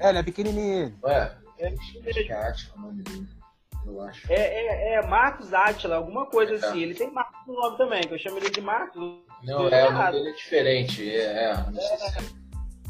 É, 0.00 0.08
ele 0.08 0.18
é 0.18 0.22
pequenininho. 0.22 0.98
Ué, 1.02 1.36
é, 1.58 1.68
acho 1.68 1.92
que 2.00 2.32
é 2.32 2.48
Atila 2.48 2.76
o 2.76 2.80
nome 2.80 3.02
dele. 3.02 3.28
Eu 3.86 4.00
acho. 4.00 4.32
É, 4.32 4.36
é, 4.36 4.94
é 4.94 5.06
Marcos 5.06 5.52
Atila, 5.52 5.96
alguma 5.96 6.26
coisa 6.26 6.54
é. 6.54 6.56
assim. 6.56 6.80
Ele 6.80 6.94
tem 6.94 7.12
Marcos 7.12 7.46
no 7.46 7.54
nome 7.54 7.76
também, 7.76 8.02
que 8.02 8.14
eu 8.14 8.18
chamo 8.18 8.38
ele 8.38 8.50
de 8.50 8.60
Marcos. 8.60 9.00
Não, 9.42 9.68
é, 9.68 9.88
o 9.88 9.92
nome 9.92 10.12
dele 10.12 10.30
é 10.30 10.32
diferente. 10.32 11.10
É, 11.10 11.50
é 11.50 11.56
não 11.56 11.80
sei 11.80 11.98
se. 11.98 12.43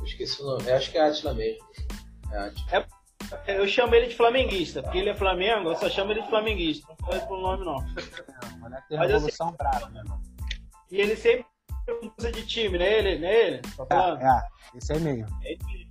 Eu 0.05 0.09
esqueci 0.09 0.43
o 0.43 0.45
nome. 0.45 0.69
Eu 0.69 0.77
acho 0.77 0.91
que 0.91 0.99
é 0.99 1.09
Atila 1.09 1.33
mesmo. 1.33 1.65
É 2.31 2.39
Atila. 2.39 2.87
É, 3.47 3.59
eu 3.59 3.67
chamo 3.67 3.95
ele 3.95 4.09
de 4.09 4.15
flamenguista, 4.15 4.83
porque 4.83 4.99
ele 4.99 5.09
é 5.09 5.15
Flamengo, 5.15 5.71
eu 5.71 5.77
só 5.77 5.89
chamo 5.89 6.13
ele 6.13 6.21
de 6.21 6.29
flamenguista. 6.29 6.87
Não 7.01 7.09
foi 7.09 7.21
pelo 7.21 7.41
nome, 7.41 7.65
não. 7.65 7.77
Não, 7.77 8.59
mas 8.61 8.73
é 8.73 8.83
tem 8.87 8.99
revolução 8.99 9.49
sei... 9.49 9.57
brava, 9.57 9.89
né? 9.89 10.03
E 10.91 11.01
ele 11.01 11.17
sempre 11.17 11.47
mudança 12.03 12.33
de 12.33 12.47
time, 12.47 12.77
né? 12.77 12.99
Ele, 12.99 13.19
né? 13.19 13.47
Ele, 13.47 13.59
tá 13.59 13.87
falando? 13.87 14.21
É, 14.21 14.27
é 14.27 14.79
esse 14.79 14.93
aí 14.93 15.01
mesmo. 15.01 15.27
Ele, 15.43 15.89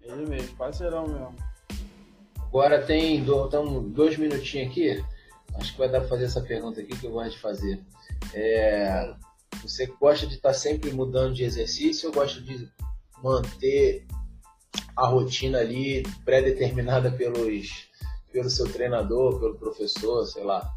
ele 0.00 0.26
mesmo, 0.26 0.56
parceirão 0.56 1.06
mesmo. 1.06 1.36
Agora 2.40 2.82
tem 2.82 3.22
do, 3.22 3.46
então, 3.46 3.82
dois 3.90 4.16
minutinhos 4.16 4.70
aqui. 4.70 5.04
acho 5.56 5.72
que 5.72 5.78
vai 5.78 5.90
dar 5.90 6.00
pra 6.00 6.08
fazer 6.08 6.24
essa 6.24 6.40
pergunta 6.40 6.80
aqui 6.80 6.96
que 6.96 7.06
eu 7.06 7.12
gosto 7.12 7.32
de 7.32 7.38
fazer. 7.38 7.84
É, 8.32 9.14
você 9.62 9.86
gosta 9.86 10.26
de 10.26 10.34
estar 10.34 10.50
tá 10.50 10.54
sempre 10.54 10.92
mudando 10.92 11.34
de 11.34 11.44
exercício 11.44 12.08
ou 12.08 12.14
gosta 12.14 12.40
de 12.40 12.68
manter 13.22 14.06
a 14.96 15.06
rotina 15.06 15.58
ali 15.58 16.02
pré-determinada 16.24 17.10
pelos, 17.10 17.88
pelo 18.32 18.50
seu 18.50 18.70
treinador, 18.70 19.38
pelo 19.38 19.54
professor, 19.54 20.26
sei 20.26 20.44
lá? 20.44 20.68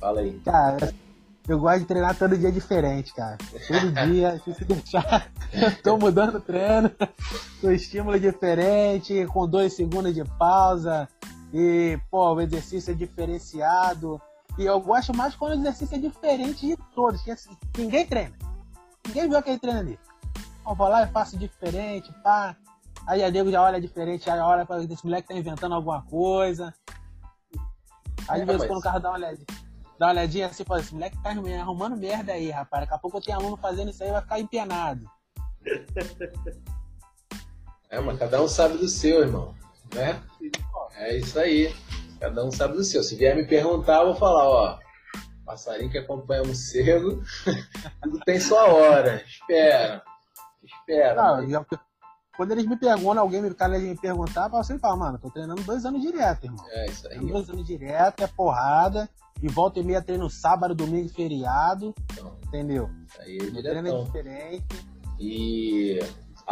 Fala 0.00 0.20
aí. 0.20 0.40
Cara, 0.44 0.94
eu 1.46 1.58
gosto 1.58 1.80
de 1.80 1.86
treinar 1.86 2.16
todo 2.16 2.38
dia 2.38 2.50
diferente, 2.50 3.14
cara. 3.14 3.36
Todo 3.68 3.92
dia, 4.10 4.40
se 4.44 4.64
deixar, 4.64 5.30
tô 5.82 5.98
mudando 5.98 6.36
o 6.36 6.40
treino, 6.40 6.90
com 7.60 7.70
estímulo 7.70 8.18
diferente, 8.18 9.26
com 9.26 9.46
dois 9.46 9.74
segundos 9.74 10.14
de 10.14 10.24
pausa, 10.38 11.08
e, 11.52 11.98
pô, 12.10 12.34
o 12.34 12.40
exercício 12.40 12.92
é 12.92 12.94
diferenciado. 12.94 14.20
E 14.58 14.64
eu 14.64 14.80
gosto 14.80 15.16
mais 15.16 15.34
quando 15.34 15.52
o 15.52 15.60
exercício 15.60 15.96
é 15.96 15.98
diferente 15.98 16.66
de 16.66 16.76
todos, 16.94 17.22
que 17.22 17.30
assim, 17.30 17.56
ninguém 17.76 18.06
treina. 18.06 18.36
Ninguém 19.06 19.28
viu 19.28 19.38
aquele 19.38 19.58
treino 19.58 19.80
ali. 19.80 19.98
Eu 20.66 20.74
vou 20.74 20.88
lá 20.88 21.02
e 21.02 21.08
faço 21.08 21.38
diferente, 21.38 22.12
pá. 22.22 22.56
Aí 23.06 23.24
a 23.24 23.30
nego 23.30 23.50
já 23.50 23.62
olha 23.62 23.80
diferente, 23.80 24.26
já 24.26 24.46
olha 24.46 24.66
para 24.66 24.82
esse 24.82 25.04
moleque 25.04 25.28
tá 25.28 25.34
inventando 25.34 25.74
alguma 25.74 26.02
coisa. 26.02 26.74
Aí 28.28 28.40
de 28.40 28.46
vez 28.46 28.62
em 28.62 28.66
quando 28.66 28.78
o 28.78 28.82
carro 28.82 29.00
dá 29.00 29.10
uma 29.10 29.18
olhadinha, 29.18 29.46
dá 29.98 30.06
uma 30.06 30.12
olhadinha 30.12 30.46
assim, 30.46 30.64
fala, 30.64 30.80
esse 30.80 30.92
moleque 30.92 31.20
tá 31.22 31.30
arrumando 31.30 31.96
merda 31.96 32.32
aí, 32.32 32.50
rapaz. 32.50 32.82
Daqui 32.82 32.94
a 32.94 32.98
pouco 32.98 33.16
eu 33.16 33.22
tenho 33.22 33.38
aluno 33.38 33.56
fazendo 33.56 33.90
isso 33.90 34.04
aí 34.04 34.10
vai 34.10 34.22
ficar 34.22 34.40
empenado. 34.40 35.04
É, 37.90 37.98
mas 37.98 38.20
cada 38.20 38.40
um 38.40 38.46
sabe 38.46 38.78
do 38.78 38.88
seu, 38.88 39.22
irmão. 39.22 39.52
Né? 39.92 40.22
É 40.94 41.16
isso 41.16 41.36
aí. 41.40 41.74
Cada 42.20 42.44
um 42.44 42.50
sabe 42.50 42.74
do 42.74 42.84
seu. 42.84 43.02
Se 43.02 43.16
vier 43.16 43.34
me 43.34 43.46
perguntar, 43.46 44.00
eu 44.00 44.08
vou 44.08 44.14
falar, 44.14 44.48
ó. 44.48 44.78
Passarinho 45.44 45.90
que 45.90 45.98
acompanha 45.98 46.42
o 46.42 46.46
morcego, 46.46 47.22
tudo 48.02 48.20
tem 48.20 48.38
sua 48.38 48.66
hora. 48.66 49.24
Espera. 49.26 50.02
Espera. 50.62 51.14
Mas... 51.16 51.66
Quando 52.36 52.52
eles 52.52 52.66
me 52.66 52.76
perguntam, 52.76 53.22
alguém 53.22 53.42
me, 53.42 53.52
cara, 53.52 53.78
me 53.78 53.96
perguntar, 53.96 54.50
eu 54.52 54.64
sempre 54.64 54.80
falo, 54.80 54.98
mano, 54.98 55.18
tô 55.18 55.30
treinando 55.30 55.62
dois 55.62 55.84
anos 55.84 56.00
direto, 56.00 56.44
irmão. 56.44 56.64
É, 56.70 56.86
isso 56.86 57.08
aí. 57.08 57.18
Dois 57.18 57.50
anos 57.50 57.66
direto, 57.66 58.22
é 58.22 58.26
porrada. 58.26 59.08
E 59.42 59.48
volta 59.48 59.80
e 59.80 59.82
meia 59.82 60.02
treino 60.02 60.28
sábado, 60.30 60.74
domingo 60.74 61.06
e 61.06 61.08
feriado. 61.08 61.94
Então, 62.12 62.38
entendeu? 62.46 62.90
Isso 63.06 63.20
aí 63.22 63.38
é 63.38 63.62
treino 63.62 63.88
é 63.88 64.04
diferente. 64.04 64.86
E 65.18 65.98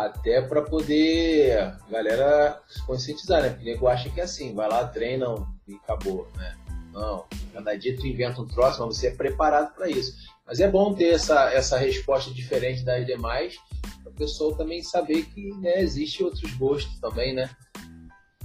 até 0.05 0.40
para 0.40 0.62
poder 0.62 1.76
galera 1.90 2.61
se 2.68 2.84
conscientizar, 2.86 3.42
né? 3.42 3.51
Porque 3.51 3.64
o 3.64 3.72
nego 3.72 3.88
acha 3.88 4.09
que 4.11 4.20
é 4.20 4.24
assim, 4.24 4.55
vai 4.55 4.68
lá, 4.68 4.86
treinam 4.86 5.46
e 5.66 5.74
acabou, 5.74 6.28
né? 6.36 6.57
Não, 6.92 7.24
cada 7.53 7.76
dia 7.76 7.96
tu 7.96 8.07
inventa 8.07 8.40
um 8.40 8.46
troço, 8.46 8.84
mas 8.84 8.96
você 8.96 9.09
é 9.09 9.14
preparado 9.14 9.74
para 9.74 9.88
isso. 9.88 10.16
Mas 10.46 10.61
é 10.61 10.68
bom 10.68 10.94
ter 10.94 11.11
essa, 11.11 11.53
essa 11.53 11.76
resposta 11.76 12.32
diferente 12.32 12.82
das 12.82 13.07
demais, 13.07 13.57
para 14.03 14.12
a 14.12 14.14
pessoa 14.14 14.57
também 14.57 14.82
saber 14.82 15.24
que 15.26 15.53
né, 15.57 15.80
existe 15.80 16.24
outros 16.24 16.53
gostos 16.55 16.99
também, 17.01 17.34
né? 17.34 17.51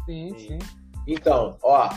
Sim, 0.06 0.38
sim. 0.38 0.60
Então, 1.08 1.58
ó, 1.64 1.90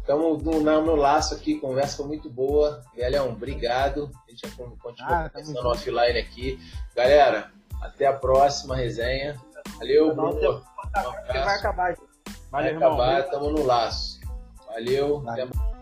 estamos 0.00 0.42
no, 0.42 0.60
no 0.60 0.94
laço 0.94 1.34
aqui, 1.34 1.58
conversa 1.58 2.04
muito 2.04 2.30
boa. 2.30 2.82
Galhão, 2.96 3.30
obrigado. 3.30 4.10
A 4.26 4.30
gente 4.30 4.46
continua 4.56 5.24
ah, 5.24 5.28
conversando 5.28 5.68
offline 5.68 6.18
aqui. 6.18 6.58
Galera, 6.94 7.52
até 7.82 8.06
a 8.06 8.12
próxima 8.12 8.76
resenha. 8.76 9.36
Valeu, 9.78 10.14
Bruno. 10.14 10.32
Um 10.36 10.62
vai 11.44 11.58
acabar. 11.58 11.94
Valeu, 12.50 12.78
vai 12.78 12.88
acabar, 12.88 13.20
estamos 13.20 13.52
no 13.52 13.66
laço. 13.66 14.20
Valeu, 14.66 15.20
Valeu. 15.20 15.44
até 15.44 15.44
mais. 15.44 15.73